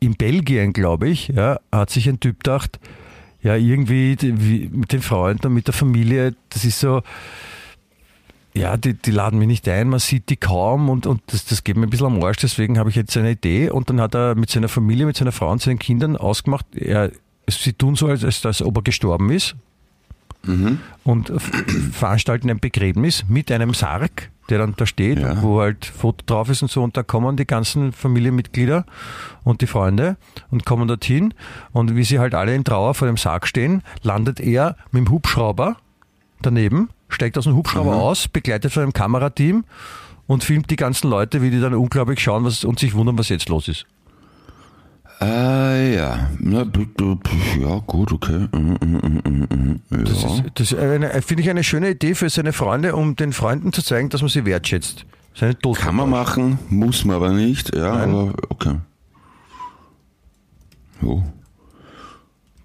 in 0.00 0.14
Belgien, 0.14 0.72
glaube 0.72 1.08
ich, 1.08 1.28
ja, 1.28 1.58
hat 1.72 1.90
sich 1.90 2.08
ein 2.08 2.20
Typ 2.20 2.44
gedacht, 2.44 2.78
ja, 3.42 3.56
irgendwie 3.56 4.16
wie, 4.20 4.68
mit 4.72 4.92
den 4.92 5.02
Freunden 5.02 5.46
und 5.48 5.54
mit 5.54 5.66
der 5.66 5.74
Familie, 5.74 6.34
das 6.50 6.64
ist 6.64 6.80
so, 6.80 7.02
ja, 8.54 8.76
die, 8.76 8.94
die 8.94 9.10
laden 9.10 9.38
mich 9.38 9.48
nicht 9.48 9.68
ein, 9.68 9.88
man 9.88 9.98
sieht 10.00 10.28
die 10.30 10.36
kaum 10.36 10.88
und, 10.88 11.06
und 11.06 11.20
das, 11.26 11.44
das 11.44 11.62
geht 11.64 11.76
mir 11.76 11.86
ein 11.86 11.90
bisschen 11.90 12.06
am 12.06 12.22
Arsch, 12.22 12.38
deswegen 12.38 12.78
habe 12.78 12.90
ich 12.90 12.96
jetzt 12.96 13.16
eine 13.16 13.32
Idee 13.32 13.70
und 13.70 13.90
dann 13.90 14.00
hat 14.00 14.14
er 14.14 14.34
mit 14.34 14.50
seiner 14.50 14.68
Familie, 14.68 15.06
mit 15.06 15.16
seiner 15.16 15.32
Frau 15.32 15.50
und 15.50 15.60
seinen 15.62 15.78
Kindern 15.78 16.16
ausgemacht, 16.16 16.66
er, 16.74 17.10
sie 17.48 17.72
tun 17.72 17.94
so, 17.96 18.06
als, 18.08 18.24
als, 18.24 18.44
als 18.46 18.62
ob 18.62 18.76
er 18.78 18.82
gestorben 18.82 19.30
ist 19.30 19.56
und 21.04 21.30
f- 21.30 21.50
veranstalten 21.92 22.50
ein 22.50 22.58
Begräbnis 22.60 23.24
mit 23.28 23.50
einem 23.52 23.74
Sarg, 23.74 24.30
der 24.48 24.58
dann 24.58 24.74
da 24.76 24.86
steht, 24.86 25.18
Ja. 25.18 25.42
wo 25.42 25.60
halt 25.60 25.84
Foto 25.86 26.24
drauf 26.26 26.48
ist 26.48 26.62
und 26.62 26.70
so. 26.70 26.82
Und 26.82 26.96
da 26.96 27.02
kommen 27.02 27.36
die 27.36 27.46
ganzen 27.46 27.92
Familienmitglieder 27.92 28.84
und 29.44 29.60
die 29.60 29.66
Freunde 29.66 30.16
und 30.50 30.64
kommen 30.64 30.86
dorthin. 30.88 31.34
Und 31.72 31.96
wie 31.96 32.04
sie 32.04 32.18
halt 32.18 32.34
alle 32.34 32.54
in 32.54 32.64
Trauer 32.64 32.94
vor 32.94 33.06
dem 33.08 33.16
Sarg 33.16 33.46
stehen, 33.46 33.82
landet 34.02 34.40
er 34.40 34.76
mit 34.92 35.04
dem 35.06 35.10
Hubschrauber 35.10 35.76
daneben, 36.42 36.90
steigt 37.08 37.36
aus 37.38 37.44
dem 37.44 37.56
Hubschrauber 37.56 37.96
aus, 37.96 38.28
begleitet 38.28 38.72
von 38.72 38.82
einem 38.84 38.92
Kamerateam 38.92 39.64
und 40.26 40.44
filmt 40.44 40.70
die 40.70 40.76
ganzen 40.76 41.08
Leute, 41.10 41.42
wie 41.42 41.50
die 41.50 41.60
dann 41.60 41.74
unglaublich 41.74 42.20
schauen 42.20 42.44
was, 42.44 42.64
und 42.64 42.78
sich 42.78 42.94
wundern, 42.94 43.18
was 43.18 43.28
jetzt 43.28 43.48
los 43.48 43.68
ist. 43.68 43.86
Äh, 45.20 45.96
ja. 45.96 46.30
Ja, 46.40 47.82
gut, 47.86 48.12
okay. 48.12 48.48
Mhm, 48.52 48.76
mhm, 48.82 49.22
mhm. 49.48 49.80
Ja. 49.90 49.98
Das 49.98 50.24
ist, 50.24 50.42
das 50.54 50.74
eine, 50.74 51.22
finde 51.22 51.42
ich 51.42 51.50
eine 51.50 51.64
schöne 51.64 51.90
Idee 51.90 52.14
für 52.14 52.28
seine 52.28 52.52
Freunde, 52.52 52.94
um 52.94 53.16
den 53.16 53.32
Freunden 53.32 53.72
zu 53.72 53.82
zeigen, 53.82 54.10
dass 54.10 54.20
man 54.20 54.28
sie 54.28 54.44
wertschätzt. 54.44 55.06
Seine 55.34 55.58
Toten. 55.58 55.80
Kann 55.80 55.96
man 55.96 56.10
machen, 56.10 56.58
muss 56.68 57.04
man 57.04 57.16
aber 57.16 57.30
nicht, 57.32 57.74
ja, 57.74 57.92
aber 57.92 58.34
okay. 58.48 58.76
Jo. 61.00 61.22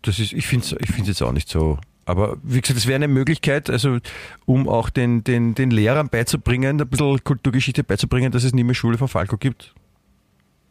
Das 0.02 0.20
ist, 0.20 0.34
ich 0.34 0.48
finde 0.48 0.66
es 0.66 0.76
ich 0.80 0.92
find's 0.92 1.08
jetzt 1.08 1.22
auch 1.22 1.32
nicht 1.32 1.50
so. 1.50 1.78
Aber 2.06 2.38
wie 2.44 2.60
gesagt, 2.60 2.78
es 2.78 2.88
wäre 2.88 2.96
eine 2.96 3.08
Möglichkeit, 3.08 3.70
also 3.70 4.00
um 4.46 4.68
auch 4.68 4.90
den, 4.90 5.24
den, 5.24 5.54
den 5.54 5.72
Lehrern 5.72 6.10
beizubringen, 6.10 6.82
ein 6.82 6.88
bisschen 6.88 7.24
Kulturgeschichte 7.24 7.84
beizubringen, 7.84 8.32
dass 8.32 8.44
es 8.44 8.54
nie 8.54 8.64
mehr 8.64 8.76
Schule 8.76 8.98
von 8.98 9.08
Falco 9.08 9.38
gibt. 9.38 9.74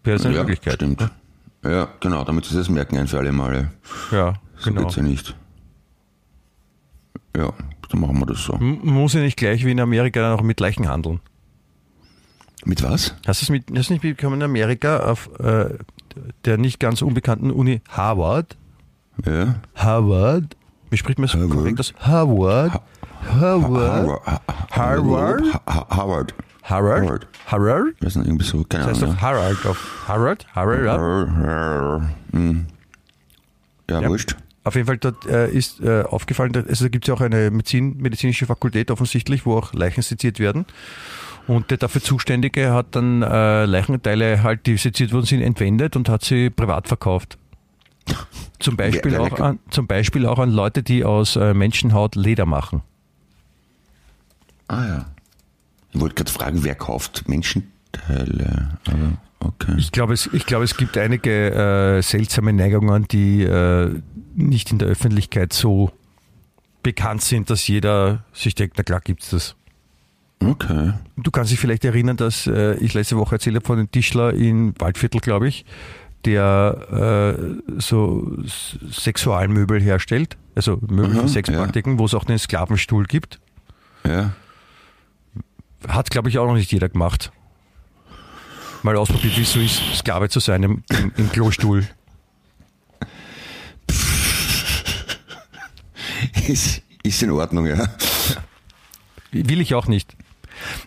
Wäre 0.02 0.16
das 0.16 0.26
eine 0.26 0.34
ja, 0.34 0.42
Möglichkeit. 0.42 0.74
Stimmt. 0.74 1.00
Ja, 1.00 1.10
genau, 1.62 2.24
damit 2.24 2.44
sie 2.46 2.56
das 2.56 2.68
merken 2.68 2.96
ein 2.98 3.06
für 3.06 3.18
alle 3.18 3.32
Male. 3.32 3.70
Ja, 4.10 4.34
So 4.56 4.70
genau. 4.70 4.82
geht's 4.82 4.96
ja 4.96 5.02
nicht. 5.02 5.36
Ja, 7.36 7.52
dann 7.88 8.00
machen 8.00 8.18
wir 8.18 8.26
das 8.26 8.42
so. 8.44 8.54
M- 8.54 8.80
Muss 8.82 9.14
ja 9.14 9.20
nicht 9.20 9.36
gleich 9.36 9.64
wie 9.64 9.70
in 9.70 9.80
Amerika 9.80 10.20
dann 10.20 10.38
auch 10.38 10.42
mit 10.42 10.58
Leichen 10.60 10.88
handeln. 10.88 11.20
Mit 12.64 12.82
was? 12.82 13.14
Hast 13.26 13.40
du 13.40 13.44
es 13.46 13.50
mit, 13.50 13.64
hast 13.76 13.90
nicht 13.90 14.02
mitbekommen 14.02 14.36
in 14.40 14.42
Amerika 14.42 15.00
auf 15.10 15.30
äh, 15.38 15.78
der 16.44 16.58
nicht 16.58 16.78
ganz 16.80 17.00
unbekannten 17.02 17.50
Uni 17.50 17.80
Harvard? 17.88 18.56
Ja. 19.24 19.56
Harvard? 19.74 20.56
Wie 20.90 20.96
spricht 20.96 21.18
man 21.18 21.28
Harvard. 21.28 21.50
korrekt 21.50 21.80
aus? 21.80 21.94
Harvard? 22.00 22.72
Harvard? 23.40 24.22
Harvard. 24.70 24.70
Harvard? 24.70 25.54
Ha- 25.54 25.60
Ha- 25.66 25.86
Harvard. 25.96 25.96
Harvard? 25.96 26.34
Harvard. 26.62 27.26
Harvard? 27.46 27.94
Das 28.00 28.16
ist 28.16 28.26
irgendwie 28.26 28.44
so, 28.44 28.64
keine 28.64 28.84
Das 28.84 28.92
heißt 28.94 29.02
Ahnung. 29.02 29.14
doch 29.16 29.22
Harvard 29.22 29.66
auf 29.66 30.04
Harvard? 30.08 30.46
Harvard, 30.54 30.84
ja. 30.84 31.96
Ja, 31.96 32.10
Hm. 32.32 32.66
ja, 33.90 34.00
Ja. 34.02 34.08
wurscht. 34.08 34.36
Auf 34.62 34.74
jeden 34.74 34.86
Fall 34.86 34.98
dort 34.98 35.24
äh, 35.26 35.48
ist 35.50 35.80
äh, 35.80 36.02
aufgefallen, 36.02 36.52
also 36.68 36.84
da 36.84 36.88
gibt 36.90 37.04
es 37.04 37.08
ja 37.08 37.14
auch 37.14 37.22
eine 37.22 37.50
Medizin, 37.50 37.96
medizinische 37.96 38.44
Fakultät 38.44 38.90
offensichtlich, 38.90 39.46
wo 39.46 39.56
auch 39.56 39.72
Leichen 39.72 40.02
seziert 40.02 40.38
werden. 40.38 40.66
Und 41.46 41.70
der 41.70 41.78
dafür 41.78 42.02
Zuständige 42.02 42.72
hat 42.72 42.94
dann 42.94 43.22
äh, 43.22 43.64
Leichenteile 43.64 44.42
halt, 44.42 44.66
die 44.66 44.76
seziert 44.76 45.12
worden 45.12 45.24
sind, 45.24 45.40
entwendet 45.40 45.96
und 45.96 46.08
hat 46.10 46.22
sie 46.22 46.50
privat 46.50 46.88
verkauft. 46.88 47.38
Zum 48.58 48.76
Beispiel, 48.76 49.16
auch, 49.16 49.40
an, 49.40 49.58
zum 49.70 49.86
Beispiel 49.86 50.26
auch 50.26 50.38
an 50.38 50.50
Leute, 50.50 50.82
die 50.82 51.04
aus 51.04 51.36
äh, 51.36 51.54
Menschenhaut 51.54 52.14
Leder 52.14 52.44
machen. 52.44 52.82
Ah 54.68 54.86
ja. 54.86 55.04
Ich 55.92 56.00
wollte 56.00 56.14
gerade 56.14 56.30
fragen, 56.30 56.64
wer 56.64 56.74
kauft 56.74 57.28
Menschenteile? 57.28 58.78
Aber 58.86 59.18
okay. 59.40 59.74
Ich 59.76 59.92
glaube, 59.92 60.14
es, 60.14 60.28
ich 60.32 60.46
glaube, 60.46 60.64
es 60.64 60.76
gibt 60.76 60.96
einige 60.96 61.50
äh, 61.98 62.02
seltsame 62.02 62.52
Neigungen, 62.52 63.08
die 63.08 63.42
äh, 63.42 64.00
nicht 64.34 64.70
in 64.70 64.78
der 64.78 64.88
Öffentlichkeit 64.88 65.52
so 65.52 65.92
bekannt 66.82 67.22
sind, 67.22 67.50
dass 67.50 67.66
jeder 67.66 68.24
sich 68.32 68.54
denkt, 68.54 68.76
na 68.78 68.84
klar 68.84 69.00
gibt's 69.00 69.30
das. 69.30 69.56
Okay. 70.42 70.94
Du 71.16 71.30
kannst 71.30 71.52
dich 71.52 71.60
vielleicht 71.60 71.84
erinnern, 71.84 72.16
dass 72.16 72.46
äh, 72.46 72.74
ich 72.76 72.94
letzte 72.94 73.16
Woche 73.16 73.34
erzählt 73.34 73.56
habe 73.56 73.66
von 73.66 73.76
dem 73.76 73.90
Tischler 73.90 74.32
in 74.32 74.74
Waldviertel, 74.78 75.20
glaube 75.20 75.48
ich, 75.48 75.66
der 76.24 77.36
äh, 77.76 77.80
so 77.80 78.36
Sexualmöbel 78.90 79.80
herstellt, 79.82 80.38
also 80.54 80.78
Möbel 80.80 81.12
Aha, 81.12 81.22
für 81.22 81.28
Sexpraktiken, 81.28 81.98
wo 81.98 82.06
es 82.06 82.14
auch 82.14 82.24
den 82.24 82.38
Sklavenstuhl 82.38 83.04
gibt. 83.04 83.38
Ja. 84.06 84.32
Hat, 85.88 86.10
glaube 86.10 86.28
ich, 86.28 86.38
auch 86.38 86.46
noch 86.46 86.54
nicht 86.54 86.72
jeder 86.72 86.88
gemacht. 86.88 87.32
Mal 88.82 88.96
ausprobiert, 88.96 89.36
wie 89.36 89.42
es 89.42 89.52
so 89.52 89.60
ist, 89.60 89.82
Sklave 89.96 90.28
zu 90.28 90.40
sein 90.40 90.62
im, 90.62 90.82
im, 90.90 91.12
im 91.16 91.32
Klostuhl. 91.32 91.86
Ist, 96.46 96.82
ist 97.02 97.22
in 97.22 97.30
Ordnung, 97.30 97.66
ja. 97.66 97.88
Will 99.32 99.60
ich 99.60 99.74
auch 99.74 99.86
nicht. 99.86 100.16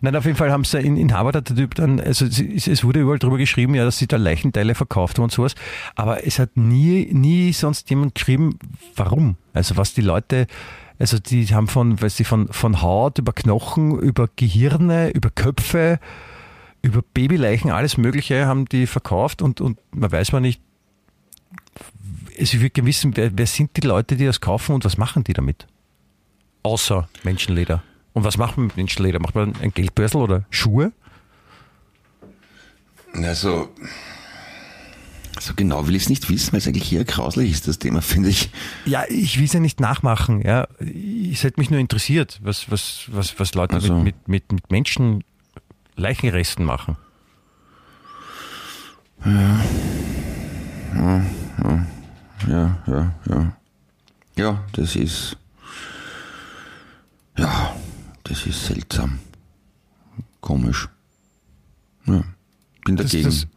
Nein, 0.01 0.15
auf 0.15 0.25
jeden 0.25 0.37
Fall 0.37 0.51
haben 0.51 0.63
sie 0.63 0.79
in, 0.79 0.97
in 0.97 1.13
Harvard 1.13 1.35
hat 1.35 1.49
der 1.49 1.55
Typ 1.55 1.75
dann, 1.75 1.99
also 1.99 2.25
es, 2.25 2.67
es 2.67 2.83
wurde 2.83 2.99
überall 2.99 3.19
drüber 3.19 3.37
geschrieben, 3.37 3.75
ja, 3.75 3.85
dass 3.85 3.97
sie 3.97 4.07
da 4.07 4.17
Leichenteile 4.17 4.75
verkauft 4.75 5.17
haben 5.17 5.23
und 5.23 5.31
sowas, 5.31 5.55
aber 5.95 6.25
es 6.25 6.39
hat 6.39 6.55
nie, 6.55 7.07
nie 7.11 7.53
sonst 7.53 7.89
jemand 7.89 8.15
geschrieben, 8.15 8.59
warum. 8.95 9.37
Also 9.53 9.77
was 9.77 9.93
die 9.93 10.01
Leute, 10.01 10.47
also 11.03 11.19
die 11.19 11.45
haben 11.53 11.67
von, 11.67 12.01
weiß 12.01 12.17
ich, 12.21 12.27
von, 12.27 12.47
von 12.47 12.81
Haut 12.81 13.19
über 13.19 13.33
Knochen, 13.33 13.99
über 13.99 14.29
Gehirne, 14.37 15.09
über 15.09 15.29
Köpfe, 15.31 15.99
über 16.81 17.01
Babyleichen, 17.01 17.71
alles 17.71 17.97
Mögliche 17.97 18.45
haben 18.45 18.69
die 18.69 18.87
verkauft 18.87 19.41
und, 19.41 19.59
und 19.59 19.77
man 19.91 20.13
weiß 20.13 20.31
man 20.31 20.43
nicht, 20.43 20.61
also 22.39 22.55
ich 22.55 22.59
würde 22.61 22.69
gerne 22.69 22.87
wissen, 22.87 23.17
wer, 23.17 23.37
wer 23.37 23.45
sind 23.47 23.75
die 23.75 23.85
Leute, 23.85 24.15
die 24.15 24.25
das 24.25 24.39
kaufen 24.39 24.73
und 24.75 24.85
was 24.85 24.95
machen 24.95 25.25
die 25.25 25.33
damit? 25.33 25.67
Außer 26.63 27.09
Menschenleder. 27.23 27.83
Und 28.13 28.23
was 28.23 28.37
macht 28.37 28.55
man 28.55 28.67
mit 28.67 28.77
Menschenleder? 28.77 29.19
Macht 29.19 29.35
man 29.35 29.55
ein 29.61 29.73
Geldbörsel 29.73 30.21
oder 30.21 30.45
Schuhe? 30.51 30.93
Also, 33.11 33.67
so 35.39 35.53
genau 35.55 35.87
will 35.87 35.95
ich 35.95 36.03
es 36.03 36.09
nicht 36.09 36.29
wissen, 36.29 36.51
weil 36.53 36.59
es 36.59 36.67
eigentlich 36.67 36.91
eher 36.93 37.03
grauslich 37.05 37.51
ist, 37.51 37.67
das 37.67 37.79
Thema, 37.79 38.01
finde 38.01 38.29
ich. 38.29 38.49
Ja, 38.85 39.03
ich 39.09 39.37
will 39.37 39.45
es 39.45 39.53
ja 39.53 39.59
nicht 39.59 39.79
nachmachen. 39.79 40.41
Ja. 40.41 40.67
Es 40.79 41.43
hätte 41.43 41.59
mich 41.59 41.69
nur 41.69 41.79
interessiert, 41.79 42.39
was, 42.43 42.69
was, 42.69 43.05
was, 43.07 43.39
was 43.39 43.53
Leute 43.55 43.75
Also- 43.75 43.97
mit, 43.97 44.27
mit, 44.27 44.51
mit, 44.51 44.71
Menschen 44.71 45.23
Leichenresten 45.95 46.65
machen. 46.65 46.97
Ja, 52.47 52.77
ja, 52.87 53.13
ja. 53.29 53.57
Ja, 54.35 54.63
das 54.73 54.95
ist. 54.95 55.37
Ja, 57.37 57.75
das 58.23 58.45
ist 58.45 58.65
seltsam. 58.65 59.19
Komisch. 60.41 60.89
Ja, 62.05 62.23
bin 62.85 62.95
dagegen. 62.97 63.23
das, 63.23 63.41
das, 63.41 63.47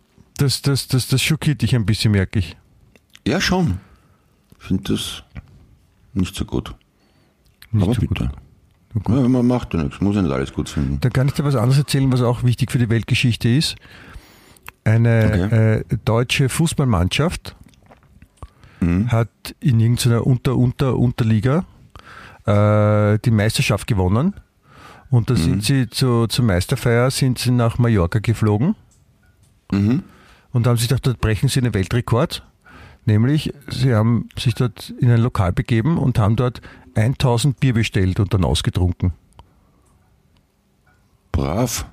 das, 0.63 0.89
das, 0.89 1.09
das 1.09 1.23
schockiert 1.23 1.63
dich 1.63 1.75
ein 1.75 1.87
bisschen, 1.87 2.13
merke 2.13 2.39
ich. 2.39 2.57
Ja, 3.27 3.41
schon. 3.41 3.79
Ich 4.59 4.65
finde 4.67 4.93
das 4.93 5.23
nicht 6.15 6.35
so 6.35 6.45
gut. 6.45 6.75
Nicht 7.73 7.83
Aber 7.85 7.95
so 7.95 8.01
gut. 8.01 8.09
bitte. 8.11 8.31
Ja, 9.09 9.29
man 9.29 9.47
macht 9.47 9.75
ja 9.75 9.83
nichts, 9.83 10.01
muss 10.01 10.17
ja 10.17 10.23
nicht 10.23 10.33
alles 10.33 10.53
gut 10.53 10.69
finden. 10.71 10.99
Dann 11.01 11.13
kann 11.13 11.27
ich 11.29 11.35
dir 11.35 11.45
was 11.45 11.55
anderes 11.55 11.79
erzählen, 11.79 12.11
was 12.13 12.23
auch 12.23 12.45
wichtig 12.45 12.73
für 12.73 12.79
die 12.79 12.89
Weltgeschichte 12.89 13.49
ist. 13.49 13.77
Eine 14.85 15.85
äh, 15.91 15.97
deutsche 16.05 16.49
Fußballmannschaft 16.49 17.55
Mhm. 18.81 19.11
hat 19.11 19.29
in 19.61 19.81
irgendeiner 19.81 20.27
Unter, 20.27 20.55
Unter, 20.57 20.97
Unterliga 20.99 21.65
äh, 22.47 23.19
die 23.25 23.31
Meisterschaft 23.31 23.87
gewonnen. 23.87 24.35
Und 25.11 25.31
da 25.31 25.35
Mhm. 25.35 25.39
sind 25.39 25.65
sie 25.65 25.89
zu, 25.91 26.27
zur 26.27 26.45
Meisterfeier 26.45 27.11
sind 27.11 27.39
sie 27.39 27.53
nach 27.53 27.79
Mallorca 27.79 28.19
geflogen 28.19 28.75
Mhm. 29.73 30.03
Und 30.57 30.67
haben 30.67 30.79
sich 30.79 30.89
gedacht, 30.89 31.07
dort 31.07 31.21
brechen 31.21 31.49
sie 31.51 31.61
einen 31.61 31.75
Weltrekord. 31.75 32.43
Nämlich, 33.05 33.53
sie 33.69 33.95
haben 33.95 34.29
sich 34.39 34.55
dort 34.55 34.91
in 34.99 35.11
ein 35.11 35.21
Lokal 35.21 35.53
begeben 35.53 35.99
und 35.99 36.19
haben 36.19 36.35
dort 36.35 36.61
1000 36.95 37.61
Bier 37.61 37.75
bestellt 37.75 38.19
und 38.21 38.33
dann 38.33 38.43
ausgetrunken. 38.45 39.13
Brav. 41.31 41.85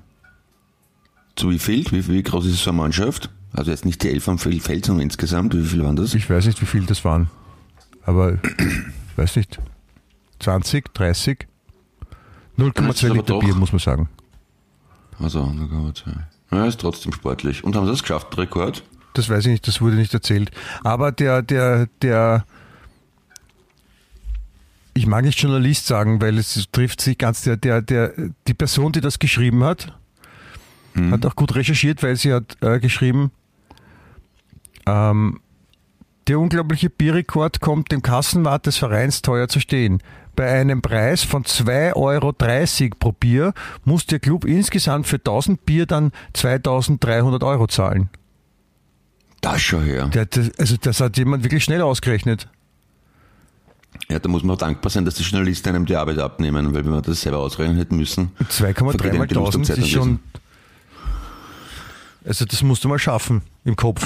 Zu 1.35 1.49
wie 1.49 1.59
viel? 1.59 1.85
Wie, 1.91 2.07
wie 2.07 2.23
groß 2.23 2.45
ist 2.45 2.63
so 2.63 2.69
eine 2.71 2.77
Mannschaft? 2.79 3.29
Also 3.51 3.69
jetzt 3.71 3.85
nicht 3.85 4.01
die 4.01 4.09
elf 4.09 4.27
am 4.29 4.39
Fel- 4.39 4.59
Feld, 4.59 4.85
sondern 4.85 5.03
insgesamt. 5.03 5.53
Wie 5.55 5.63
viel 5.65 5.83
waren 5.83 5.95
das? 5.97 6.13
Ich 6.13 6.29
weiß 6.29 6.45
nicht, 6.45 6.61
wie 6.61 6.65
viel 6.65 6.85
das 6.85 7.03
waren. 7.03 7.29
Aber, 8.05 8.39
weiß 9.17 9.35
nicht, 9.35 9.59
20, 10.39 10.93
30? 10.93 11.47
Das 12.57 12.65
0,2 12.67 12.89
ist 12.89 13.03
aber 13.05 13.13
Liter 13.15 13.39
Bier, 13.39 13.55
muss 13.55 13.71
man 13.71 13.79
sagen. 13.79 14.09
Also, 15.19 15.41
da 15.41 15.65
kann 15.67 15.83
man 15.83 15.95
zwei. 15.95 16.13
Ja, 16.53 16.67
ist 16.67 16.79
trotzdem 16.79 17.11
sportlich. 17.13 17.63
Und 17.63 17.75
haben 17.75 17.85
sie 17.85 17.91
das 17.91 18.01
geschafft, 18.01 18.37
Rekord? 18.37 18.83
Das 19.13 19.29
weiß 19.29 19.45
ich 19.45 19.51
nicht, 19.51 19.67
das 19.67 19.81
wurde 19.81 19.95
nicht 19.95 20.13
erzählt. 20.13 20.51
Aber 20.83 21.11
der, 21.11 21.41
der, 21.41 21.87
der, 22.01 22.45
ich 24.93 25.07
mag 25.07 25.23
nicht 25.23 25.39
Journalist 25.39 25.87
sagen, 25.87 26.21
weil 26.21 26.37
es 26.37 26.67
trifft 26.71 27.01
sich 27.01 27.17
ganz, 27.17 27.41
der, 27.43 27.57
der, 27.57 27.81
der, 27.81 28.13
die 28.47 28.53
Person, 28.53 28.91
die 28.91 29.01
das 29.01 29.19
geschrieben 29.19 29.63
hat, 29.63 29.93
hat 31.11 31.25
auch 31.25 31.35
gut 31.35 31.55
recherchiert, 31.55 32.03
weil 32.03 32.15
sie 32.15 32.33
hat 32.33 32.57
äh, 32.61 32.79
geschrieben, 32.79 33.31
ähm, 34.85 35.39
der 36.27 36.39
unglaubliche 36.39 36.89
Bierrekord 36.89 37.59
kommt 37.59 37.91
dem 37.91 38.01
Kassenwart 38.01 38.65
des 38.65 38.77
Vereins 38.77 39.21
teuer 39.21 39.47
zu 39.47 39.59
stehen. 39.59 40.01
Bei 40.35 40.49
einem 40.51 40.81
Preis 40.81 41.23
von 41.23 41.43
2,30 41.43 41.95
Euro 41.95 42.31
pro 42.97 43.11
Bier 43.11 43.53
muss 43.85 44.05
der 44.05 44.19
Club 44.19 44.45
insgesamt 44.45 45.05
für 45.05 45.17
1000 45.17 45.65
Bier 45.65 45.85
dann 45.85 46.11
2300 46.33 47.43
Euro 47.43 47.67
zahlen. 47.67 48.09
Das 49.41 49.61
schon 49.61 49.83
her. 49.83 50.07
Der, 50.07 50.25
das, 50.25 50.51
also 50.57 50.77
das 50.77 51.01
hat 51.01 51.17
jemand 51.17 51.43
wirklich 51.43 51.63
schnell 51.63 51.81
ausgerechnet. 51.81 52.47
Ja, 54.09 54.17
da 54.17 54.29
muss 54.29 54.43
man 54.43 54.55
auch 54.55 54.59
dankbar 54.59 54.89
sein, 54.89 55.05
dass 55.05 55.15
die 55.15 55.23
Journalisten 55.23 55.69
einem 55.69 55.85
die 55.85 55.95
Arbeit 55.95 56.17
abnehmen, 56.17 56.73
weil 56.73 56.85
wenn 56.85 56.93
wir 56.93 57.01
das 57.01 57.21
selber 57.21 57.39
ausrechnen 57.39 57.77
hätten 57.77 57.97
müssen. 57.97 58.31
2,3 58.49 58.73
vergeht 58.73 59.13
mal 59.13 59.19
einem 59.19 59.27
die 59.27 59.35
1000 59.35 59.67
Lust 59.67 59.71
am 59.71 59.83
ist 59.83 59.89
schon. 59.89 60.19
Also 62.25 62.45
das 62.45 62.63
musst 62.63 62.83
du 62.83 62.87
mal 62.87 62.99
schaffen 62.99 63.41
im 63.65 63.75
Kopf. 63.75 64.05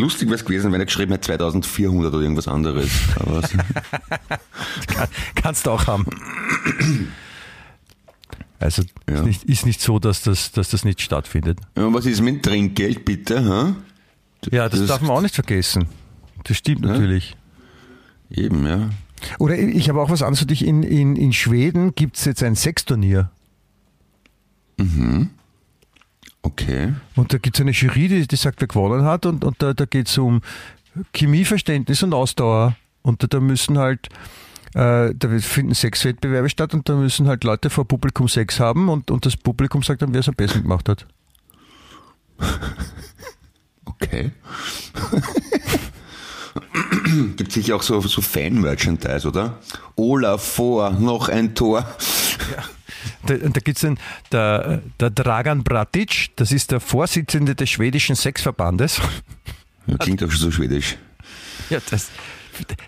Lustig 0.00 0.28
wäre 0.28 0.36
es 0.36 0.44
gewesen, 0.44 0.72
wenn 0.72 0.80
er 0.80 0.86
geschrieben 0.86 1.12
hätte 1.12 1.26
2400 1.26 2.12
oder 2.14 2.22
irgendwas 2.22 2.48
anderes. 2.48 2.90
Aber 3.16 3.42
Kann, 4.86 5.08
kannst 5.34 5.66
du 5.66 5.70
auch 5.72 5.86
haben. 5.86 6.06
Also 8.58 8.82
Ja. 9.08 9.16
ist, 9.16 9.24
nicht, 9.24 9.44
ist 9.44 9.66
nicht 9.66 9.80
so, 9.80 9.98
dass 9.98 10.22
das, 10.22 10.52
dass 10.52 10.70
das 10.70 10.84
nicht 10.84 11.00
stattfindet. 11.00 11.58
Ja, 11.76 11.92
was 11.92 12.06
ist 12.06 12.20
mit 12.20 12.42
Trinkgeld, 12.42 13.04
bitte? 13.04 13.40
Hä? 13.42 13.74
Ja, 14.54 14.68
das, 14.68 14.80
Das- 14.80 14.88
darf 14.88 15.00
man 15.02 15.10
auch 15.10 15.20
nicht 15.22 15.34
vergessen. 15.34 15.86
Das 16.44 16.56
stimmt 16.56 16.82
natürlich. 16.82 17.36
Eben, 18.30 18.66
ja. 18.66 18.90
Oder 19.38 19.58
ich 19.58 19.88
habe 19.90 20.00
auch 20.00 20.08
was 20.08 20.22
anderes 20.22 20.38
für 20.40 20.46
dich. 20.46 20.64
In, 20.64 20.82
in, 20.82 21.16
in 21.16 21.32
Schweden 21.34 21.94
gibt 21.94 22.16
es 22.16 22.24
jetzt 22.24 22.42
ein 22.42 22.56
Sexturnier. 22.56 23.30
Okay. 26.42 26.94
Und 27.16 27.32
da 27.32 27.38
gibt 27.38 27.56
es 27.56 27.60
eine 27.60 27.72
Jury, 27.72 28.08
die, 28.08 28.26
die 28.26 28.36
sagt, 28.36 28.60
wer 28.60 28.68
gewonnen 28.68 29.04
hat. 29.04 29.26
Und, 29.26 29.44
und 29.44 29.62
da, 29.62 29.74
da 29.74 29.84
geht 29.84 30.08
es 30.08 30.18
um 30.18 30.40
Chemieverständnis 31.14 32.02
und 32.02 32.14
Ausdauer. 32.14 32.76
Und 33.02 33.22
da, 33.22 33.26
da 33.26 33.40
müssen 33.40 33.78
halt, 33.78 34.08
äh, 34.74 35.14
da 35.14 35.38
finden 35.38 35.74
Sexwettbewerbe 35.74 36.48
statt 36.48 36.74
und 36.74 36.88
da 36.88 36.94
müssen 36.94 37.28
halt 37.28 37.44
Leute 37.44 37.70
vor 37.70 37.86
Publikum 37.86 38.28
Sex 38.28 38.60
haben 38.60 38.88
und, 38.88 39.10
und 39.10 39.26
das 39.26 39.36
Publikum 39.36 39.82
sagt 39.82 40.02
dann, 40.02 40.12
wer 40.12 40.20
es 40.20 40.28
am 40.28 40.34
besten 40.34 40.62
gemacht 40.62 40.88
hat. 40.88 41.06
Okay. 44.00 44.32
Gibt 47.36 47.52
sicher 47.52 47.76
auch 47.76 47.82
so, 47.82 48.00
so 48.00 48.22
Fan-Merchandise, 48.22 49.28
oder? 49.28 49.58
Olaf 49.96 50.42
vor, 50.42 50.90
noch 50.90 51.28
ein 51.28 51.54
Tor. 51.54 51.84
Da, 53.26 53.34
da 53.34 53.60
gibt 53.60 53.76
es 53.76 53.80
den, 53.82 53.98
der, 54.32 54.80
der 54.98 55.10
Dragan 55.10 55.62
Bratic, 55.62 56.30
das 56.36 56.52
ist 56.52 56.70
der 56.70 56.80
Vorsitzende 56.80 57.54
des 57.54 57.68
schwedischen 57.70 58.16
Sexverbandes. 58.16 59.00
Ja, 59.86 59.96
klingt 59.98 60.22
auch 60.22 60.30
schon 60.30 60.40
so 60.40 60.50
schwedisch. 60.50 60.96
Ja, 61.68 61.78
das, 61.90 62.10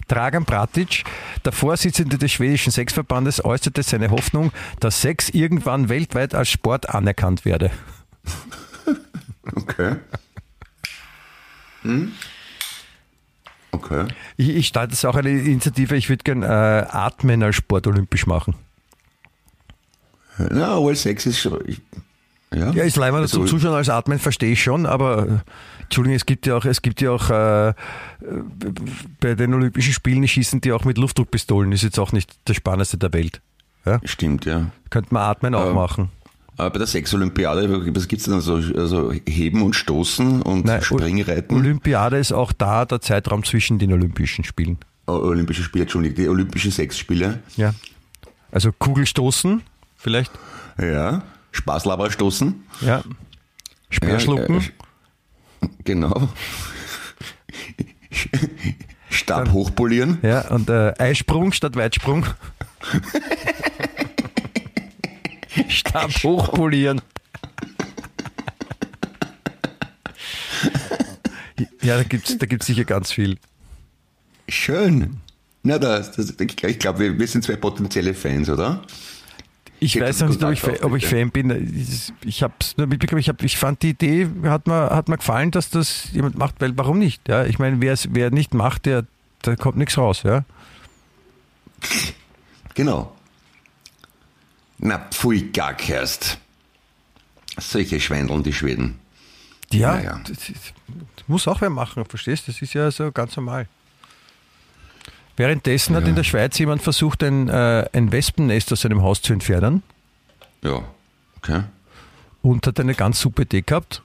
Dragan 0.08 0.44
Bratic, 0.44 1.04
der 1.44 1.52
Vorsitzende 1.52 2.18
des 2.18 2.32
schwedischen 2.32 2.72
Sexverbandes, 2.72 3.44
äußerte 3.44 3.82
seine 3.82 4.10
Hoffnung, 4.10 4.52
dass 4.80 5.00
Sex 5.00 5.28
irgendwann 5.28 5.88
weltweit 5.88 6.34
als 6.34 6.50
Sport 6.50 6.88
anerkannt 6.88 7.44
werde. 7.44 7.70
Okay. 9.54 9.96
Hm? 11.82 12.12
Okay. 13.72 14.06
Ich, 14.36 14.50
ich 14.50 14.66
starte 14.68 14.92
jetzt 14.92 15.04
auch 15.04 15.16
eine 15.16 15.30
Initiative, 15.30 15.96
ich 15.96 16.08
würde 16.08 16.22
gern 16.22 16.42
äh, 16.42 16.46
Atmen 16.46 17.42
als 17.42 17.56
Sport 17.56 17.88
olympisch 17.88 18.26
machen. 18.26 18.54
Na, 20.38 20.68
aber 20.68 20.94
Sex 20.94 21.26
ist 21.26 21.40
schon. 21.40 21.58
Ich, 21.66 21.80
ja, 22.54 22.70
Ja, 22.72 22.84
ist 22.84 22.96
leider 22.96 23.16
Also- 23.18 23.38
zum 23.38 23.46
Zuschauen 23.46 23.74
als 23.74 23.88
Atmen, 23.88 24.18
verstehe 24.18 24.52
ich 24.52 24.62
schon, 24.62 24.86
aber 24.86 25.26
äh, 25.26 25.38
Entschuldigung, 25.84 26.16
es 26.16 26.26
gibt 26.26 26.46
ja 26.46 26.56
auch, 26.56 26.64
es 26.64 26.82
gibt 26.82 27.00
ja 27.00 27.10
auch 27.10 27.30
äh, 27.30 27.68
äh, 27.70 27.74
bei 29.20 29.34
den 29.34 29.54
Olympischen 29.54 29.92
Spielen 29.92 30.26
schießen 30.26 30.60
die 30.60 30.72
auch 30.72 30.84
mit 30.84 30.98
Luftdruckpistolen, 30.98 31.72
ist 31.72 31.82
jetzt 31.82 31.98
auch 31.98 32.12
nicht 32.12 32.34
das 32.44 32.56
Spannendste 32.56 32.98
der 32.98 33.12
Welt. 33.12 33.40
Ja? 33.84 34.00
Stimmt, 34.04 34.44
ja. 34.44 34.66
Könnte 34.90 35.12
man 35.14 35.22
Atmen 35.24 35.54
auch 35.54 35.68
Ähm, 35.68 35.74
machen. 35.74 36.08
Aber 36.58 36.70
bei 36.70 36.78
der 36.78 36.86
Sexolympiade, 36.86 37.94
was 37.94 38.06
gibt's 38.08 38.24
denn 38.26 38.40
so? 38.40 38.54
Also 38.56 39.12
Heben 39.26 39.62
und 39.62 39.74
Stoßen 39.74 40.42
und 40.42 40.66
Nein, 40.66 40.82
Springreiten? 40.82 41.56
Olympiade 41.56 42.18
ist 42.18 42.32
auch 42.32 42.52
da 42.52 42.84
der 42.84 43.00
Zeitraum 43.00 43.42
zwischen 43.42 43.78
den 43.78 43.92
Olympischen 43.92 44.44
Spielen. 44.44 44.76
Oh, 45.06 45.12
Olympische 45.12 45.62
Spiele, 45.62 45.84
Entschuldigung, 45.84 46.16
die 46.16 46.28
Olympischen 46.28 46.70
Sexspiele. 46.70 47.40
Ja. 47.56 47.74
Also 48.52 48.70
Kugelstoßen, 48.70 49.62
vielleicht. 50.02 50.32
Ja. 50.78 51.22
Spaßlaber 51.52 52.10
stoßen. 52.10 52.64
Ja. 52.80 53.02
Speerschlucken. 53.90 54.60
Ja, 54.60 54.66
äh, 55.62 55.68
genau. 55.84 56.28
Stab 59.10 59.52
hochpolieren. 59.52 60.18
Ja, 60.22 60.48
und 60.48 60.70
äh, 60.70 60.94
Eisprung 60.98 61.52
statt 61.52 61.76
Weitsprung. 61.76 62.26
Stab 65.68 66.10
hochpolieren. 66.22 67.02
Ja, 71.82 71.96
da 71.96 72.04
gibt's 72.04 72.38
da 72.38 72.46
gibt's 72.46 72.66
sicher 72.66 72.84
ganz 72.84 73.12
viel. 73.12 73.38
Schön. 74.48 75.20
Na, 75.62 75.78
das, 75.78 76.12
das, 76.12 76.34
ich 76.38 76.78
glaube, 76.78 76.98
wir, 76.98 77.18
wir 77.18 77.26
sind 77.26 77.44
zwei 77.44 77.56
potenzielle 77.56 78.14
Fans, 78.14 78.48
oder? 78.48 78.82
Ich 79.84 79.98
weiß 80.00 80.20
noch 80.20 80.28
nicht, 80.28 80.42
ob 80.44 80.52
ich, 80.52 80.84
ob 80.84 80.96
ich. 80.96 81.06
Fan 81.06 81.30
bin. 81.32 81.50
Ich 82.24 82.42
habe 82.44 82.54
es 82.60 82.76
nur 82.76 82.86
mitbekommen. 82.86 83.18
Ich, 83.20 83.28
hab, 83.28 83.42
ich 83.42 83.56
fand 83.56 83.82
die 83.82 83.90
Idee, 83.90 84.28
hat 84.44 84.68
mir, 84.68 84.90
hat 84.90 85.08
mir 85.08 85.16
gefallen, 85.16 85.50
dass 85.50 85.70
das 85.70 86.12
jemand 86.12 86.38
macht, 86.38 86.60
weil 86.60 86.78
warum 86.78 87.00
nicht? 87.00 87.28
Ja, 87.28 87.44
ich 87.44 87.58
meine, 87.58 87.80
wer 87.80 87.92
es 87.92 88.06
nicht 88.08 88.54
macht, 88.54 88.86
der, 88.86 89.04
da 89.42 89.56
kommt 89.56 89.78
nichts 89.78 89.98
raus. 89.98 90.22
Ja? 90.22 90.44
Genau. 92.74 93.12
Na, 94.78 94.98
pfui, 95.10 95.50
gar 95.52 95.74
kerst. 95.74 96.38
Solche 97.58 98.00
Schweindeln, 98.00 98.42
die 98.44 98.52
Schweden. 98.52 98.98
Ja, 99.72 99.96
Naja. 99.96 100.20
das, 100.28 100.38
das 101.16 101.28
muss 101.28 101.48
auch 101.48 101.60
wer 101.60 101.70
machen, 101.70 102.04
verstehst 102.04 102.46
du? 102.46 102.52
Das 102.52 102.62
ist 102.62 102.74
ja 102.74 102.90
so 102.90 103.10
ganz 103.10 103.36
normal. 103.36 103.66
Währenddessen 105.42 105.96
hat 105.96 106.04
Ja. 106.04 106.10
in 106.10 106.14
der 106.14 106.22
Schweiz 106.22 106.56
jemand 106.60 106.82
versucht, 106.82 107.24
ein, 107.24 107.48
äh, 107.48 107.84
ein 107.92 108.12
Wespennest 108.12 108.72
aus 108.72 108.82
seinem 108.82 109.02
Haus 109.02 109.22
zu 109.22 109.32
entfernen 109.32 109.82
Ja, 110.62 110.84
okay. 111.38 111.62
und 112.42 112.64
hat 112.64 112.78
eine 112.78 112.94
ganz 112.94 113.18
super 113.20 113.42
Idee 113.42 113.62
gehabt. 113.62 114.02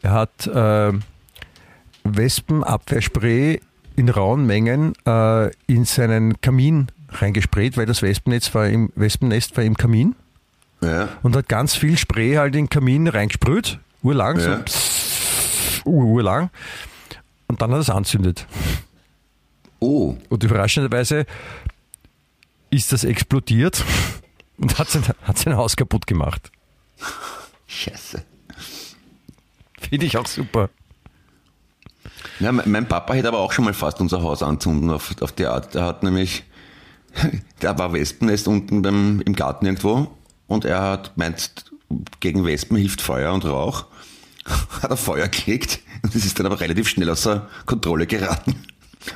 er 0.00 0.12
hat 0.12 0.46
äh, 0.46 0.92
Wespenabwehrspray 2.04 3.60
in 3.96 4.08
rauen 4.10 4.46
Mengen 4.46 4.92
äh, 5.06 5.50
in 5.66 5.84
seinen 5.86 6.40
Kamin 6.40 6.86
reingesprayt, 7.08 7.76
weil 7.76 7.86
das 7.86 8.00
Wespennest 8.02 8.54
war 8.54 8.68
im, 8.68 8.92
Wespennest 8.94 9.56
war 9.56 9.64
im 9.64 9.76
Kamin 9.76 10.14
Ja. 10.80 11.08
und 11.24 11.34
hat 11.34 11.48
ganz 11.48 11.74
viel 11.74 11.98
Spray 11.98 12.34
halt 12.36 12.54
in 12.54 12.66
den 12.66 12.70
Kamin 12.70 13.08
reingesprüht, 13.08 13.80
urlang, 14.04 14.38
Ja. 14.38 14.62
so 14.68 15.90
urlang. 15.90 16.50
Und 17.48 17.60
dann 17.60 17.70
hat 17.72 17.78
er 17.78 17.80
es 17.80 17.90
anzündet. 17.90 18.46
Oh, 19.80 20.16
Und 20.28 20.44
überraschenderweise 20.44 21.26
ist 22.70 22.92
das 22.92 23.04
explodiert 23.04 23.82
und 24.58 24.78
hat 24.78 24.88
sein, 24.90 25.02
hat 25.22 25.38
sein 25.38 25.56
Haus 25.56 25.76
kaputt 25.76 26.06
gemacht. 26.06 26.52
scheiße. 27.66 28.22
Finde 29.80 30.06
ich 30.06 30.16
auch 30.16 30.26
super. 30.26 30.68
Ja, 32.38 32.52
mein 32.52 32.86
Papa 32.86 33.14
hätte 33.14 33.28
aber 33.28 33.38
auch 33.38 33.52
schon 33.52 33.64
mal 33.64 33.74
fast 33.74 34.00
unser 34.00 34.22
Haus 34.22 34.42
anzünden 34.42 34.90
auf, 34.90 35.14
auf 35.20 35.32
die 35.32 35.46
Art. 35.46 35.74
Der 35.74 35.84
hat 35.84 36.02
nämlich, 36.02 36.44
da 37.60 37.78
war 37.78 37.92
Wespennest 37.92 38.48
unten 38.48 38.82
beim, 38.82 39.20
im 39.24 39.34
Garten 39.34 39.66
irgendwo 39.66 40.10
und 40.46 40.64
er 40.64 40.82
hat 40.82 41.16
meint, 41.16 41.64
gegen 42.20 42.44
Wespen 42.44 42.76
hilft 42.76 43.00
Feuer 43.00 43.32
und 43.32 43.44
Rauch. 43.44 43.86
Hat 44.82 44.90
er 44.90 44.96
Feuer 44.96 45.28
gelegt 45.28 45.80
und 46.02 46.14
es 46.14 46.24
ist 46.24 46.38
dann 46.38 46.46
aber 46.46 46.60
relativ 46.60 46.88
schnell 46.88 47.10
außer 47.10 47.48
Kontrolle 47.66 48.06
geraten. 48.06 48.56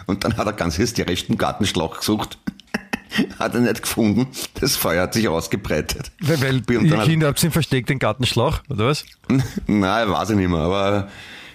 Und 0.06 0.24
dann 0.24 0.36
hat 0.36 0.46
er 0.46 0.52
ganz 0.52 0.78
hysterisch 0.78 1.26
den 1.26 1.36
Gartenschlauch 1.38 1.98
gesucht. 1.98 2.38
Hat 3.38 3.54
er 3.54 3.60
nicht 3.60 3.82
gefunden. 3.82 4.26
Das 4.58 4.74
Feuer 4.74 5.02
hat 5.04 5.14
sich 5.14 5.28
ausgebreitet. 5.28 6.10
Weil, 6.20 6.40
weil 6.68 6.78
Und 6.78 6.84
die 6.86 6.96
hat- 6.96 7.04
Kinder 7.04 7.28
habt 7.28 7.40
ihn 7.44 7.52
versteckt, 7.52 7.88
den 7.88 8.00
Gartenschlauch, 8.00 8.60
oder 8.68 8.86
was? 8.88 9.04
Nein, 9.68 10.10
weiß 10.10 10.30
ich 10.30 10.36
nicht 10.36 10.48
mehr, 10.48 10.58
aber 10.58 11.08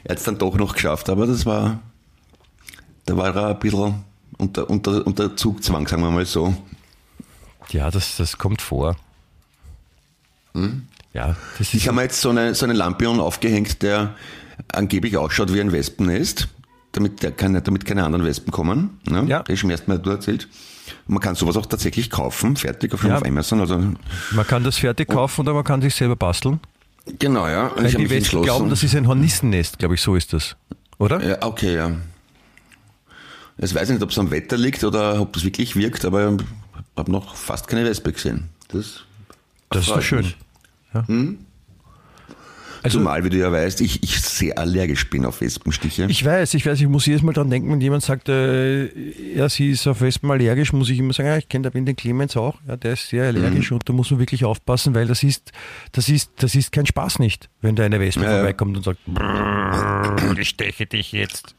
er 0.06 0.12
hat 0.12 0.18
es 0.20 0.24
dann 0.24 0.38
doch 0.38 0.56
noch 0.56 0.74
geschafft. 0.74 1.10
Aber 1.10 1.28
das 1.28 1.46
war, 1.46 1.80
da 3.06 3.18
war 3.18 3.36
er 3.36 3.48
ein 3.48 3.60
bisschen 3.60 4.06
unter, 4.38 4.70
unter, 4.70 5.06
unter 5.06 5.36
Zugzwang, 5.36 5.86
sagen 5.86 6.02
wir 6.02 6.12
mal 6.12 6.26
so. 6.26 6.56
Ja, 7.72 7.92
das, 7.92 8.16
das 8.16 8.38
kommt 8.38 8.62
vor. 8.62 8.96
Ja, 11.14 11.36
das 11.58 11.68
ist 11.68 11.74
Ich 11.74 11.88
habe 11.88 11.96
mir 11.96 12.04
jetzt 12.04 12.22
so 12.22 12.30
eine, 12.30 12.56
so 12.56 12.66
eine 12.66 12.74
Lampion 12.74 13.20
aufgehängt, 13.20 13.82
der 13.82 14.16
angeblich 14.72 15.18
ausschaut 15.18 15.54
wie 15.54 15.60
ein 15.62 15.72
Wespennest, 15.74 16.48
damit, 17.00 17.24
der 17.24 17.32
keine, 17.32 17.62
damit 17.62 17.86
keine 17.86 18.04
anderen 18.04 18.26
Wespen 18.26 18.52
kommen. 18.52 19.00
Ne? 19.10 19.26
Ja. 19.28 19.40
Das 19.44 19.54
ist 19.54 19.60
schon 19.60 19.72
ersten 19.72 19.90
Mal 19.92 19.98
du 20.00 20.12
erzählt. 20.12 20.48
Man 21.08 21.20
kann 21.20 21.36
sowas 21.36 21.56
auch 21.58 21.66
tatsächlich 21.66 22.10
kaufen, 22.10 22.56
fertig 22.56 22.94
auf, 22.94 23.04
Ja. 23.04 23.18
auf 23.18 23.26
Amazon. 23.26 23.60
Also, 23.62 23.78
man 24.32 24.48
kann 24.48 24.64
das 24.64 24.78
fertig 24.78 25.08
kaufen 25.08 25.42
oder 25.42 25.54
man 25.54 25.64
kann 25.64 25.82
sich 25.82 25.96
selber 25.96 26.16
basteln. 26.16 26.60
genau, 27.18 27.48
ja. 27.48 27.68
Und 27.68 27.78
Weil 27.78 27.86
ich 27.88 27.96
die 27.96 28.10
Wespen 28.10 28.42
glauben, 28.44 28.70
das 28.70 28.84
ist 28.84 28.96
ein 28.96 29.08
Hornissennest, 29.08 29.80
glaube 29.80 29.96
ich, 29.96 30.02
so 30.02 30.16
ist 30.16 30.34
das. 30.34 30.56
Oder? 30.98 31.24
Ja, 31.24 31.38
okay, 31.44 31.76
ja. 31.76 31.92
Jetzt 33.58 33.76
weiß 33.76 33.90
ich 33.90 33.94
nicht, 33.96 34.04
ob 34.04 34.10
es 34.12 34.18
am 34.20 34.32
Wetter 34.32 34.58
liegt 34.58 34.84
oder 34.84 35.20
ob 35.22 35.34
das 35.34 35.44
wirklich 35.44 35.76
wirkt, 35.76 36.06
aber 36.06 36.32
ich 36.34 36.42
habe 36.98 37.12
noch 37.12 37.36
fast 37.36 37.68
keine 37.68 37.86
Wespe 37.86 38.12
gesehen. 38.14 38.50
Das, 38.70 39.02
das 39.70 39.82
ist 39.84 39.90
doch 39.90 40.02
schön. 40.02 40.34
Ja. 40.94 41.06
Also, 42.82 43.00
Zumal, 43.00 43.24
wie 43.26 43.30
du 43.30 43.38
ja 43.38 43.52
weißt, 43.52 43.82
ich, 43.82 44.04
ich 44.04 44.22
sehr 44.22 44.58
allergisch 44.58 45.10
bin 45.10 45.26
auf 45.26 45.42
Wespenstiche. 45.42 46.06
ich 46.10 46.24
weiß, 46.24 46.54
ich 46.54 46.66
weiß, 46.66 46.80
ich 46.80 46.88
muss 46.88 47.06
jedes 47.06 47.22
Mal 47.22 47.34
dran 47.34 47.50
denken, 47.50 47.72
wenn 47.72 47.82
jemand 47.82 48.04
sagt, 48.04 48.30
äh, 48.30 48.86
ja, 49.36 49.50
sie 49.50 49.72
ist 49.72 49.86
auf 49.88 50.02
Wespen 50.02 50.32
allergisch, 50.32 50.72
muss 50.74 50.90
ich 50.90 51.00
immer 51.00 51.14
sagen, 51.14 51.28
ja, 51.30 51.38
ich 51.38 51.50
kenne 51.50 51.70
da 51.70 51.78
den 51.78 51.96
Clemens 51.96 52.38
auch, 52.38 52.56
ja, 52.68 52.78
der 52.78 52.94
ist 52.94 53.10
sehr 53.10 53.32
Mhm. 53.32 53.38
allergisch 53.38 53.72
und 53.72 53.88
da 53.88 53.94
muss 53.94 54.12
man 54.12 54.20
wirklich 54.20 54.46
aufpassen, 54.46 54.96
weil 54.96 55.08
das 55.08 55.24
ist, 55.24 55.52
das 55.92 56.08
ist, 56.10 56.32
das 56.38 56.56
ist 56.56 56.72
kein 56.72 56.86
Spaß 56.86 57.20
nicht, 57.20 57.50
wenn 57.62 57.76
da 57.76 57.84
eine 57.84 58.00
Wespe 58.00 58.24
Ja, 58.24 58.30
vorbeikommt 58.36 58.78
und 58.78 58.84
sagt, 58.84 59.00
"Brrr, 59.06 60.38
ich 60.38 60.50
steche 60.50 60.86
dich 60.86 61.12
jetzt. 61.12 61.56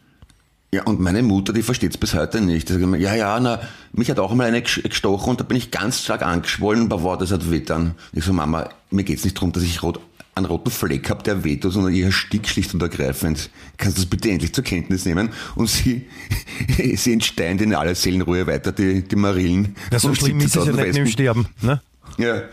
ja, 0.73 0.85
und 0.85 1.01
meine 1.01 1.23
Mutter, 1.23 1.53
die 1.53 1.63
versteht 1.63 1.91
es 1.91 1.99
bis 1.99 2.15
heute 2.15 2.41
nicht. 2.41 2.69
Die 2.69 2.73
sagt 2.75 2.83
immer, 2.85 2.97
Ja, 2.97 3.15
ja, 3.15 3.39
na, 3.41 3.61
mich 3.93 4.09
hat 4.11 4.19
auch 4.19 4.31
einmal 4.31 4.47
eine 4.47 4.63
gestochen 4.63 5.31
und 5.31 5.41
da 5.41 5.45
bin 5.45 5.57
ich 5.57 5.71
ganz 5.71 6.03
stark 6.03 6.23
angeschwollen, 6.23 6.85
aber 6.85 7.03
wow, 7.03 7.19
das 7.19 7.33
hat 7.33 7.43
dann. 7.67 7.95
Ich 8.13 8.25
so, 8.25 8.33
Mama, 8.33 8.69
mir 8.91 9.03
geht's 9.05 9.25
nicht 9.25 9.37
darum, 9.37 9.53
dass 9.53 9.63
ich 9.65 9.83
rot, 9.83 10.01
einen 10.35 10.47
roten 10.47 10.71
Fleck 10.71 11.11
habe, 11.11 11.23
der 11.23 11.45
wehtut, 11.45 11.73
sondern 11.73 11.93
ihr 11.93 12.13
Stick 12.13 12.49
schlicht 12.49 12.73
und 12.75 12.83
ergreifend. 12.83 13.51
Kannst 13.77 13.99
du 13.99 14.03
das 14.03 14.11
bitte 14.11 14.31
endlich 14.31 14.53
zur 14.55 14.65
Kenntnis 14.65 15.05
nehmen? 15.05 15.31
Und 15.57 15.69
sie, 15.69 16.07
sie 16.97 17.13
entsteint 17.13 17.61
in 17.61 17.75
aller 17.75 17.95
Seelenruhe 17.95 18.47
weiter, 18.47 18.73
die, 18.73 19.03
die 19.03 19.17
Marillen. 19.17 19.75
Ja, 19.91 19.99
so 19.99 20.09
Und 20.09 20.17
schlimm 20.17 20.39
ist 20.41 20.57
es 20.57 20.67
ja 20.67 20.73
17.000 20.73 20.77
nicht 20.77 20.87
Wespen. 20.87 21.07
Sterben. 21.09 21.47
Ne? 21.63 21.81
Ja. 22.19 22.43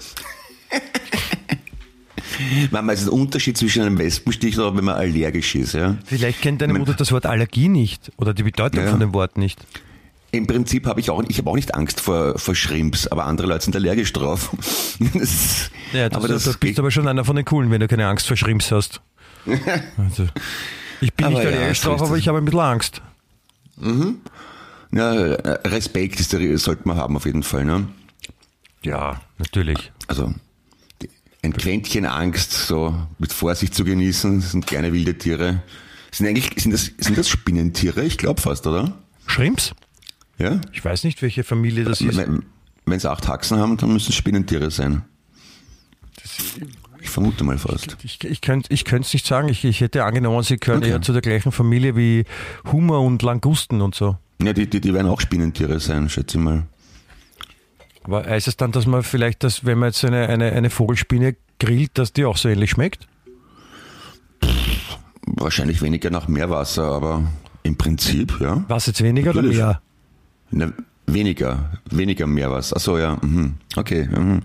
Es 2.40 3.02
ist 3.02 3.08
ein 3.08 3.14
Unterschied 3.14 3.58
zwischen 3.58 3.82
einem 3.82 3.98
Wespenstich 3.98 4.58
oder 4.60 4.76
wenn 4.78 4.84
man 4.84 4.96
allergisch 4.96 5.56
ist. 5.56 5.74
Ja? 5.74 5.98
Vielleicht 6.06 6.42
kennt 6.42 6.62
deine 6.62 6.74
Mutter 6.74 6.94
das 6.94 7.12
Wort 7.12 7.26
Allergie 7.26 7.68
nicht 7.68 8.12
oder 8.18 8.34
die 8.34 8.44
Bedeutung 8.44 8.84
Ja. 8.84 8.92
von 8.92 9.00
dem 9.00 9.14
Wort 9.14 9.38
nicht. 9.38 9.60
Im 10.32 10.46
Prinzip 10.46 10.86
habe 10.86 11.00
ich 11.00 11.10
auch, 11.10 11.24
ich 11.28 11.38
habe 11.38 11.50
auch 11.50 11.56
nicht 11.56 11.74
Angst 11.74 12.02
vor, 12.02 12.38
vor 12.38 12.54
Shrimps, 12.54 13.08
aber 13.08 13.26
andere 13.26 13.48
Leute 13.48 13.66
sind 13.66 13.76
allergisch 13.76 14.12
drauf. 14.14 14.50
Das, 15.14 15.70
Ja, 15.94 16.10
das, 16.10 16.18
aber 16.18 16.28
das 16.28 16.44
da 16.44 16.54
bist 16.60 16.80
aber 16.80 16.92
schon 16.92 17.08
einer 17.08 17.24
von 17.24 17.36
den 17.36 17.46
Coolen, 17.46 17.72
wenn 17.72 17.80
du 17.80 17.88
keine 17.88 18.08
Angst 18.08 18.28
vor 18.28 18.36
Schrimps 18.36 18.72
hast. 18.72 19.02
Also, 19.98 20.28
ich 21.00 21.14
bin 21.14 21.28
Aber 21.28 21.36
nicht 21.36 21.44
ja, 21.44 21.52
allergisch 21.52 21.80
so 21.80 21.90
drauf, 21.90 22.02
aber 22.02 22.18
ich 22.18 22.28
habe 22.28 22.40
ein 22.40 22.46
bisschen 22.46 22.60
Angst. 22.60 23.02
ja, 24.92 25.12
Respekt 25.12 26.20
ist 26.20 26.34
der, 26.34 26.58
sollte 26.58 26.88
man 26.88 26.98
haben 26.98 27.16
auf 27.16 27.26
jeden 27.26 27.44
Fall. 27.44 27.64
Ne? 27.64 27.88
Ja, 28.84 29.22
natürlich. 29.38 29.92
Also 30.08 30.34
ein 31.44 31.54
Quäntchen 31.54 32.06
Angst, 32.06 32.52
so 32.52 32.96
mit 33.20 33.32
Vorsicht 33.32 33.74
zu 33.74 33.84
genießen, 33.84 34.42
das 34.42 34.52
sind 34.52 34.68
kleine 34.68 34.92
wilde 34.92 35.18
Tiere. 35.18 35.62
Sind 36.12 36.28
eigentlich, 36.28 36.52
sind 36.62 36.74
das, 36.74 36.92
sind 36.98 37.18
das 37.18 37.30
Spinnentiere? 37.30 38.04
Ich 38.04 38.18
glaube 38.18 38.42
fast, 38.42 38.66
oder? 38.66 38.98
Schrimps? 39.28 39.74
Ja? 40.38 40.62
Ich 40.72 40.84
weiß 40.84 41.04
nicht, 41.04 41.22
welche 41.22 41.44
Familie 41.44 41.84
das 41.84 42.02
ist. 42.02 42.18
Wenn, 42.86 43.00
sie 43.00 43.10
acht 43.10 43.28
Haxen 43.28 43.58
haben, 43.58 43.78
dann 43.78 43.92
müssen 43.92 44.10
es 44.10 44.16
Spinnentiere 44.16 44.72
sein. 44.72 45.04
Ich 47.02 47.10
vermute 47.10 47.44
mal 47.44 47.58
fast. 47.58 47.98
Ich, 48.04 48.24
ich 48.24 48.42
könnte 48.42 48.74
ich 48.74 48.86
es 48.92 49.14
nicht 49.14 49.26
sagen. 49.26 49.50
Ich, 49.50 49.64
ich 49.64 49.82
hätte 49.82 50.04
angenommen, 50.04 50.44
sie 50.44 50.58
gehören 50.58 50.82
Okay. 50.82 50.92
eher 50.92 51.02
zu 51.02 51.14
der 51.14 51.22
gleichen 51.22 51.52
Familie 51.52 51.96
wie 51.96 52.26
Hummer 52.72 53.02
und 53.02 53.22
Langusten 53.22 53.82
und 53.82 53.96
so. 53.96 54.18
Ja, 54.42 54.54
die, 54.54 54.70
die, 54.70 54.82
die 54.82 54.94
werden 54.94 55.08
auch 55.08 55.20
Spinnentiere 55.22 55.80
sein, 55.80 56.10
schätze 56.10 56.38
ich 56.38 56.44
mal. 56.44 56.64
Aber 58.04 58.24
heißt 58.26 58.48
es 58.48 58.56
dann, 58.56 58.72
dass 58.72 58.86
man 58.86 59.04
vielleicht, 59.04 59.44
dass, 59.44 59.66
wenn 59.66 59.80
man 59.80 59.90
jetzt 59.90 60.04
eine, 60.06 60.30
eine, 60.30 60.52
eine 60.54 60.70
Vogelspinne 60.70 61.36
grillt, 61.60 61.98
dass 61.98 62.14
die 62.14 62.26
auch 62.26 62.38
so 62.38 62.48
ähnlich 62.48 62.72
schmeckt? 62.72 63.08
Wahrscheinlich 65.26 65.82
weniger 65.82 66.10
nach 66.10 66.28
Meerwasser, 66.28 66.86
aber 66.86 67.24
im 67.64 67.76
Prinzip, 67.78 68.40
ja. 68.40 68.64
Was 68.70 68.86
jetzt 68.86 69.04
weniger 69.04 69.32
oder 69.32 69.42
Natürlich. 69.42 69.58
mehr? 69.58 69.82
Na, 70.52 70.72
weniger, 71.06 71.72
weniger 71.92 72.28
Meerwasser. 72.28 72.76
Achso, 72.76 72.98
ja. 72.98 73.18
Mhm. 73.22 73.56
Okay. 73.76 74.08
Mhm. 74.08 74.42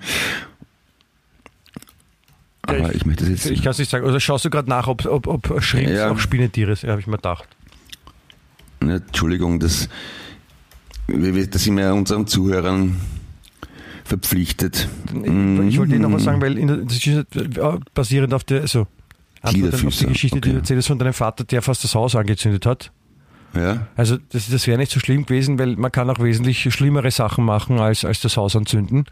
Aber 2.62 2.78
Ja, 2.78 2.90
ich, 2.92 3.04
möchte 3.04 3.24
das 3.24 3.30
jetzt. 3.30 3.50
Ich 3.50 3.62
kann 3.62 3.72
es 3.72 3.78
nicht 3.78 3.90
sagen. 3.90 4.06
Oder 4.06 4.20
schaust 4.20 4.44
du 4.44 4.50
gerade 4.50 4.68
nach, 4.68 4.86
ob, 4.86 5.04
ob, 5.06 5.26
ob 5.26 5.62
Schrimps 5.62 5.92
Ja. 5.92 6.10
auch 6.10 6.18
Spinnentiere 6.18 6.76
sind? 6.76 6.86
Ja, 6.88 6.92
habe 6.92 7.00
ich 7.00 7.06
mir 7.06 7.16
gedacht. 7.16 7.48
Ne, 8.80 8.96
Entschuldigung, 9.06 9.60
das, 9.60 9.88
das 11.08 11.64
sind 11.64 11.76
wir 11.76 11.94
unseren 11.94 12.26
Zuhörern 12.26 12.96
verpflichtet. 14.04 14.88
Ich 15.08 15.78
wollte 15.78 15.94
Ihnen 15.94 16.02
noch 16.02 16.12
was 16.12 16.24
sagen, 16.24 16.40
weil 16.40 16.58
in 16.58 16.68
äh, 16.68 17.78
basierend 17.94 18.34
auf 18.34 18.44
der, 18.44 18.62
also 18.62 18.86
auf 19.42 19.52
die 19.52 20.06
Geschichte, 20.06 20.40
die 20.40 20.48
okay. 20.48 20.52
du 20.52 20.56
erzählst 20.58 20.88
von 20.88 20.98
deinem 20.98 21.12
Vater, 21.12 21.44
der 21.44 21.62
fast 21.62 21.84
das 21.84 21.94
Haus 21.94 22.14
angezündet 22.14 22.66
hat. 22.66 22.92
Ja? 23.54 23.86
Also 23.96 24.16
das, 24.30 24.48
das 24.48 24.66
wäre 24.66 24.78
nicht 24.78 24.92
so 24.92 25.00
schlimm 25.00 25.26
gewesen, 25.26 25.58
weil 25.58 25.76
man 25.76 25.92
kann 25.92 26.08
auch 26.10 26.18
wesentlich 26.18 26.62
schlimmere 26.72 27.10
Sachen 27.10 27.44
machen, 27.44 27.80
als, 27.80 28.04
als 28.04 28.20
das 28.20 28.36
Haus 28.36 28.56
anzünden. 28.56 29.06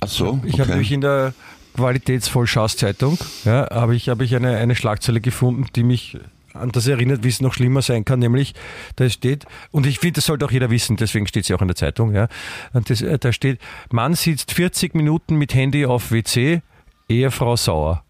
Ach 0.00 0.08
so, 0.08 0.40
Ich 0.44 0.60
habe 0.60 0.74
okay. 0.74 0.94
in 0.94 1.00
der 1.00 1.34
Qualitätsvollschaß-Zeitung 1.74 3.18
ja, 3.44 3.68
habe 3.70 3.94
ich, 3.94 4.08
habe 4.08 4.24
ich 4.24 4.34
eine, 4.34 4.56
eine 4.56 4.74
Schlagzeile 4.74 5.20
gefunden, 5.20 5.66
die 5.74 5.82
mich 5.82 6.18
an 6.54 6.72
das 6.72 6.86
erinnert, 6.86 7.22
wie 7.22 7.28
es 7.28 7.40
noch 7.40 7.52
schlimmer 7.52 7.82
sein 7.82 8.04
kann, 8.04 8.18
nämlich 8.18 8.54
da 8.96 9.08
steht, 9.10 9.44
und 9.70 9.86
ich 9.86 9.98
finde, 9.98 10.14
das 10.14 10.26
sollte 10.26 10.46
auch 10.46 10.50
jeder 10.50 10.70
wissen, 10.70 10.96
deswegen 10.96 11.26
steht 11.26 11.42
es 11.42 11.48
ja 11.48 11.56
auch 11.56 11.60
in 11.60 11.68
der 11.68 11.76
Zeitung, 11.76 12.14
ja, 12.14 12.28
das, 12.72 13.02
äh, 13.02 13.18
da 13.18 13.32
steht, 13.32 13.60
Mann 13.90 14.14
sitzt 14.14 14.52
40 14.52 14.94
Minuten 14.94 15.36
mit 15.36 15.54
Handy 15.54 15.84
auf 15.84 16.10
WC, 16.10 16.62
Ehefrau 17.08 17.56
sauer. 17.56 18.05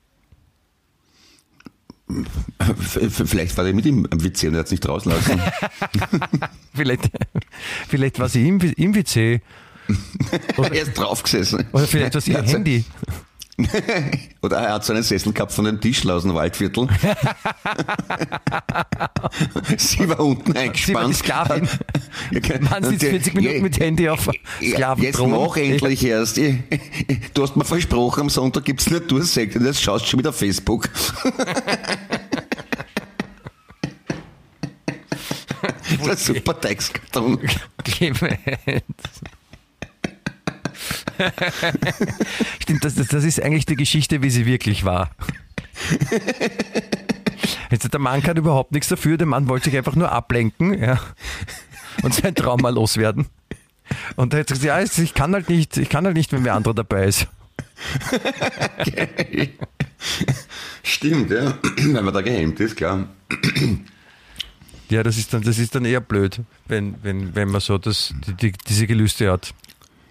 Vielleicht 3.10 3.56
war 3.56 3.64
der 3.64 3.74
mit 3.74 3.84
ihm 3.86 4.06
am 4.10 4.22
WC 4.22 4.48
und 4.48 4.54
er 4.54 4.60
hat 4.60 4.66
es 4.66 4.70
nicht 4.72 4.88
rauslassen. 4.88 5.40
Vielleicht, 6.74 7.10
vielleicht 7.88 8.18
war 8.20 8.28
sie 8.28 8.46
im, 8.46 8.60
im 8.60 8.94
WC 8.94 9.40
er 10.56 10.72
ist 10.72 10.94
draufgesessen. 10.94 11.64
oder 11.72 11.86
vielleicht 11.86 12.14
war 12.14 12.20
sie 12.20 12.32
ihr 12.32 12.38
Ja, 12.38 12.46
so- 12.46 12.52
Handy. 12.54 12.84
Oder 14.42 14.58
er 14.58 14.74
hat 14.74 14.84
so 14.84 14.92
einen 14.92 15.02
Sessel 15.02 15.32
gehabt 15.32 15.52
von 15.52 15.66
einem 15.66 15.80
Tischler 15.80 16.16
aus 16.16 16.22
dem 16.22 16.34
Waldviertel. 16.34 16.88
sie 19.78 20.08
war 20.08 20.20
unten 20.20 20.54
eingespannt. 20.56 21.16
Sie 21.16 21.28
war 21.28 21.46
Sklavin. 21.46 21.68
Man 22.70 22.84
sitzt 22.84 23.04
40 23.04 23.34
Minuten 23.34 23.62
mit 23.62 23.80
Handy 23.80 24.08
auf 24.08 24.28
Sklaven. 24.62 25.02
Jetzt 25.02 25.18
mach 25.18 25.56
endlich 25.56 26.04
erst. 26.04 26.36
Du 26.36 27.42
hast 27.42 27.56
mir 27.56 27.64
versprochen, 27.64 28.20
am 28.22 28.30
Sonntag 28.30 28.64
gibt 28.64 28.80
es 28.82 28.90
Natursekte. 28.90 29.58
jetzt 29.58 29.80
schaust 29.82 30.04
du 30.04 30.10
schon 30.10 30.18
wieder 30.20 30.30
auf 30.30 30.36
Facebook. 30.36 30.90
Das 36.04 36.20
ist 36.20 36.28
ein 36.30 36.34
super 36.34 36.60
Textkarton. 36.60 37.38
Clemens. 37.84 38.22
Stimmt, 42.60 42.84
das, 42.84 42.94
das, 42.94 43.08
das 43.08 43.24
ist 43.24 43.42
eigentlich 43.42 43.66
die 43.66 43.76
Geschichte, 43.76 44.22
wie 44.22 44.30
sie 44.30 44.46
wirklich 44.46 44.84
war. 44.84 45.10
Jetzt, 47.70 47.92
der 47.92 48.00
Mann 48.00 48.22
kann 48.22 48.36
überhaupt 48.36 48.72
nichts 48.72 48.88
dafür, 48.88 49.16
der 49.16 49.26
Mann 49.26 49.48
wollte 49.48 49.70
sich 49.70 49.76
einfach 49.76 49.94
nur 49.94 50.10
ablenken 50.10 50.78
ja, 50.80 51.00
und 52.02 52.14
sein 52.14 52.34
Trauma 52.34 52.70
loswerden. 52.70 53.26
Und 54.16 54.34
er 54.34 54.40
hat 54.40 54.48
gesagt, 54.48 54.64
ja, 54.64 54.80
ich 54.80 55.14
kann 55.14 55.32
halt 55.32 55.48
nicht, 55.48 55.76
ich 55.76 55.88
kann 55.88 56.04
halt 56.04 56.16
nicht, 56.16 56.32
wenn 56.32 56.44
wer 56.44 56.54
andere 56.54 56.74
dabei 56.74 57.04
ist. 57.06 57.26
Geil. 58.84 59.50
Stimmt, 60.82 61.30
ja. 61.30 61.58
Wenn 61.76 62.04
man 62.04 62.14
da 62.14 62.20
gehemmt 62.20 62.60
ist, 62.60 62.76
klar. 62.76 63.08
Ja, 64.88 65.02
das 65.02 65.18
ist 65.18 65.32
dann, 65.32 65.42
das 65.42 65.58
ist 65.58 65.74
dann 65.74 65.84
eher 65.84 66.00
blöd, 66.00 66.40
wenn, 66.66 66.94
wenn, 67.02 67.34
wenn 67.34 67.48
man 67.48 67.60
so 67.60 67.76
das, 67.78 68.14
die, 68.40 68.52
diese 68.52 68.86
Gelüste 68.86 69.30
hat. 69.30 69.52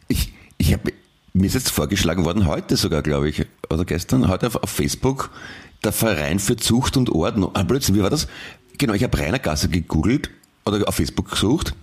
Ich, 0.07 0.33
ich 0.57 0.73
habe 0.73 0.93
mir 1.33 1.47
ist 1.47 1.53
jetzt 1.53 1.69
vorgeschlagen 1.69 2.23
worden, 2.23 2.47
heute 2.47 2.77
sogar, 2.77 3.01
glaube 3.01 3.27
ich, 3.27 3.45
oder 3.69 3.83
gestern, 3.83 4.29
heute 4.29 4.47
auf, 4.47 4.55
auf 4.55 4.69
Facebook, 4.69 5.31
der 5.83 5.91
Verein 5.91 6.39
für 6.39 6.55
Zucht 6.55 6.95
und 6.95 7.09
Ordnung. 7.09 7.51
Ah, 7.53 7.63
Blödsinn, 7.63 7.95
wie 7.95 8.01
war 8.01 8.09
das? 8.09 8.27
Genau, 8.77 8.93
ich 8.93 9.03
habe 9.03 9.17
Rainergasse 9.17 9.67
gegoogelt 9.67 10.29
oder 10.63 10.87
auf 10.87 10.95
Facebook 10.95 11.31
gesucht. 11.31 11.75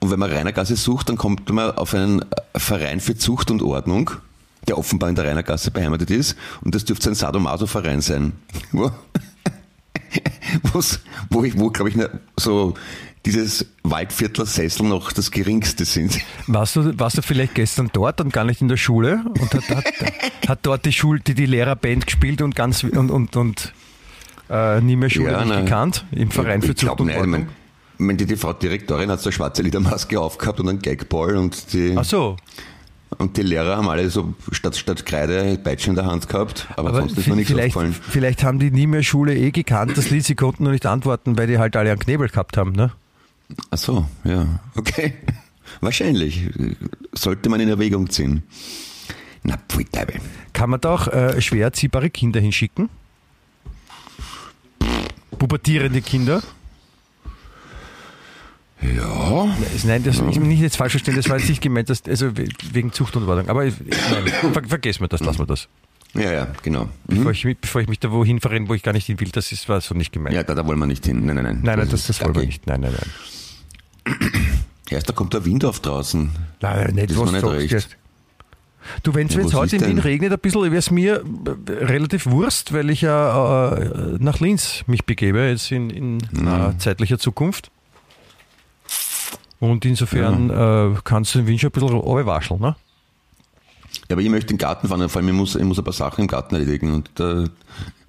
Und 0.00 0.10
wenn 0.10 0.18
man 0.18 0.32
Rainergasse 0.32 0.74
sucht, 0.74 1.08
dann 1.08 1.16
kommt 1.16 1.48
man 1.48 1.70
auf 1.70 1.94
einen 1.94 2.24
Verein 2.56 2.98
für 2.98 3.16
Zucht 3.16 3.52
und 3.52 3.62
Ordnung, 3.62 4.10
der 4.66 4.78
offenbar 4.78 5.08
in 5.08 5.14
der 5.14 5.26
Rainergasse 5.26 5.70
beheimatet 5.70 6.10
ist. 6.10 6.36
Und 6.62 6.74
das 6.74 6.84
dürfte 6.84 7.08
ein 7.08 7.14
Sadomaso-Verein 7.14 8.00
sein. 8.00 8.32
Wo, 10.72 10.82
wo 11.30 11.44
wo, 11.54 11.70
glaube 11.70 11.90
ich, 11.90 11.96
ne- 11.96 12.20
so 12.36 12.74
dieses 13.24 13.66
Waldviertler 13.84 14.46
Sessel 14.46 14.86
noch 14.86 15.12
das 15.12 15.30
geringste 15.30 15.84
sind. 15.84 16.18
Warst 16.46 16.76
du, 16.76 16.98
warst 16.98 17.18
du 17.18 17.22
vielleicht 17.22 17.54
gestern 17.54 17.90
dort 17.92 18.20
und 18.20 18.32
gar 18.32 18.44
nicht 18.44 18.60
in 18.60 18.68
der 18.68 18.76
Schule 18.76 19.22
und 19.40 19.54
hat, 19.54 19.68
hat, 19.70 19.84
hat 20.48 20.58
dort 20.62 20.84
die 20.84 20.92
Schul, 20.92 21.20
die, 21.20 21.34
die 21.34 21.46
Lehrerband 21.46 22.06
gespielt 22.06 22.42
und 22.42 22.54
ganz 22.56 22.82
und, 22.82 23.10
und, 23.10 23.36
und 23.36 23.72
äh, 24.50 24.80
nie 24.80 24.96
mehr 24.96 25.08
Schule 25.10 25.32
Ja, 25.32 25.40
nicht 25.44 25.48
nein. 25.54 25.64
gekannt 25.64 26.04
im 26.10 26.30
Verein 26.30 26.62
für 26.62 26.72
ich 26.72 26.78
glaub 26.78 26.98
Zucht 26.98 27.08
und 27.10 27.16
Ordnung? 27.16 27.46
mein, 27.98 28.16
die 28.16 28.26
TV-Direktorin 28.26 29.10
hat 29.10 29.20
so 29.20 29.28
eine 29.28 29.32
schwarze 29.34 29.62
Liedermaske 29.62 30.18
aufgehabt 30.20 30.58
und 30.58 30.68
einen 30.68 30.82
Gagball 30.82 31.36
und 31.36 31.72
die, 31.72 31.94
Ach 31.96 32.04
so, 32.04 32.36
und 33.18 33.36
die 33.36 33.42
Lehrer 33.42 33.76
haben 33.76 33.88
alle 33.88 34.08
so 34.10 34.34
statt, 34.50 34.74
statt 34.76 35.06
Kreide 35.06 35.58
Peitsche 35.62 35.90
in 35.90 35.94
der 35.96 36.06
Hand 36.06 36.28
gehabt, 36.28 36.66
aber, 36.76 36.88
aber 36.88 37.00
sonst 37.02 37.18
ist 37.18 37.28
mir 37.28 37.36
nichts 37.36 37.52
vielleicht, 37.52 37.76
aufgefallen. 37.76 37.94
vielleicht 38.10 38.42
haben 38.42 38.58
die 38.58 38.70
nie 38.72 38.86
mehr 38.88 39.02
Schule 39.04 39.36
eh 39.36 39.50
gekannt, 39.52 39.96
das 39.96 40.10
Lied, 40.10 40.24
sie 40.24 40.34
konnten 40.34 40.64
nur 40.64 40.72
nicht 40.72 40.86
antworten, 40.86 41.38
weil 41.38 41.46
die 41.46 41.58
halt 41.58 41.76
alle 41.76 41.90
einen 41.90 42.00
Knebel 42.00 42.28
gehabt 42.28 42.56
haben. 42.56 42.72
Ne? 42.72 42.90
Ach 43.70 43.78
so, 43.78 44.06
ja, 44.24 44.60
okay. 44.76 45.14
Wahrscheinlich. 45.80 46.48
Sollte 47.12 47.48
man 47.48 47.60
in 47.60 47.68
Erwägung 47.68 48.08
ziehen. 48.10 48.42
Na, 49.42 49.56
pfui 49.68 49.84
Teufel. 49.84 50.20
Kann 50.52 50.70
man 50.70 50.80
da 50.80 50.94
auch 50.94 51.08
äh, 51.08 51.40
schwer 51.40 51.64
erziehbare 51.64 52.10
Kinder 52.10 52.40
hinschicken? 52.40 52.88
Pubertierende 55.38 56.00
Kinder? 56.02 56.42
Ja, 58.80 59.46
Nein, 59.84 60.02
das, 60.02 60.16
ich 60.16 60.40
will 60.40 60.48
nicht 60.48 60.60
jetzt 60.60 60.76
falsch 60.76 60.92
verstehen, 60.92 61.14
das 61.14 61.28
war 61.28 61.38
jetzt 61.38 61.48
nicht 61.48 61.60
gemeint, 61.62 61.88
dass, 61.88 62.02
also 62.04 62.36
we- 62.36 62.48
wegen 62.72 62.92
Zucht 62.92 63.14
und 63.16 63.28
Ordnung. 63.28 63.48
Aber 63.48 63.64
ich- 63.64 63.74
nein, 63.80 64.26
ver, 64.52 64.62
vergessen 64.66 65.02
wir 65.02 65.08
das, 65.08 65.20
lassen 65.20 65.38
wir 65.38 65.46
das. 65.46 65.68
ja, 66.14 66.32
ja, 66.32 66.48
genau. 66.62 66.84
Mhm. 67.06 67.16
Bevor, 67.18 67.30
ich, 67.30 67.44
mich- 67.44 67.58
bevor 67.58 67.80
ich 67.80 67.88
mich 67.88 68.00
da 68.00 68.10
wohin 68.10 68.40
verrenne, 68.40 68.68
wo 68.68 68.74
ich 68.74 68.82
gar 68.82 68.92
nicht 68.92 69.06
hin 69.06 69.20
will, 69.20 69.28
das 69.30 69.52
ist, 69.52 69.68
war 69.68 69.80
so 69.80 69.94
nicht 69.94 70.12
gemeint. 70.12 70.34
Ja, 70.34 70.42
da, 70.42 70.54
da 70.56 70.66
wollen 70.66 70.80
wir 70.80 70.86
nicht 70.86 71.06
hin. 71.06 71.24
Nein, 71.24 71.36
nein, 71.36 71.44
nein. 71.44 71.60
nein, 71.62 71.78
nein, 71.78 71.88
das, 71.88 72.08
das 72.08 72.20
wollen 72.22 72.34
wir 72.34 72.44
nicht. 72.44 72.66
Nein, 72.66 72.80
nein, 72.80 72.92
nein. 72.92 73.10
Erst 74.90 75.08
da 75.08 75.12
kommt 75.12 75.32
der 75.34 75.44
Wind 75.44 75.64
auf 75.64 75.80
draußen. 75.80 76.30
Nein, 76.60 76.94
nicht, 76.94 77.10
Das 77.10 77.16
was 77.18 77.32
nicht 77.32 77.42
du 77.42 77.48
sagst 77.48 77.62
recht. 77.62 77.72
jetzt. 77.72 77.96
Du, 79.04 79.14
wenn 79.14 79.28
es 79.28 79.34
Ja, 79.34 79.52
heute 79.52 79.76
in 79.76 79.86
Wien 79.86 79.98
regnet, 80.00 80.32
ein 80.32 80.38
bisschen, 80.40 80.62
wäre 80.64 80.74
es 80.76 80.90
mir 80.90 81.22
relativ 81.68 82.26
Wurst, 82.26 82.72
weil 82.72 82.90
ich 82.90 83.00
ja 83.02 83.74
äh, 83.76 84.16
nach 84.18 84.40
Linz 84.40 84.82
mich 84.86 85.04
begebe, 85.04 85.38
jetzt 85.48 85.70
in, 85.70 85.88
in 85.90 86.18
naher 86.32 86.76
zeitlicher 86.78 87.18
Zukunft. 87.18 87.70
Und 89.60 89.84
insofern 89.84 90.50
äh, 90.50 90.98
kannst 91.04 91.34
du 91.34 91.38
den 91.38 91.46
Wind 91.46 91.60
schon 91.60 91.68
ein 91.68 91.72
bisschen 91.72 91.90
runterwascheln, 91.90 92.60
ne? 92.60 92.74
Ja, 94.08 94.16
aber 94.16 94.22
ich 94.22 94.28
möchte 94.30 94.48
den 94.48 94.58
Garten 94.58 94.88
fahren, 94.88 95.08
vor 95.08 95.20
allem 95.20 95.28
ich 95.28 95.34
muss, 95.34 95.54
ich 95.54 95.62
muss 95.62 95.78
ein 95.78 95.84
paar 95.84 95.92
Sachen 95.92 96.22
im 96.22 96.26
Garten 96.26 96.54
erledigen 96.56 96.92
und 96.92 97.08
da 97.14 97.44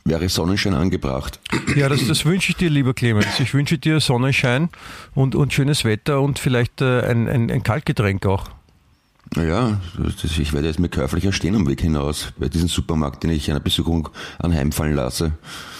wäre 0.05 0.27
Sonnenschein 0.29 0.73
angebracht. 0.73 1.39
Ja, 1.75 1.89
das, 1.89 2.05
das 2.07 2.25
wünsche 2.25 2.51
ich 2.51 2.57
dir, 2.57 2.69
lieber 2.69 2.93
Clemens. 2.93 3.39
Ich 3.39 3.53
wünsche 3.53 3.77
dir 3.77 3.99
Sonnenschein 3.99 4.69
und, 5.15 5.35
und 5.35 5.53
schönes 5.53 5.85
Wetter 5.85 6.21
und 6.21 6.39
vielleicht 6.39 6.81
äh, 6.81 7.01
ein, 7.01 7.27
ein, 7.27 7.49
ein 7.51 7.63
Kaltgetränk 7.63 8.25
auch. 8.25 8.49
Naja, 9.35 9.79
ich 10.23 10.53
werde 10.53 10.67
jetzt 10.67 10.79
mir 10.79 10.89
käuflicher 10.89 11.31
stehen 11.31 11.55
am 11.55 11.67
Weg 11.67 11.81
hinaus, 11.81 12.33
bei 12.37 12.49
diesem 12.49 12.67
Supermarkt, 12.67 13.23
den 13.23 13.31
ich 13.31 13.49
einer 13.49 13.59
Besuchung 13.61 14.09
anheimfallen 14.37 14.93
lasse. 14.93 15.31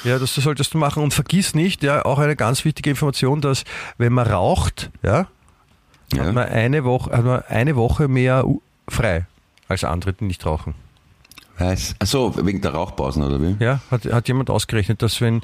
Ja, 0.04 0.18
das, 0.18 0.34
solltest 0.34 0.74
du 0.74 0.78
machen. 0.80 1.04
Und 1.04 1.14
vergiss 1.14 1.54
nicht, 1.54 1.84
ja, 1.84 2.04
auch 2.04 2.18
eine 2.18 2.36
ganz 2.36 2.66
wichtige 2.66 2.90
Information, 2.90 3.42
dass 3.42 3.64
wenn 3.98 4.14
man 4.14 4.26
raucht, 4.28 4.90
ja, 5.04 5.28
Ja. 6.14 6.26
hat 6.26 6.34
man 6.34 6.48
eine 6.48 6.84
Woche, 6.84 7.12
hat 7.12 7.26
man 7.26 7.44
eine 7.48 7.76
Woche 7.76 8.08
mehr 8.08 8.44
frei 8.88 9.28
als 9.68 9.84
andere, 9.84 10.14
die 10.14 10.26
nicht 10.26 10.46
rauchen. 10.46 10.74
Was? 11.60 11.95
Achso, 11.99 12.34
wegen 12.45 12.62
der 12.62 12.74
Rauchpausen, 12.74 13.24
oder 13.24 13.41
wie? 13.41 13.56
Ja, 13.64 13.80
hat, 13.91 14.06
hat 14.06 14.28
jemand 14.28 14.49
ausgerechnet, 14.49 15.01
dass 15.01 15.22
wenn, 15.22 15.41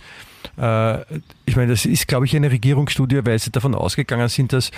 äh, 0.58 1.02
ich 1.46 1.56
meine, 1.56 1.72
das 1.72 1.86
ist, 1.86 2.08
glaube 2.08 2.26
ich, 2.26 2.36
eine 2.36 2.50
Regierungsstudie, 2.52 3.22
weil 3.26 3.38
sie 3.40 3.52
davon 3.52 3.76
ausgegangen 3.76 4.28
sind, 4.28 4.52
dass 4.54 4.72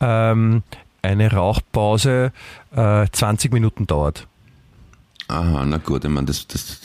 ähm, 0.00 0.62
eine 1.02 1.32
Rauchpause 1.32 2.32
äh, 2.74 3.06
20 3.10 3.52
Minuten 3.52 3.86
dauert. 3.86 4.26
Aha, 5.28 5.64
na 5.66 5.78
gut, 5.78 6.04
ich 6.04 6.10
meine, 6.10 6.26
das, 6.26 6.46
das, 6.46 6.78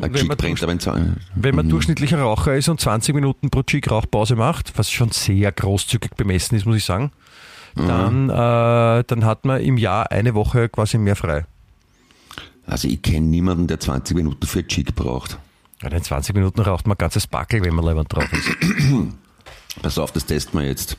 ein 0.00 0.12
Wenn 0.12 0.26
man 0.26 0.36
brennt 0.36 0.62
aber 0.62 0.72
in 0.72 0.80
Zahn. 0.80 1.16
Wenn 1.34 1.54
man 1.54 1.66
Mhm. 1.66 1.70
durchschnittlicher 1.70 2.18
Raucher 2.20 2.54
ist 2.56 2.68
und 2.68 2.80
20 2.80 3.14
Minuten 3.14 3.50
pro 3.50 3.62
Cheek 3.62 3.90
Rauchpause 3.90 4.34
macht, 4.36 4.76
was 4.76 4.90
schon 4.90 5.10
sehr 5.10 5.50
großzügig 5.52 6.12
bemessen 6.16 6.56
ist, 6.56 6.66
muss 6.66 6.76
ich 6.76 6.84
sagen, 6.84 7.12
dann, 7.76 8.28
äh, 8.30 9.04
dann 9.04 9.24
hat 9.24 9.44
man 9.44 9.60
im 9.60 9.76
Jahr 9.76 10.10
eine 10.10 10.34
Woche 10.34 10.68
quasi 10.68 10.98
mehr 10.98 11.14
frei. 11.14 11.44
Also 12.68 12.86
ich 12.86 13.00
kenne 13.00 13.26
niemanden, 13.26 13.66
der 13.66 13.80
20 13.80 14.14
Minuten 14.14 14.46
für 14.46 14.66
Cheek 14.66 14.94
braucht. 14.94 15.38
Ja, 15.82 15.88
in 15.88 16.02
20 16.02 16.34
Minuten 16.34 16.60
raucht 16.60 16.86
man 16.86 16.96
ein 16.96 16.98
ganzes 16.98 17.26
Backel, 17.26 17.64
wenn 17.64 17.74
man 17.74 17.84
leibend 17.84 18.12
drauf 18.12 18.30
ist. 18.32 18.50
Pass 19.82 19.98
auf, 19.98 20.12
das 20.12 20.26
testen 20.26 20.60
wir 20.60 20.66
jetzt. 20.66 20.96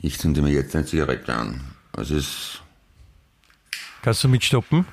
Ich 0.00 0.18
zünde 0.18 0.42
mir 0.42 0.50
jetzt 0.50 0.76
eine 0.76 0.84
Zigarette 0.84 1.34
an. 1.34 1.60
Also 1.92 2.16
es 2.16 2.60
Kannst 4.02 4.22
du 4.22 4.28
mitstoppen? 4.28 4.86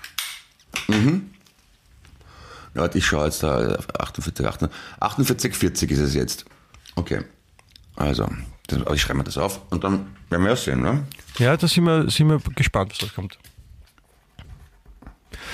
Ja, 0.88 2.82
warte, 2.82 2.98
ich 2.98 3.06
schaue 3.06 3.26
jetzt 3.26 3.44
da, 3.44 3.78
48, 4.00 4.46
48, 4.46 4.78
48, 5.00 5.56
40 5.56 5.92
ist 5.92 6.00
es 6.00 6.14
jetzt. 6.16 6.46
Okay. 6.96 7.24
Also, 7.96 8.28
das, 8.68 8.82
aber 8.82 8.96
ich 8.96 9.02
schreibe 9.02 9.20
mir 9.20 9.24
das 9.24 9.38
auf 9.38 9.62
und 9.70 9.84
dann 9.84 10.08
werden 10.30 10.44
wir 10.44 10.50
ja 10.50 10.56
sehen, 10.56 10.82
ne? 10.82 11.06
Ja, 11.38 11.56
da 11.56 11.68
sind 11.68 11.84
wir, 11.84 12.10
sind 12.10 12.30
wir 12.30 12.40
gespannt, 12.56 12.92
was 12.92 13.10
da 13.10 13.14
kommt. 13.14 13.38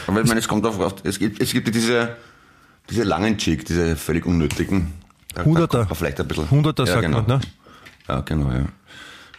Aber 0.07 0.21
ich 0.21 0.27
meine, 0.27 0.39
es 0.39 0.47
kommt 0.47 0.65
auf, 0.65 0.79
auf 0.79 0.95
es 1.03 1.19
gibt, 1.19 1.41
es 1.41 1.51
gibt 1.51 1.73
diese, 1.73 2.15
diese 2.89 3.03
langen 3.03 3.37
Cheek, 3.37 3.65
diese 3.65 3.95
völlig 3.95 4.25
unnötigen. 4.25 4.93
Da 5.33 5.43
Hunderter. 5.45 5.87
Vielleicht 5.93 6.19
ein 6.19 6.27
bisschen. 6.27 6.49
Hunderter 6.51 6.85
ja, 6.85 6.93
sagt 6.93 7.05
genau. 7.05 7.21
man, 7.21 7.27
ne? 7.27 7.41
Ja, 8.07 8.19
genau, 8.21 8.51
ja. 8.51 8.65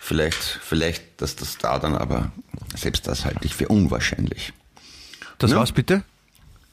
Vielleicht, 0.01 0.37
vielleicht, 0.37 1.21
dass 1.21 1.37
das 1.37 1.59
da 1.59 1.79
dann, 1.79 1.95
aber 1.95 2.33
selbst 2.75 3.07
das 3.07 3.25
halte 3.25 3.45
ich 3.45 3.55
für 3.55 3.69
unwahrscheinlich. 3.69 4.53
Das 5.39 5.51
Ja. 5.53 5.59
war's 5.59 5.73
bitte? 5.73 6.03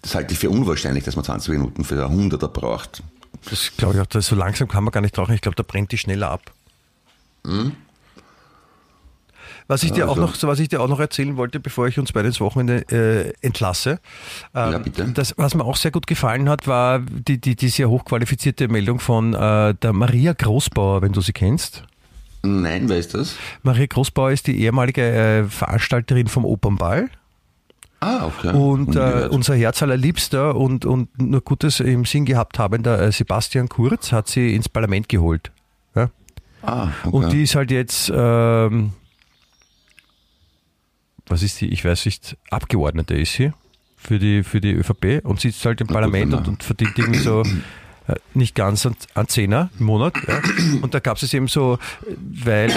Das 0.01 0.15
halte 0.15 0.33
ich 0.33 0.39
für 0.39 0.49
unwahrscheinlich, 0.49 1.03
dass 1.03 1.15
man 1.15 1.25
20 1.25 1.51
Minuten 1.51 1.83
für 1.83 2.03
ein 2.03 2.09
Hunderter 2.09 2.47
braucht. 2.47 3.03
Das 3.49 3.71
glaube 3.77 3.95
ich 3.95 4.01
auch, 4.01 4.05
das, 4.07 4.27
so 4.27 4.35
langsam 4.35 4.67
kann 4.67 4.83
man 4.83 4.91
gar 4.91 5.01
nicht 5.01 5.17
rauchen. 5.17 5.35
Ich 5.35 5.41
glaube, 5.41 5.55
da 5.55 5.63
brennt 5.63 5.91
die 5.91 5.97
schneller 5.97 6.31
ab. 6.31 6.51
Was 9.69 9.83
ich, 9.83 9.91
dir 9.91 10.05
auch 10.07 10.17
Also- 10.17 10.21
noch, 10.21 10.49
was 10.49 10.59
ich 10.59 10.67
dir 10.67 10.81
auch 10.81 10.87
noch 10.89 10.99
erzählen 10.99 11.37
wollte, 11.37 11.59
bevor 11.59 11.87
ich 11.87 11.99
uns 11.99 12.11
beide 12.11 12.27
ins 12.27 12.41
Wochenende 12.41 12.81
äh, 12.91 13.33
entlasse, 13.45 13.99
ähm, 14.55 14.71
Ja, 14.73 14.77
bitte. 14.79 15.05
Das, 15.13 15.35
was 15.37 15.53
mir 15.53 15.63
auch 15.63 15.75
sehr 15.77 15.91
gut 15.91 16.07
gefallen 16.07 16.49
hat, 16.49 16.67
war 16.67 16.99
die, 16.99 17.37
die, 17.39 17.55
die 17.55 17.69
sehr 17.69 17.87
hochqualifizierte 17.87 18.67
Meldung 18.67 18.99
von 18.99 19.35
äh, 19.35 19.75
der 19.75 19.93
Maria 19.93 20.33
Großbauer, 20.33 21.03
wenn 21.03 21.11
du 21.13 21.21
sie 21.21 21.33
kennst. 21.33 21.83
Nein, 22.41 22.89
wer 22.89 22.97
ist 22.97 23.13
das? 23.13 23.35
Maria 23.61 23.85
Großbauer 23.85 24.31
ist 24.31 24.47
die 24.47 24.59
ehemalige 24.59 25.03
äh, 25.03 25.43
Veranstalterin 25.43 26.27
vom 26.27 26.45
Opernball. 26.45 27.09
Ah, 27.99 28.25
okay. 28.25 28.53
Und 28.55 28.95
äh, 28.95 29.27
unser 29.29 29.55
Herz 29.55 29.83
allerliebster 29.83 30.55
und, 30.55 30.85
und 30.85 31.21
nur 31.21 31.41
Gutes 31.41 31.79
im 31.79 32.05
Sinn 32.05 32.25
gehabt 32.25 32.57
habender 32.57 32.99
äh, 32.99 33.11
Sebastian 33.11 33.69
Kurz 33.69 34.11
hat 34.13 34.29
sie 34.29 34.55
ins 34.55 34.67
Parlament 34.69 35.09
geholt. 35.09 35.51
Ja? 35.95 36.09
ah, 36.63 36.87
okay. 37.03 37.15
Und 37.15 37.33
die 37.33 37.43
ist 37.43 37.55
halt 37.55 37.71
jetzt, 37.71 38.09
ähm, 38.15 38.93
was 41.29 41.43
ist 41.43 41.61
die? 41.61 41.69
Ich 41.69 41.85
weiß 41.85 42.05
nicht, 42.05 42.37
Abgeordnete 42.49 43.15
ist 43.15 43.33
sie 43.33 43.51
für 43.95 44.19
die, 44.19 44.43
für 44.43 44.61
die 44.61 44.71
ÖVP 44.71 45.23
und 45.23 45.39
sitzt 45.39 45.65
halt 45.65 45.81
im 45.81 45.87
Na 45.87 45.93
Parlament 45.93 46.33
und, 46.33 46.47
und 46.47 46.63
verdient 46.63 46.97
irgendwie 46.97 47.19
so 47.19 47.43
äh, 48.07 48.15
nicht 48.33 48.55
ganz 48.55 48.85
an, 48.85 48.95
an 49.13 49.27
Zehner 49.27 49.69
im 49.79 49.85
Monat. 49.85 50.15
Ja. 50.27 50.41
Und 50.81 50.93
da 50.93 50.99
gab 50.99 51.21
es 51.21 51.33
eben 51.33 51.47
so, 51.47 51.79
weil 52.17 52.71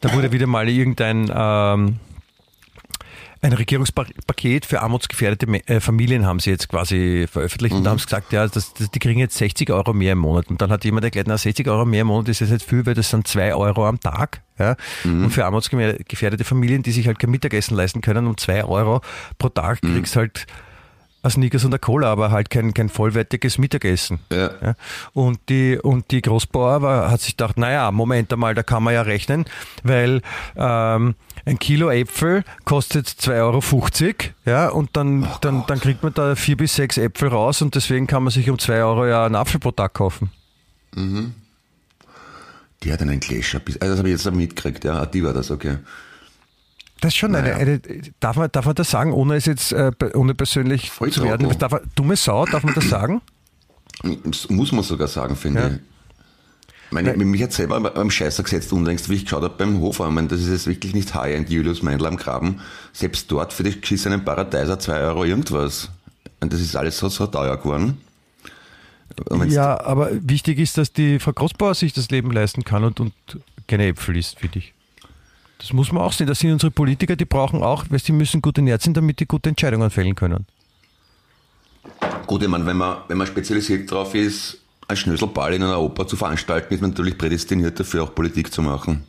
da 0.00 0.12
wurde 0.14 0.32
wieder 0.32 0.46
mal 0.46 0.68
irgendein 0.68 1.30
ähm, 1.34 1.98
ein 3.42 3.52
Regierungspaket 3.52 4.66
für 4.66 4.82
armutsgefährdete 4.82 5.46
äh, 5.66 5.80
Familien 5.80 6.26
haben 6.26 6.38
sie 6.38 6.50
jetzt 6.50 6.68
quasi 6.68 7.26
veröffentlicht 7.30 7.74
mhm. 7.74 7.80
und 7.80 7.88
haben 7.88 7.96
gesagt, 7.96 8.32
ja, 8.32 8.46
das, 8.46 8.72
das, 8.72 8.90
die 8.90 8.98
kriegen 9.00 9.18
jetzt 9.18 9.36
60 9.36 9.70
Euro 9.70 9.92
mehr 9.92 10.12
im 10.12 10.20
Monat. 10.20 10.48
Und 10.48 10.62
dann 10.62 10.70
hat 10.70 10.84
jemand 10.84 11.04
erklärt, 11.04 11.26
na, 11.26 11.36
60 11.36 11.66
Euro 11.68 11.84
mehr 11.84 12.02
im 12.02 12.06
Monat 12.06 12.28
ist 12.28 12.40
jetzt 12.40 12.50
nicht 12.50 12.64
viel, 12.64 12.86
weil 12.86 12.94
das 12.94 13.10
sind 13.10 13.26
2 13.26 13.54
Euro 13.56 13.86
am 13.86 13.98
Tag. 13.98 14.42
Ja? 14.62 14.76
Mhm. 15.04 15.24
Und 15.24 15.30
für 15.30 15.44
armutsgefährdete 15.44 16.44
Familien, 16.44 16.82
die 16.82 16.92
sich 16.92 17.06
halt 17.06 17.18
kein 17.18 17.30
Mittagessen 17.30 17.76
leisten 17.76 18.00
können, 18.00 18.26
um 18.26 18.36
2 18.36 18.64
Euro 18.64 19.00
pro 19.38 19.48
Tag 19.48 19.82
mhm. 19.82 19.94
kriegst 19.94 20.16
halt 20.16 20.46
ein 21.22 21.30
Snickers 21.30 21.64
und 21.64 21.72
eine 21.72 21.78
Cola, 21.78 22.10
aber 22.10 22.30
halt 22.30 22.50
kein, 22.50 22.74
kein 22.74 22.88
vollwertiges 22.88 23.58
Mittagessen. 23.58 24.18
Ja. 24.30 24.50
ja. 24.60 24.74
Und, 25.12 25.38
die, 25.48 25.78
und 25.80 26.10
die 26.10 26.20
Großbauer 26.20 26.82
war, 26.82 27.10
hat 27.10 27.20
sich 27.20 27.36
gedacht, 27.36 27.58
naja, 27.58 27.90
Moment 27.92 28.32
einmal, 28.32 28.54
da 28.54 28.62
kann 28.62 28.82
man 28.82 28.94
ja 28.94 29.02
rechnen, 29.02 29.44
weil 29.84 30.20
ähm, 30.56 31.14
ein 31.44 31.58
Kilo 31.58 31.90
Äpfel 31.90 32.44
kostet 32.64 33.06
2,50 33.06 33.32
Euro, 33.40 34.14
ja, 34.46 34.68
und 34.68 34.90
dann, 34.94 35.24
oh 35.24 35.38
dann, 35.40 35.64
dann 35.66 35.80
kriegt 35.80 36.02
man 36.02 36.12
da 36.12 36.34
vier 36.34 36.56
bis 36.56 36.74
sechs 36.74 36.98
Äpfel 36.98 37.28
raus 37.28 37.62
und 37.62 37.74
deswegen 37.74 38.06
kann 38.06 38.24
man 38.24 38.32
sich 38.32 38.50
um 38.50 38.58
2 38.58 38.82
Euro 38.82 39.06
ja 39.06 39.24
einen 39.24 39.36
Apfel 39.36 39.60
pro 39.60 39.70
Tag 39.70 39.94
kaufen. 39.94 40.30
Mhm. 40.94 41.34
Die 42.82 42.92
hat 42.92 43.00
einen 43.00 43.20
Gläscher, 43.20 43.60
also 43.66 43.78
das 43.78 43.98
habe 43.98 44.08
ich 44.10 44.24
jetzt 44.24 44.30
mitgekriegt, 44.34 44.84
ja, 44.84 45.06
die 45.06 45.22
war 45.22 45.32
das, 45.32 45.50
okay. 45.50 45.78
Das 47.00 47.12
ist 47.12 47.16
schon 47.16 47.32
naja. 47.32 47.56
eine, 47.56 47.80
eine, 47.84 48.02
darf, 48.20 48.36
man, 48.36 48.50
darf 48.52 48.64
man 48.64 48.74
das 48.74 48.90
sagen, 48.90 49.12
ohne 49.12 49.34
es 49.36 49.46
jetzt, 49.46 49.72
äh, 49.72 49.90
ohne 50.14 50.34
persönlich 50.34 50.90
Voll 50.90 51.10
zu 51.10 51.24
werden? 51.24 51.48
Darf, 51.58 51.80
dumme 51.96 52.16
Sau, 52.16 52.46
darf 52.46 52.62
man 52.62 52.74
das 52.74 52.88
sagen? 52.88 53.20
Das 54.24 54.48
muss 54.48 54.72
man 54.72 54.84
sogar 54.84 55.08
sagen, 55.08 55.36
finde 55.36 55.60
ja. 55.60 55.68
ich. 55.68 55.74
Meine, 56.92 57.16
mich 57.16 57.42
hat 57.42 57.52
selber 57.52 57.80
beim 57.80 58.10
Scheißer 58.10 58.42
gesetzt 58.42 58.72
unlängst, 58.72 59.08
wie 59.08 59.14
ich 59.14 59.24
geschaut 59.24 59.42
habe 59.42 59.54
beim 59.56 59.80
Hofer. 59.80 60.08
Ich 60.08 60.12
meine, 60.12 60.28
das 60.28 60.40
ist 60.40 60.50
jetzt 60.50 60.66
wirklich 60.66 60.94
nicht 60.94 61.14
High-End 61.14 61.48
Julius 61.48 61.82
Meindl 61.82 62.06
am 62.06 62.18
Graben. 62.18 62.60
Selbst 62.92 63.32
dort 63.32 63.52
für 63.52 63.62
die 63.62 63.80
geschissenen 63.80 64.24
Paradeiser 64.24 64.78
2 64.78 65.00
Euro 65.00 65.24
irgendwas. 65.24 65.88
Und 66.40 66.52
das 66.52 66.60
ist 66.60 66.76
alles 66.76 66.98
so, 66.98 67.08
so 67.08 67.26
teuer 67.26 67.56
geworden. 67.56 67.98
Ja, 69.48 69.80
aber 69.84 70.10
wichtig 70.12 70.58
ist, 70.58 70.78
dass 70.78 70.92
die 70.92 71.18
Frau 71.18 71.32
Großbauer 71.32 71.74
sich 71.74 71.92
das 71.92 72.10
Leben 72.10 72.30
leisten 72.30 72.64
kann 72.64 72.84
und, 72.84 73.00
und 73.00 73.12
keine 73.66 73.88
Äpfel 73.88 74.16
isst, 74.16 74.38
für 74.38 74.48
dich. 74.48 74.74
Das 75.58 75.72
muss 75.72 75.92
man 75.92 76.02
auch 76.02 76.12
sehen. 76.12 76.26
Das 76.26 76.40
sind 76.40 76.52
unsere 76.52 76.70
Politiker, 76.70 77.14
die 77.14 77.24
brauchen 77.24 77.62
auch, 77.62 77.84
weil 77.88 78.00
sie 78.00 78.12
müssen 78.12 78.42
gut 78.42 78.58
ernährt 78.58 78.82
sein, 78.82 78.94
damit 78.94 79.20
die 79.20 79.26
gute 79.26 79.48
Entscheidungen 79.48 79.90
fällen 79.90 80.14
können. 80.14 80.46
Gut, 82.26 82.42
ich 82.42 82.48
meine, 82.48 82.66
wenn 82.66 82.76
man, 82.76 82.98
wenn 83.08 83.18
man 83.18 83.26
spezialisiert 83.26 83.90
drauf 83.90 84.14
ist, 84.14 84.58
ein 84.88 84.96
Schnöselball 84.96 85.54
in 85.54 85.62
einer 85.62 85.80
Oper 85.80 86.06
zu 86.06 86.16
veranstalten, 86.16 86.74
ist 86.74 86.80
man 86.80 86.90
natürlich 86.90 87.16
prädestiniert 87.16 87.78
dafür, 87.78 88.04
auch 88.04 88.14
Politik 88.14 88.52
zu 88.52 88.62
machen. 88.62 89.04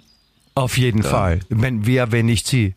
Auf 0.56 0.78
jeden 0.78 1.02
ja. 1.02 1.10
Fall. 1.10 1.40
Wenn, 1.50 1.86
wer, 1.86 2.12
wenn 2.12 2.28
nicht 2.28 2.48
Sie? 2.48 2.76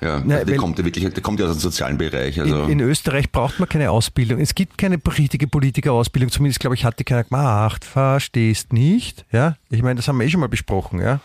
Ja, 0.00 0.22
Na, 0.24 0.36
also 0.36 0.46
die, 0.46 0.56
kommt 0.56 0.78
ja 0.78 0.84
wirklich, 0.84 1.12
die 1.12 1.20
kommt 1.20 1.40
ja 1.40 1.46
aus 1.46 1.56
dem 1.56 1.60
sozialen 1.60 1.98
Bereich. 1.98 2.40
Also. 2.40 2.64
In, 2.64 2.70
in, 2.70 2.80
Österreich 2.80 3.32
braucht 3.32 3.58
man 3.58 3.68
keine 3.68 3.90
Ausbildung. 3.90 4.40
Es 4.40 4.54
gibt 4.54 4.78
keine 4.78 4.98
richtige 5.18 5.48
Politikerausbildung, 5.48 6.30
zumindest 6.30 6.60
glaube 6.60 6.76
ich, 6.76 6.84
hat 6.84 6.98
die 6.98 7.04
keiner 7.04 7.24
gemacht. 7.24 7.84
Verstehst 7.84 8.72
nicht? 8.72 9.24
Ja? 9.32 9.56
Ich 9.70 9.82
meine, 9.82 9.96
das 9.96 10.08
haben 10.08 10.18
wir 10.18 10.26
eh 10.26 10.30
schon 10.30 10.40
mal 10.40 10.48
besprochen, 10.48 11.00
ja. 11.00 11.20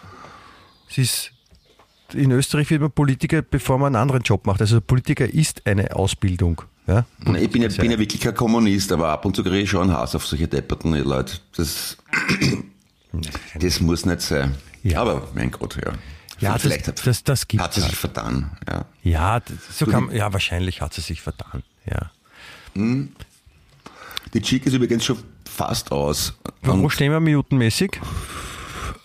Es 0.89 0.97
ist 0.97 1.33
in 2.13 2.31
Österreich 2.31 2.69
wird 2.69 2.81
man 2.81 2.91
Politiker, 2.91 3.41
bevor 3.41 3.77
man 3.77 3.95
einen 3.95 4.01
anderen 4.01 4.21
Job 4.21 4.45
macht. 4.45 4.61
Also 4.61 4.81
Politiker 4.81 5.25
ist 5.31 5.65
eine 5.65 5.95
Ausbildung. 5.95 6.61
Ja? 6.87 7.05
ich 7.39 7.49
bin 7.49 7.61
ja, 7.61 7.69
bin 7.69 7.91
ja 7.91 7.99
wirklich 7.99 8.21
kein 8.21 8.35
Kommunist, 8.35 8.91
aber 8.91 9.09
ab 9.09 9.25
und 9.25 9.35
zu 9.35 9.43
kriege 9.43 9.59
ich 9.59 9.69
schon 9.69 9.91
Hass 9.91 10.15
auf 10.15 10.25
solche 10.25 10.47
depperten 10.47 10.93
Leute. 10.93 11.37
Das, 11.55 11.97
das 13.59 13.79
muss 13.79 14.05
nicht 14.05 14.21
sein. 14.21 14.55
Ja. 14.83 15.01
Aber 15.01 15.27
mein 15.33 15.51
Gott, 15.51 15.77
ja. 15.83 15.93
Ja, 16.43 16.57
Vielleicht 16.57 16.87
das, 16.87 17.01
das, 17.01 17.23
das 17.23 17.47
gibt 17.47 17.63
hat 17.63 17.73
sie 17.73 17.81
sich 17.81 17.95
vertan. 17.95 18.57
Ja, 18.67 18.85
ja, 19.03 19.41
so 19.71 19.85
kann, 19.85 20.11
ja, 20.11 20.31
wahrscheinlich 20.33 20.81
hat 20.81 20.93
sie 20.93 21.01
sich 21.01 21.21
vertan. 21.21 21.63
Ja. 21.85 22.11
Hm. 22.73 23.13
Die 24.33 24.41
Chick 24.41 24.65
ist 24.65 24.73
übrigens 24.73 25.05
schon 25.05 25.17
fast 25.49 25.91
aus. 25.91 26.33
Wo 26.63 26.89
stehen 26.89 27.11
wir 27.11 27.19
minutenmäßig? 27.19 27.99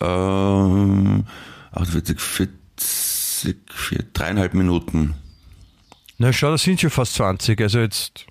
Ähm, 0.01 1.25
48, 1.71 2.19
40, 2.19 3.57
vier, 3.71 4.05
dreieinhalb 4.13 4.53
Minuten. 4.53 5.15
Na 6.17 6.33
schau, 6.33 6.51
das 6.51 6.63
sind 6.63 6.81
schon 6.81 6.89
fast 6.89 7.13
20, 7.15 7.61
also 7.61 7.79
jetzt. 7.79 8.25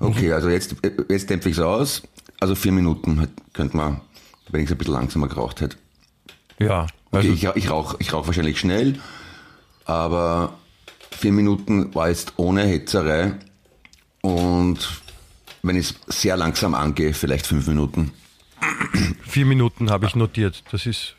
Okay, 0.00 0.32
also 0.32 0.48
jetzt, 0.48 0.76
jetzt 1.08 1.28
dämpfe 1.28 1.48
ich 1.50 1.56
es 1.56 1.62
aus. 1.62 2.02
Also 2.40 2.54
vier 2.54 2.72
Minuten 2.72 3.28
könnte 3.52 3.76
man, 3.76 4.00
wenn 4.48 4.62
ich 4.62 4.66
es 4.66 4.72
ein 4.72 4.78
bisschen 4.78 4.94
langsamer 4.94 5.28
geraucht 5.28 5.60
hätte. 5.60 5.76
Ja. 6.58 6.86
Also 7.10 7.30
okay, 7.30 7.50
ich, 7.54 7.64
ich 7.64 7.70
rauche 7.70 7.96
ich 8.00 8.12
rauch 8.12 8.26
wahrscheinlich 8.26 8.58
schnell, 8.58 9.00
aber 9.84 10.54
vier 11.10 11.32
Minuten 11.32 11.94
war 11.94 12.08
jetzt 12.08 12.34
ohne 12.36 12.64
Hetzerei 12.64 13.34
und 14.20 14.78
wenn 15.62 15.76
ich 15.76 15.90
es 16.08 16.20
sehr 16.20 16.36
langsam 16.36 16.74
angehe, 16.74 17.14
vielleicht 17.14 17.46
fünf 17.46 17.66
Minuten. 17.66 18.12
Vier 19.22 19.46
Minuten 19.46 19.90
habe 19.90 20.06
ich 20.06 20.14
notiert. 20.14 20.62
Das 20.70 20.86
ist 20.86 21.16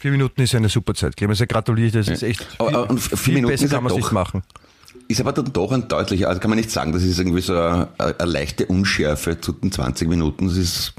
Vier 0.00 0.12
Minuten 0.12 0.40
ist 0.40 0.54
eine 0.54 0.70
super 0.70 0.94
Zeit. 0.94 1.14
Clemens, 1.14 1.44
gratuliere, 1.46 1.90
das 1.90 2.08
ist 2.08 2.22
echt 2.22 2.42
viel, 2.42 2.66
aber, 2.66 2.88
und 2.88 2.98
vier 2.98 3.18
viel 3.18 3.34
Minuten 3.34 3.52
besser 3.52 3.68
kann 3.68 3.84
man 3.84 3.92
es 3.92 3.98
nicht 3.98 4.12
machen. 4.12 4.42
Ist 5.08 5.20
aber 5.20 5.32
dann 5.32 5.52
doch 5.52 5.72
ein 5.72 5.88
deutlicher, 5.88 6.28
also 6.28 6.40
kann 6.40 6.48
man 6.48 6.56
nicht 6.58 6.70
sagen, 6.70 6.92
das 6.92 7.02
ist 7.02 7.18
irgendwie 7.18 7.42
so 7.42 7.54
eine, 7.54 7.88
eine 7.98 8.14
leichte 8.18 8.64
Unschärfe 8.64 9.38
zu 9.42 9.52
den 9.52 9.70
20 9.70 10.08
Minuten, 10.08 10.48
das 10.48 10.56
ist 10.56 10.94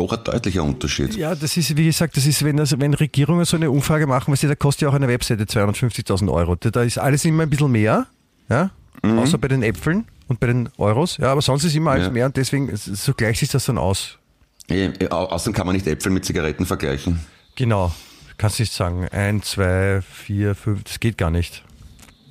doch 0.00 0.16
ein 0.16 0.24
deutlicher 0.24 0.62
Unterschied. 0.62 1.16
Ja, 1.16 1.34
das 1.34 1.56
ist, 1.56 1.76
wie 1.76 1.86
gesagt, 1.86 2.16
das 2.16 2.26
ist, 2.26 2.44
wenn, 2.44 2.58
also, 2.58 2.80
wenn 2.80 2.94
Regierungen 2.94 3.44
so 3.44 3.56
eine 3.56 3.70
Umfrage 3.70 4.06
machen, 4.06 4.32
was 4.32 4.40
da 4.40 4.54
kostet 4.54 4.82
ja 4.82 4.88
auch 4.88 4.94
eine 4.94 5.08
Webseite 5.08 5.44
250.000 5.44 6.32
Euro. 6.32 6.56
Da 6.56 6.82
ist 6.82 6.98
alles 6.98 7.24
immer 7.24 7.44
ein 7.44 7.50
bisschen 7.50 7.70
mehr, 7.70 8.06
ja, 8.48 8.70
mhm. 9.02 9.18
außer 9.18 9.38
bei 9.38 9.48
den 9.48 9.62
Äpfeln 9.62 10.06
und 10.28 10.40
bei 10.40 10.46
den 10.46 10.68
Euros, 10.78 11.16
ja, 11.16 11.32
aber 11.32 11.42
sonst 11.42 11.64
ist 11.64 11.74
immer 11.74 11.92
alles 11.92 12.06
ja. 12.06 12.12
mehr 12.12 12.26
und 12.26 12.36
deswegen, 12.36 12.70
so 12.74 13.14
gleicht 13.14 13.40
sich 13.40 13.48
das 13.48 13.64
dann 13.66 13.78
aus. 13.78 14.18
Ja, 14.68 15.10
außerdem 15.10 15.52
kann 15.52 15.66
man 15.66 15.74
nicht 15.74 15.86
Äpfel 15.86 16.12
mit 16.12 16.24
Zigaretten 16.24 16.64
vergleichen. 16.64 17.20
Genau. 17.56 17.92
Kannst 18.38 18.60
nicht 18.60 18.72
sagen, 18.72 19.06
ein, 19.08 19.42
zwei, 19.42 20.00
vier, 20.00 20.54
fünf, 20.54 20.84
das 20.84 21.00
geht 21.00 21.18
gar 21.18 21.30
nicht. 21.30 21.62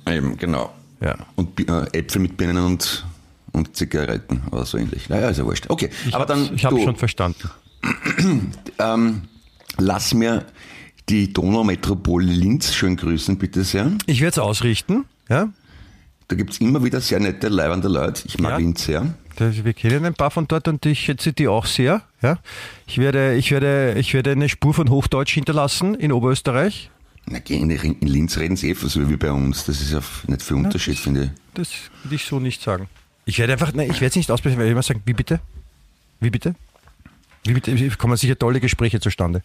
Eben, 0.08 0.36
genau. 0.38 0.72
Ja. 1.00 1.16
Und 1.36 1.60
äh, 1.60 1.98
Äpfel 1.98 2.20
mit 2.22 2.36
Birnen 2.36 2.64
und, 2.64 3.06
und 3.52 3.76
Zigaretten 3.76 4.42
oder 4.50 4.64
so 4.64 4.78
ähnlich. 4.78 5.08
Naja, 5.08 5.28
ist 5.28 5.38
ja 5.38 5.44
wurscht. 5.44 5.66
Okay, 5.68 5.90
ich 6.06 6.14
aber 6.14 6.26
dann. 6.26 6.54
Ich 6.54 6.64
habe 6.64 6.80
schon 6.80 6.96
verstanden. 6.96 7.50
ähm, 8.78 9.22
lass 9.78 10.14
mir 10.14 10.44
die 11.08 11.32
Donaumetropole 11.32 12.26
Linz 12.26 12.72
schön 12.72 12.96
grüßen, 12.96 13.38
bitte 13.38 13.64
sehr. 13.64 13.92
Ich 14.06 14.20
werde 14.20 14.32
es 14.32 14.38
ausrichten, 14.38 15.04
ja. 15.28 15.48
Da 16.28 16.36
gibt 16.36 16.52
es 16.52 16.60
immer 16.60 16.84
wieder 16.84 17.00
sehr 17.00 17.18
nette, 17.18 17.48
leibende 17.48 17.88
Leute. 17.88 18.22
Ich 18.26 18.38
mag 18.38 18.52
ja. 18.52 18.58
Linz 18.58 18.84
sehr. 18.84 19.14
Wir 19.36 19.72
kennen 19.72 20.04
ein 20.04 20.14
paar 20.14 20.30
von 20.30 20.46
dort 20.46 20.68
und 20.68 20.84
ich 20.86 21.00
schätze 21.00 21.32
die 21.32 21.48
auch 21.48 21.66
sehr. 21.66 22.02
Ja? 22.22 22.38
Ich, 22.86 22.98
werde, 22.98 23.34
ich, 23.34 23.50
werde, 23.50 23.94
ich 23.98 24.14
werde 24.14 24.32
eine 24.32 24.48
Spur 24.48 24.74
von 24.74 24.90
Hochdeutsch 24.90 25.32
hinterlassen 25.32 25.94
in 25.94 26.12
Oberösterreich. 26.12 26.90
Na, 27.26 27.38
in 27.48 27.68
Linz 28.00 28.38
reden 28.38 28.56
sie 28.56 28.70
eh 28.70 28.74
so 28.74 29.08
wie 29.08 29.16
bei 29.16 29.32
uns. 29.32 29.64
Das 29.64 29.80
ist 29.80 29.92
ja 29.92 30.00
nicht 30.26 30.42
viel 30.42 30.56
Unterschied, 30.56 30.94
das, 30.94 31.02
finde 31.02 31.24
ich. 31.24 31.30
Das 31.54 31.70
würde 32.04 32.14
ich 32.14 32.24
so 32.24 32.38
nicht 32.38 32.62
sagen. 32.62 32.88
Ich 33.24 33.38
werde 33.38 33.54
einfach, 33.54 33.72
nein, 33.72 33.90
ich 33.90 34.00
werde 34.00 34.10
es 34.10 34.16
nicht 34.16 34.30
ausbrechen, 34.30 34.58
weil 34.58 34.66
ich 34.66 34.72
immer 34.72 34.82
sagen, 34.82 35.02
wie 35.04 35.14
bitte? 35.14 35.40
Wie 36.20 36.30
bitte? 36.30 36.54
Wie? 37.44 37.90
Kommen 37.90 38.16
sicher 38.16 38.38
tolle 38.38 38.60
Gespräche 38.60 39.00
zustande. 39.00 39.42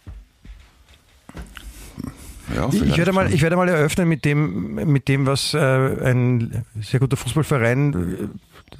Ja, 2.54 2.68
ich, 2.70 2.96
werde 2.96 3.12
mal, 3.12 3.32
ich 3.32 3.42
werde 3.42 3.56
mal 3.56 3.68
eröffnen 3.68 4.08
mit 4.08 4.24
dem, 4.24 4.74
mit 4.74 5.08
dem 5.08 5.26
was 5.26 5.52
äh, 5.52 5.58
ein 5.58 6.64
sehr 6.80 7.00
guter 7.00 7.16
Fußballverein 7.16 8.30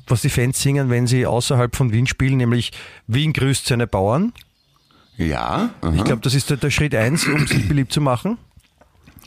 was 0.06 0.22
die 0.22 0.30
Fans 0.30 0.60
singen, 0.60 0.90
wenn 0.90 1.06
sie 1.06 1.26
außerhalb 1.26 1.74
von 1.74 1.92
Wien 1.92 2.06
spielen, 2.06 2.36
nämlich 2.36 2.72
Wien 3.06 3.32
grüßt 3.32 3.66
seine 3.66 3.86
Bauern. 3.86 4.32
Ja. 5.16 5.70
Aha. 5.80 5.92
Ich 5.94 6.04
glaube, 6.04 6.22
das 6.22 6.34
ist 6.34 6.50
der, 6.50 6.56
der 6.56 6.70
Schritt 6.70 6.94
eins, 6.94 7.26
um 7.26 7.46
sich 7.46 7.68
beliebt 7.68 7.92
zu 7.92 8.00
machen. 8.00 8.38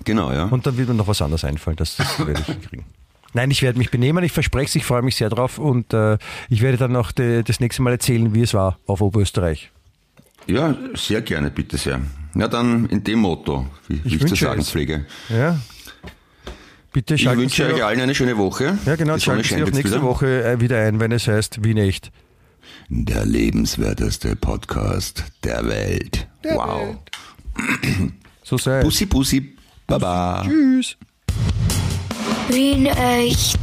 Genau, 0.06 0.32
ja. 0.32 0.46
Und 0.46 0.66
dann 0.66 0.78
wird 0.78 0.88
mir 0.88 0.96
noch 0.96 1.08
was 1.08 1.22
anderes 1.22 1.44
einfallen, 1.44 1.76
das, 1.78 1.98
das 1.98 2.26
werde 2.26 2.42
ich 2.48 2.62
kriegen. 2.62 2.86
Nein, 3.34 3.52
ich 3.52 3.62
werde 3.62 3.78
mich 3.78 3.92
benehmen, 3.92 4.24
ich 4.24 4.32
verspreche 4.32 4.70
es, 4.70 4.76
ich 4.76 4.86
freue 4.86 5.02
mich 5.02 5.16
sehr 5.16 5.30
drauf 5.30 5.60
und 5.60 5.94
äh, 5.94 6.18
ich 6.50 6.62
werde 6.62 6.78
dann 6.78 6.94
noch 6.94 7.12
de, 7.12 7.44
das 7.44 7.60
nächste 7.60 7.82
Mal 7.82 7.92
erzählen, 7.92 8.34
wie 8.34 8.42
es 8.42 8.54
war 8.54 8.80
auf 8.88 9.02
Oberösterreich. 9.02 9.72
Ja, 10.50 10.76
sehr 10.96 11.22
gerne, 11.22 11.52
bitte 11.52 11.78
sehr. 11.78 12.02
Ja, 12.36 12.48
dann 12.48 12.88
in 12.88 13.04
dem 13.04 13.20
Motto, 13.20 13.68
wie 13.88 14.02
ich, 14.04 14.16
ich 14.16 14.26
zu 14.26 14.36
sagen 14.36 14.62
es. 14.62 14.70
pflege. 14.72 15.06
Ja. 15.30 15.60
Bitte 16.92 17.16
ich 17.16 17.26
wünsche 17.30 17.72
euch 17.72 17.84
allen 17.84 18.02
eine 18.02 18.16
schöne 18.16 18.38
Woche. 18.38 18.78
Ja, 18.86 18.96
genau. 18.96 19.16
Die 19.16 19.22
schalten 19.22 19.44
Sie 19.44 19.62
auch 19.62 19.68
nächste 19.68 19.84
wieder. 19.84 20.02
Woche 20.02 20.44
äh, 20.44 20.60
wieder 20.60 20.82
ein, 20.82 21.00
wenn 21.00 21.12
es 21.12 21.28
heißt, 21.28 21.64
wie 21.64 21.76
nicht. 21.76 22.12
Der 22.90 23.26
lebenswerteste 23.26 24.36
Podcast 24.36 25.24
der 25.44 25.68
Welt. 25.68 26.28
Der 26.44 26.56
wow. 26.56 26.82
Welt. 26.82 28.14
so 28.44 28.58
sei 28.58 28.82
Bussi, 28.82 29.06
Bussi. 29.06 29.56
Baba. 29.86 30.44
Tschüss. 30.48 30.98
Wien 32.50 32.88
echt. 32.88 33.60